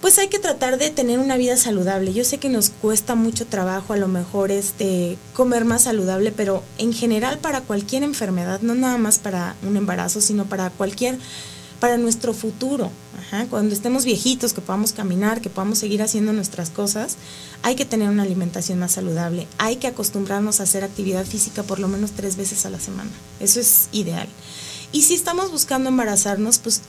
Pues 0.00 0.18
hay 0.18 0.28
que 0.28 0.38
tratar 0.38 0.78
de 0.78 0.88
tener 0.88 1.18
una 1.18 1.36
vida 1.36 1.58
saludable. 1.58 2.14
Yo 2.14 2.24
sé 2.24 2.38
que 2.38 2.48
nos 2.48 2.70
cuesta 2.70 3.14
mucho 3.14 3.44
trabajo 3.44 3.92
a 3.92 3.98
lo 3.98 4.08
mejor 4.08 4.50
este 4.50 5.18
comer 5.34 5.66
más 5.66 5.82
saludable, 5.82 6.32
pero 6.32 6.62
en 6.78 6.94
general 6.94 7.36
para 7.40 7.60
cualquier 7.60 8.04
enfermedad, 8.04 8.62
no 8.62 8.74
nada 8.74 8.96
más 8.96 9.18
para 9.18 9.54
un 9.66 9.76
embarazo, 9.76 10.22
sino 10.22 10.46
para 10.46 10.70
cualquier 10.70 11.18
para 11.80 11.96
nuestro 11.96 12.34
futuro. 12.34 12.90
cuando 13.50 13.74
estemos 13.74 14.04
viejitos, 14.04 14.52
que 14.52 14.60
podamos 14.60 14.92
caminar, 14.92 15.40
que 15.40 15.50
podamos 15.50 15.78
seguir 15.78 16.02
haciendo 16.02 16.32
nuestras 16.32 16.70
cosas, 16.70 17.16
hay 17.62 17.74
que 17.74 17.84
tener 17.84 18.08
una 18.08 18.22
alimentación 18.22 18.78
más 18.78 18.92
saludable. 18.92 19.46
Hay 19.58 19.76
que 19.76 19.86
acostumbrarnos 19.86 20.60
a 20.60 20.62
hacer 20.64 20.82
actividad 20.82 21.26
física 21.26 21.62
por 21.62 21.78
lo 21.78 21.88
menos 21.88 22.12
tres 22.12 22.36
veces 22.36 22.64
a 22.64 22.70
la 22.70 22.80
semana. 22.80 23.10
Eso 23.40 23.60
es 23.60 23.88
ideal. 23.92 24.28
Y 24.92 25.02
si 25.02 25.14
estamos 25.14 25.50
buscando 25.50 25.90
embarazarnos, 25.90 26.58
pues 26.58 26.80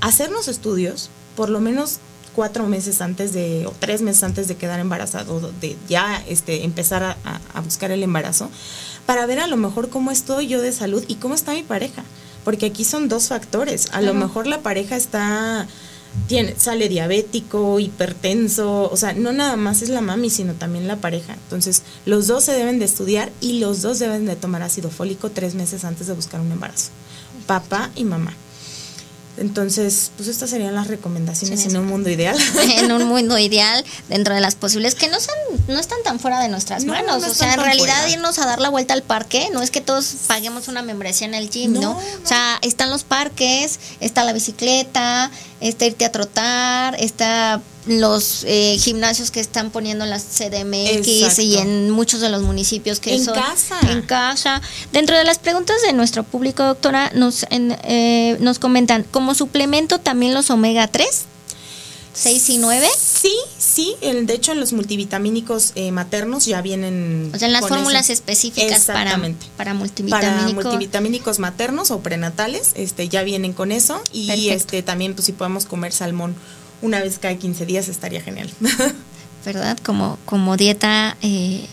hacernos 0.00 0.48
estudios, 0.48 1.10
por 1.36 1.50
lo 1.50 1.60
menos 1.60 1.98
cuatro 2.34 2.66
meses 2.66 3.00
antes 3.00 3.32
de, 3.32 3.66
o 3.66 3.74
tres 3.78 4.02
meses 4.02 4.22
antes 4.22 4.48
de 4.48 4.56
quedar 4.56 4.80
embarazado, 4.80 5.52
de 5.60 5.76
ya 5.88 6.24
este, 6.26 6.64
empezar 6.64 7.02
a, 7.02 7.16
a 7.52 7.60
buscar 7.60 7.90
el 7.90 8.02
embarazo, 8.02 8.48
para 9.04 9.26
ver 9.26 9.40
a 9.40 9.46
lo 9.46 9.56
mejor 9.56 9.90
cómo 9.90 10.10
estoy 10.10 10.46
yo 10.46 10.62
de 10.62 10.72
salud 10.72 11.04
y 11.06 11.16
cómo 11.16 11.34
está 11.34 11.52
mi 11.52 11.62
pareja 11.62 12.04
porque 12.44 12.66
aquí 12.66 12.84
son 12.84 13.08
dos 13.08 13.28
factores. 13.28 13.88
A 13.92 14.00
lo 14.00 14.14
mejor 14.14 14.46
la 14.46 14.60
pareja 14.60 14.96
está 14.96 15.66
tiene, 16.26 16.54
sale 16.56 16.88
diabético, 16.88 17.78
hipertenso, 17.78 18.90
o 18.90 18.96
sea, 18.96 19.12
no 19.12 19.32
nada 19.32 19.56
más 19.56 19.82
es 19.82 19.88
la 19.90 20.00
mami, 20.00 20.30
sino 20.30 20.54
también 20.54 20.88
la 20.88 20.96
pareja. 20.96 21.34
Entonces, 21.34 21.82
los 22.04 22.26
dos 22.26 22.44
se 22.44 22.52
deben 22.52 22.78
de 22.78 22.84
estudiar 22.84 23.30
y 23.40 23.60
los 23.60 23.82
dos 23.82 23.98
deben 23.98 24.26
de 24.26 24.36
tomar 24.36 24.62
ácido 24.62 24.90
fólico 24.90 25.30
tres 25.30 25.54
meses 25.54 25.84
antes 25.84 26.06
de 26.06 26.14
buscar 26.14 26.40
un 26.40 26.50
embarazo, 26.50 26.90
papá 27.46 27.90
y 27.94 28.04
mamá. 28.04 28.34
Entonces, 29.40 30.12
pues 30.16 30.28
estas 30.28 30.50
serían 30.50 30.74
las 30.74 30.86
recomendaciones 30.86 31.64
en 31.64 31.76
un 31.78 31.86
mundo 31.86 32.10
ideal. 32.10 32.36
En 32.76 32.92
un 32.92 33.04
mundo 33.04 33.38
ideal, 33.50 33.84
dentro 34.08 34.34
de 34.34 34.40
las 34.40 34.54
posibles, 34.54 34.94
que 34.94 35.08
no 35.08 35.18
son, 35.18 35.34
no 35.66 35.78
están 35.78 35.98
tan 36.04 36.20
fuera 36.20 36.40
de 36.40 36.48
nuestras 36.48 36.84
manos. 36.84 37.24
o 37.24 37.34
sea, 37.34 37.54
en 37.54 37.60
realidad 37.60 38.06
irnos 38.08 38.38
a 38.38 38.46
dar 38.46 38.60
la 38.60 38.68
vuelta 38.68 38.94
al 38.94 39.02
parque, 39.02 39.48
no 39.52 39.62
es 39.62 39.70
que 39.70 39.80
todos 39.80 40.14
paguemos 40.26 40.68
una 40.68 40.82
membresía 40.82 41.26
en 41.26 41.34
el 41.34 41.48
gym, 41.50 41.72
¿no? 41.72 41.92
O 41.92 42.26
sea, 42.26 42.58
están 42.62 42.90
los 42.90 43.02
parques, 43.04 43.80
está 44.00 44.24
la 44.24 44.32
bicicleta, 44.32 45.30
está 45.60 45.86
irte 45.86 46.04
a 46.04 46.12
trotar, 46.12 46.96
está 47.00 47.62
los 47.90 48.44
eh, 48.46 48.76
gimnasios 48.78 49.30
que 49.30 49.40
están 49.40 49.70
poniendo 49.70 50.06
las 50.06 50.22
CDMX 50.24 51.38
y 51.38 51.56
en 51.56 51.90
muchos 51.90 52.20
de 52.20 52.28
los 52.28 52.42
municipios 52.42 53.00
que 53.00 53.14
en 53.14 53.24
son 53.24 53.34
casa. 53.34 53.80
en 53.90 54.02
casa. 54.02 54.62
Dentro 54.92 55.16
de 55.16 55.24
las 55.24 55.38
preguntas 55.38 55.76
de 55.82 55.92
nuestro 55.92 56.22
público, 56.22 56.62
doctora, 56.62 57.10
nos, 57.14 57.46
eh, 57.50 58.36
nos 58.40 58.58
comentan, 58.58 59.04
¿como 59.10 59.34
suplemento 59.34 59.98
también 59.98 60.34
los 60.34 60.50
omega 60.50 60.86
3? 60.86 61.26
6 62.12 62.50
y 62.50 62.58
9. 62.58 62.88
Sí, 62.98 63.34
sí, 63.58 63.94
el, 64.00 64.26
de 64.26 64.34
hecho 64.34 64.52
en 64.52 64.60
los 64.60 64.72
multivitamínicos 64.72 65.72
eh, 65.74 65.92
maternos 65.92 66.44
ya 66.44 66.60
vienen... 66.60 67.30
O 67.34 67.38
sea, 67.38 67.46
en 67.46 67.52
las 67.52 67.66
fórmulas 67.66 68.04
eso. 68.04 68.14
específicas 68.14 68.84
para, 68.86 69.12
para 69.16 69.34
Para 69.56 69.74
multivitamínico. 69.74 70.62
multivitamínicos 70.62 71.38
maternos 71.38 71.90
o 71.90 72.00
prenatales, 72.00 72.72
este, 72.74 73.08
ya 73.08 73.22
vienen 73.22 73.52
con 73.52 73.70
eso. 73.72 74.02
Y 74.12 74.26
Perfecto. 74.26 74.54
este 74.54 74.82
también, 74.82 75.14
pues 75.14 75.26
si 75.26 75.32
podemos 75.32 75.66
comer 75.66 75.92
salmón 75.92 76.34
una 76.82 77.00
vez 77.00 77.18
cada 77.18 77.34
15 77.36 77.66
días, 77.66 77.88
estaría 77.88 78.20
genial. 78.20 78.50
¿verdad? 79.44 79.78
Como, 79.82 80.18
como 80.26 80.56
dieta 80.56 81.16
eh, 81.22 81.66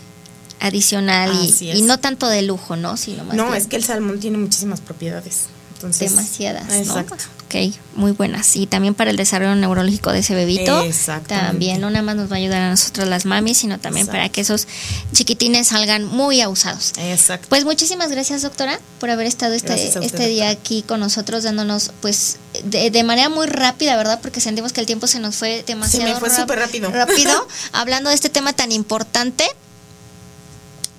adicional 0.60 1.32
y, 1.60 1.82
no 1.82 1.98
tanto 1.98 2.28
de 2.28 2.42
lujo, 2.42 2.76
¿no? 2.76 2.96
Sino 2.96 3.24
más 3.24 3.36
no, 3.36 3.46
bien 3.46 3.56
es 3.56 3.66
que 3.66 3.76
el 3.76 3.84
salmón 3.84 4.20
tiene 4.20 4.38
muchísimas 4.38 4.80
propiedades. 4.80 5.46
Entonces, 5.78 6.10
demasiadas, 6.10 6.66
¿no? 6.66 6.74
Exacto. 6.74 7.14
Ok, 7.46 7.72
muy 7.94 8.12
buenas. 8.12 8.54
Y 8.56 8.66
también 8.66 8.94
para 8.94 9.10
el 9.10 9.16
desarrollo 9.16 9.54
neurológico 9.54 10.12
de 10.12 10.18
ese 10.18 10.34
bebito. 10.34 10.84
También 11.26 11.80
no 11.80 11.88
nada 11.88 12.02
más 12.02 12.16
nos 12.16 12.30
va 12.30 12.34
a 12.34 12.38
ayudar 12.38 12.60
a 12.62 12.70
nosotros 12.70 13.08
las 13.08 13.24
mamis, 13.24 13.58
sino 13.58 13.78
también 13.78 14.04
Exacto. 14.04 14.18
para 14.18 14.28
que 14.28 14.40
esos 14.42 14.66
chiquitines 15.12 15.68
salgan 15.68 16.04
muy 16.04 16.40
abusados. 16.40 16.92
Exacto. 16.98 17.46
Pues 17.48 17.64
muchísimas 17.64 18.10
gracias, 18.10 18.42
doctora, 18.42 18.78
por 19.00 19.08
haber 19.10 19.26
estado 19.26 19.54
este, 19.54 19.72
usted, 19.72 20.02
este 20.02 20.26
día 20.26 20.46
doctora. 20.48 20.50
aquí 20.50 20.82
con 20.82 21.00
nosotros, 21.00 21.44
dándonos, 21.44 21.92
pues, 22.02 22.36
de, 22.64 22.90
de 22.90 23.04
manera 23.04 23.28
muy 23.28 23.46
rápida, 23.46 23.96
¿verdad? 23.96 24.18
Porque 24.20 24.40
sentimos 24.40 24.72
que 24.72 24.80
el 24.80 24.86
tiempo 24.86 25.06
se 25.06 25.18
nos 25.20 25.36
fue 25.36 25.62
demasiado 25.66 26.18
fue 26.18 26.28
rap- 26.28 26.40
súper 26.40 26.58
rápido. 26.58 26.90
rápido, 26.90 27.48
hablando 27.72 28.10
de 28.10 28.14
este 28.16 28.28
tema 28.28 28.52
tan 28.52 28.72
importante 28.72 29.44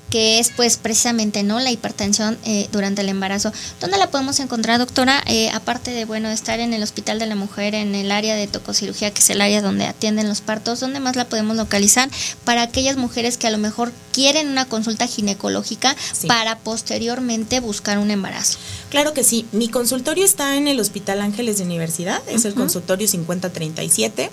que 0.10 0.39
es 0.39 0.51
pues 0.55 0.78
precisamente 0.78 1.43
no 1.43 1.60
la 1.60 1.72
hipertensión 1.72 2.38
eh, 2.45 2.68
durante 2.72 3.01
el 3.01 3.10
embarazo. 3.10 3.51
¿Dónde 3.80 3.97
la 3.97 4.10
podemos 4.10 4.39
encontrar, 4.39 4.80
doctora? 4.80 5.22
Eh, 5.28 5.49
aparte 5.53 5.91
de 5.91 6.05
bueno 6.05 6.30
estar 6.30 6.60
en 6.60 6.74
el 6.74 6.82
Hospital 6.84 7.20
de 7.20 7.28
la 7.28 7.36
Mujer, 7.36 7.76
en 7.76 7.93
el 7.95 8.12
área 8.12 8.36
de 8.36 8.47
tococirugía, 8.47 9.12
que 9.12 9.20
es 9.20 9.30
el 9.30 9.41
área 9.41 9.62
donde 9.62 9.86
atienden 9.86 10.28
los 10.28 10.41
partos, 10.41 10.80
¿dónde 10.80 10.99
más 10.99 11.16
la 11.16 11.26
podemos 11.30 11.55
localizar 11.57 12.10
para 12.43 12.64
aquellas 12.64 12.97
mujeres 12.97 13.38
que 13.38 13.47
a 13.47 13.51
lo 13.51 13.57
mejor 13.60 13.91
quieren 14.12 14.47
una 14.49 14.66
consulta 14.66 15.07
ginecológica 15.07 15.95
Sí. 16.14 16.28
para 16.28 16.57
posteriormente 16.57 17.60
buscar 17.60 17.99
un 17.99 18.12
embarazo? 18.12 18.57
Claro 18.89 19.14
que 19.14 19.24
sí. 19.24 19.45
Mi 19.51 19.70
consultorio 19.70 20.26
está 20.26 20.55
en 20.55 20.68
el 20.68 20.80
Hospital 20.80 21.22
Ángeles 21.22 21.57
de 21.57 21.64
Universidad, 21.64 22.22
es 22.28 22.45
el 22.45 22.53
Ujú. 22.53 22.62
consultorio 22.62 23.07
5037 23.07 24.32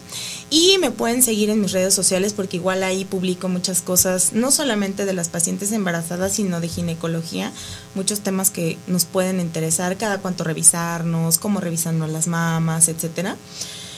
y 0.51 0.79
me 0.79 0.91
pueden 0.91 1.23
seguir 1.23 1.51
en 1.51 1.61
mis 1.61 1.73
redes 1.73 1.93
sociales 1.95 2.33
porque 2.33 2.57
igual 2.57 2.83
ahí 2.83 3.05
publico 3.05 3.49
muchas 3.49 3.83
cosas, 3.83 4.33
no 4.33 4.51
solamente 4.51 5.05
de 5.05 5.13
las 5.13 5.29
pacientes 5.29 5.66
embarazadas, 5.73 6.33
sino 6.33 6.61
de 6.61 6.69
ginecología, 6.69 7.53
muchos 7.95 8.21
temas 8.21 8.51
que 8.51 8.79
nos 8.87 9.05
pueden 9.05 9.41
interesar, 9.41 9.97
cada 9.97 10.19
cuánto 10.19 10.45
revisarnos, 10.45 11.39
cómo 11.39 11.61
revisarnos 11.61 12.11
las 12.11 12.27
mamas, 12.27 12.89
etcétera. 12.89 13.37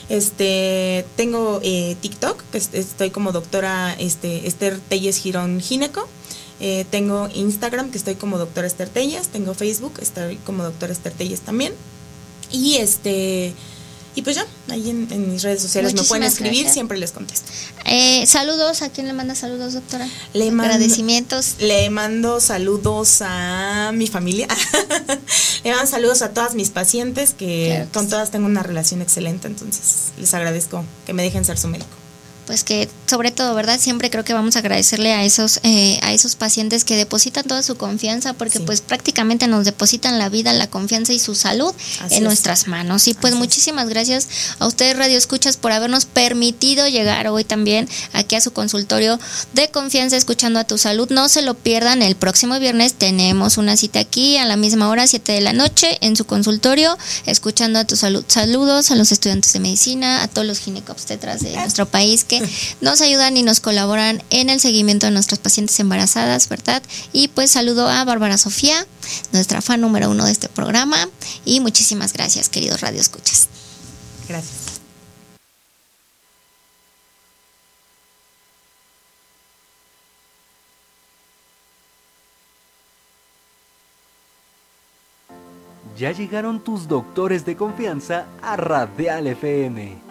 Este, 0.08 1.04
tengo 1.16 1.60
eh, 1.62 1.96
TikTok, 2.00 2.42
que 2.50 2.58
es- 2.58 2.70
estoy 2.72 3.10
como 3.10 3.32
doctora 3.32 3.94
este, 3.98 4.46
Esther 4.46 4.78
Telles 4.88 5.18
Girón 5.18 5.60
Gineco. 5.60 6.08
Eh, 6.60 6.86
tengo 6.90 7.28
Instagram, 7.34 7.90
que 7.90 7.98
estoy 7.98 8.14
como 8.16 8.38
doctora 8.38 8.66
Esther 8.66 8.88
Telles. 8.88 9.28
Tengo 9.28 9.54
Facebook, 9.54 9.94
estoy 10.00 10.36
como 10.46 10.62
doctora 10.64 10.92
Esther 10.92 11.12
Telles 11.12 11.40
también. 11.42 11.72
Y 12.50 12.76
este, 12.76 13.52
y 14.18 14.22
pues 14.22 14.34
ya, 14.34 14.44
ahí 14.68 14.90
en, 14.90 15.06
en 15.12 15.30
mis 15.32 15.42
redes 15.44 15.62
sociales 15.62 15.94
me 15.94 16.02
pueden 16.02 16.24
escribir, 16.24 16.54
gracias. 16.54 16.72
siempre 16.74 16.98
les 16.98 17.12
contesto. 17.12 17.52
Eh, 17.84 18.26
saludos, 18.26 18.82
¿a 18.82 18.88
quién 18.90 19.06
le 19.06 19.12
manda 19.12 19.36
saludos, 19.36 19.74
doctora? 19.74 20.08
Le 20.32 20.50
mando- 20.50 20.64
Agradecimientos. 20.74 21.54
Le 21.60 21.88
mando 21.90 22.40
saludos 22.40 23.18
a 23.22 23.92
mi 23.94 24.08
familia. 24.08 24.48
le 25.64 25.70
mando 25.70 25.86
saludos 25.86 26.22
a 26.22 26.30
todas 26.30 26.56
mis 26.56 26.70
pacientes, 26.70 27.32
que 27.32 27.68
Claro 27.76 27.90
con 27.92 28.08
todas 28.08 28.32
tengo 28.32 28.46
una 28.46 28.64
relación 28.64 29.02
excelente, 29.02 29.46
entonces 29.46 30.06
les 30.18 30.34
agradezco 30.34 30.84
que 31.06 31.12
me 31.12 31.22
dejen 31.22 31.44
ser 31.44 31.56
su 31.56 31.68
médico. 31.68 31.90
Pues 32.48 32.64
que 32.64 32.88
sobre 33.06 33.30
todo, 33.30 33.54
¿verdad? 33.54 33.78
Siempre 33.78 34.08
creo 34.10 34.24
que 34.24 34.32
vamos 34.32 34.56
a 34.56 34.60
agradecerle 34.60 35.12
a 35.12 35.22
esos 35.22 35.60
eh, 35.64 36.00
a 36.02 36.12
esos 36.14 36.34
pacientes 36.34 36.82
que 36.84 36.96
depositan 36.96 37.44
toda 37.46 37.62
su 37.62 37.76
confianza 37.76 38.32
porque 38.32 38.58
Sí. 38.58 38.64
pues 38.66 38.80
prácticamente 38.80 39.46
nos 39.46 39.66
depositan 39.66 40.18
la 40.18 40.30
vida, 40.30 40.52
la 40.54 40.66
confianza 40.66 41.12
y 41.12 41.18
su 41.18 41.34
salud 41.34 41.74
Así 42.00 42.14
en 42.14 42.22
es. 42.22 42.22
nuestras 42.22 42.66
manos. 42.66 43.06
Y 43.06 43.12
pues 43.14 43.34
Así 43.34 43.34
es. 43.34 43.38
muchísimas 43.38 43.88
gracias 43.90 44.26
a 44.58 44.66
ustedes 44.66 44.96
Radio 44.96 45.18
Escuchas 45.18 45.58
por 45.58 45.72
habernos 45.72 46.06
permitido 46.06 46.88
llegar 46.88 47.28
hoy 47.28 47.44
también 47.44 47.86
aquí 48.14 48.34
a 48.34 48.40
su 48.40 48.50
consultorio 48.52 49.20
de 49.52 49.70
confianza 49.70 50.16
escuchando 50.16 50.58
a 50.58 50.64
tu 50.64 50.78
salud. 50.78 51.08
No 51.10 51.28
se 51.28 51.42
lo 51.42 51.52
pierdan, 51.52 52.00
el 52.02 52.16
próximo 52.16 52.58
viernes 52.58 52.94
tenemos 52.94 53.58
una 53.58 53.76
cita 53.76 54.00
aquí 54.00 54.38
a 54.38 54.46
la 54.46 54.56
misma 54.56 54.88
hora, 54.88 55.06
7 55.06 55.32
de 55.32 55.42
la 55.42 55.52
noche, 55.52 55.98
en 56.00 56.16
su 56.16 56.24
consultorio, 56.24 56.96
escuchando 57.26 57.78
a 57.78 57.84
tu 57.84 57.94
salud. 57.96 58.24
Saludos 58.26 58.90
a 58.90 58.96
los 58.96 59.12
estudiantes 59.12 59.52
de 59.52 59.60
medicina, 59.60 60.22
a 60.22 60.28
todos 60.28 60.46
los 60.46 60.58
ginecobstetras 60.60 61.42
de 61.42 61.54
nuestro 61.54 61.86
país 61.86 62.24
que 62.24 62.37
nos 62.80 63.00
ayudan 63.00 63.36
y 63.36 63.42
nos 63.42 63.60
colaboran 63.60 64.22
en 64.30 64.50
el 64.50 64.60
seguimiento 64.60 65.06
de 65.06 65.12
nuestras 65.12 65.38
pacientes 65.38 65.78
embarazadas, 65.80 66.48
¿verdad? 66.48 66.82
Y 67.12 67.28
pues 67.28 67.50
saludo 67.50 67.88
a 67.88 68.04
Bárbara 68.04 68.38
Sofía, 68.38 68.86
nuestra 69.32 69.60
fan 69.62 69.80
número 69.80 70.10
uno 70.10 70.24
de 70.24 70.32
este 70.32 70.48
programa. 70.48 71.08
Y 71.44 71.60
muchísimas 71.60 72.12
gracias, 72.12 72.48
queridos 72.48 72.80
Radio 72.80 73.00
Escuchas. 73.00 73.48
Gracias. 74.28 74.78
Ya 85.98 86.12
llegaron 86.12 86.62
tus 86.62 86.86
doctores 86.86 87.44
de 87.44 87.56
confianza 87.56 88.26
a 88.40 88.56
Radial 88.56 89.26
FM. 89.26 90.07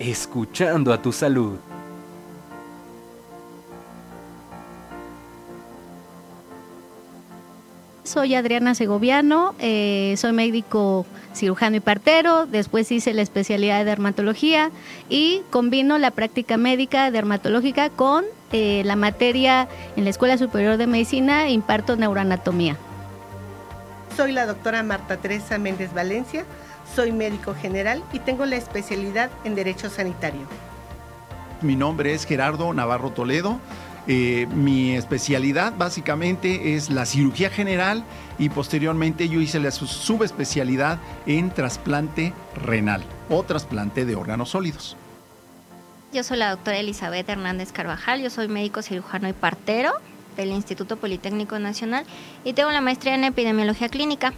Escuchando 0.00 0.94
a 0.94 1.02
tu 1.02 1.12
salud. 1.12 1.58
Soy 8.02 8.34
Adriana 8.34 8.74
Segoviano, 8.74 9.54
eh, 9.58 10.14
soy 10.16 10.32
médico 10.32 11.04
cirujano 11.34 11.76
y 11.76 11.80
partero, 11.80 12.46
después 12.46 12.90
hice 12.90 13.12
la 13.12 13.20
especialidad 13.20 13.80
de 13.80 13.84
dermatología 13.84 14.70
y 15.10 15.42
combino 15.50 15.98
la 15.98 16.10
práctica 16.12 16.56
médica 16.56 17.10
dermatológica 17.10 17.90
con 17.90 18.24
eh, 18.52 18.80
la 18.86 18.96
materia 18.96 19.68
en 19.96 20.04
la 20.04 20.10
Escuela 20.10 20.38
Superior 20.38 20.78
de 20.78 20.86
Medicina, 20.86 21.50
imparto 21.50 21.96
neuroanatomía. 21.96 22.78
Soy 24.16 24.32
la 24.32 24.46
doctora 24.46 24.82
Marta 24.82 25.18
Teresa 25.18 25.58
Méndez 25.58 25.92
Valencia, 25.92 26.46
soy 27.00 27.12
médico 27.12 27.54
general 27.54 28.02
y 28.12 28.18
tengo 28.18 28.44
la 28.44 28.56
especialidad 28.56 29.30
en 29.44 29.54
Derecho 29.54 29.88
Sanitario. 29.88 30.42
Mi 31.62 31.74
nombre 31.74 32.12
es 32.12 32.26
Gerardo 32.26 32.74
Navarro 32.74 33.08
Toledo. 33.08 33.58
Eh, 34.06 34.46
mi 34.54 34.94
especialidad 34.96 35.72
básicamente 35.78 36.74
es 36.74 36.90
la 36.90 37.06
cirugía 37.06 37.48
general 37.48 38.04
y 38.38 38.50
posteriormente 38.50 39.30
yo 39.30 39.40
hice 39.40 39.60
la 39.60 39.70
su- 39.70 39.86
subespecialidad 39.86 40.98
en 41.24 41.48
trasplante 41.50 42.34
renal 42.54 43.02
o 43.30 43.44
trasplante 43.44 44.04
de 44.04 44.14
órganos 44.14 44.50
sólidos. 44.50 44.94
Yo 46.12 46.22
soy 46.22 46.36
la 46.36 46.50
doctora 46.50 46.76
Elizabeth 46.80 47.26
Hernández 47.30 47.72
Carvajal, 47.72 48.20
yo 48.20 48.28
soy 48.28 48.48
médico 48.48 48.82
cirujano 48.82 49.26
y 49.26 49.32
partero 49.32 49.92
del 50.36 50.50
Instituto 50.50 50.98
Politécnico 50.98 51.58
Nacional 51.58 52.04
y 52.44 52.52
tengo 52.52 52.70
la 52.72 52.82
maestría 52.82 53.14
en 53.14 53.24
epidemiología 53.24 53.88
clínica. 53.88 54.34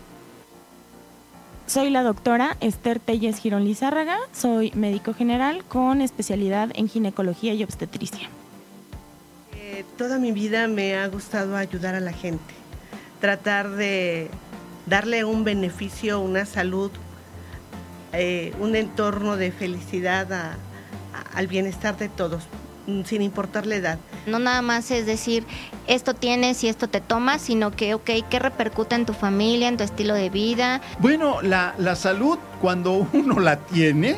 Soy 1.67 1.91
la 1.91 2.03
doctora 2.03 2.57
Esther 2.61 2.99
Telles 2.99 3.39
Girón 3.39 3.65
Lizárraga, 3.65 4.19
soy 4.33 4.73
médico 4.75 5.15
general 5.15 5.65
con 5.65 6.01
especialidad 6.03 6.71
en 6.75 6.89
ginecología 6.89 7.55
y 7.55 7.63
obstetricia. 7.63 8.29
Eh, 9.55 9.85
toda 9.97 10.19
mi 10.19 10.33
vida 10.33 10.67
me 10.67 10.97
ha 10.97 11.07
gustado 11.09 11.57
ayudar 11.57 11.95
a 11.95 12.01
la 12.01 12.13
gente, 12.13 12.53
tratar 13.21 13.71
de 13.71 14.29
darle 14.87 15.25
un 15.25 15.45
beneficio, 15.45 16.21
una 16.21 16.45
salud, 16.45 16.91
eh, 18.13 18.53
un 18.61 18.77
entorno 18.77 19.37
de 19.37 19.53
felicidad 19.53 20.57
al 21.33 21.47
bienestar 21.47 21.97
de 21.97 22.09
todos, 22.09 22.43
sin 23.05 23.23
importar 23.23 23.67
la 23.67 23.77
edad. 23.77 23.99
No 24.27 24.39
nada 24.39 24.63
más 24.63 24.91
es 24.91 25.07
decir, 25.07 25.45
esto 25.87 26.15
tienes 26.15 26.63
y 26.65 26.69
esto 26.69 26.89
te 26.89 27.01
tomas, 27.01 27.43
sino 27.43 27.71
que, 27.73 27.95
ok, 27.95 28.11
¿qué 28.31 28.39
repercute 28.39 28.95
en 28.95 29.07
tu 29.07 29.15
familia, 29.15 29.69
en 29.69 29.77
tu 29.77 29.85
estilo 29.85 30.15
de 30.15 30.31
vida? 30.31 30.81
Bueno, 30.99 31.43
la, 31.43 31.75
la 31.79 31.97
salud 31.97 32.39
cuando 32.61 33.07
uno 33.13 33.41
la 33.41 33.59
tiene 33.59 34.17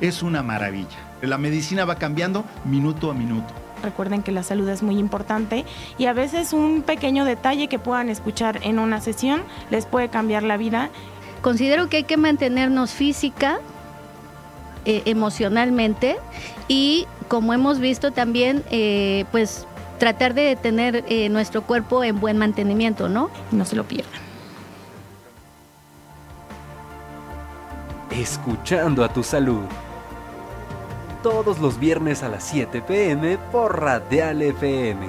es 0.00 0.22
una 0.22 0.42
maravilla. 0.42 0.96
La 1.22 1.38
medicina 1.38 1.84
va 1.84 1.96
cambiando 1.96 2.44
minuto 2.64 3.10
a 3.10 3.14
minuto. 3.14 3.54
Recuerden 3.82 4.22
que 4.22 4.32
la 4.32 4.42
salud 4.42 4.68
es 4.68 4.82
muy 4.82 4.98
importante 4.98 5.64
y 5.98 6.06
a 6.06 6.12
veces 6.12 6.52
un 6.52 6.82
pequeño 6.82 7.24
detalle 7.24 7.68
que 7.68 7.78
puedan 7.78 8.08
escuchar 8.08 8.60
en 8.62 8.78
una 8.78 9.00
sesión 9.00 9.42
les 9.70 9.86
puede 9.86 10.08
cambiar 10.08 10.42
la 10.42 10.56
vida. 10.56 10.90
Considero 11.42 11.88
que 11.88 11.98
hay 11.98 12.04
que 12.04 12.16
mantenernos 12.16 12.92
física, 12.92 13.58
eh, 14.86 15.02
emocionalmente 15.04 16.16
y 16.68 17.06
como 17.28 17.52
hemos 17.52 17.78
visto 17.78 18.12
también, 18.12 18.62
eh, 18.70 19.24
pues 19.30 19.66
tratar 19.98 20.34
de 20.34 20.56
tener 20.56 21.04
eh, 21.08 21.28
nuestro 21.28 21.62
cuerpo 21.62 22.04
en 22.04 22.20
buen 22.20 22.36
mantenimiento, 22.36 23.08
¿no? 23.08 23.30
No 23.50 23.64
se 23.64 23.76
lo 23.76 23.84
pierdan. 23.84 24.20
Escuchando 28.10 29.04
a 29.04 29.12
tu 29.12 29.22
salud. 29.22 29.64
Todos 31.22 31.58
los 31.58 31.78
viernes 31.78 32.22
a 32.22 32.28
las 32.28 32.44
7 32.44 32.82
pm 32.82 33.38
por 33.50 33.80
Radial 33.80 34.42
FM. 34.42 35.06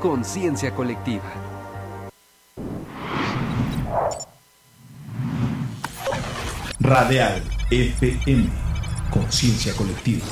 Conciencia 0.00 0.74
colectiva. 0.74 1.22
Radial 6.80 7.42
FM. 7.70 8.48
Conciencia 9.10 9.72
colectiva. 9.74 10.26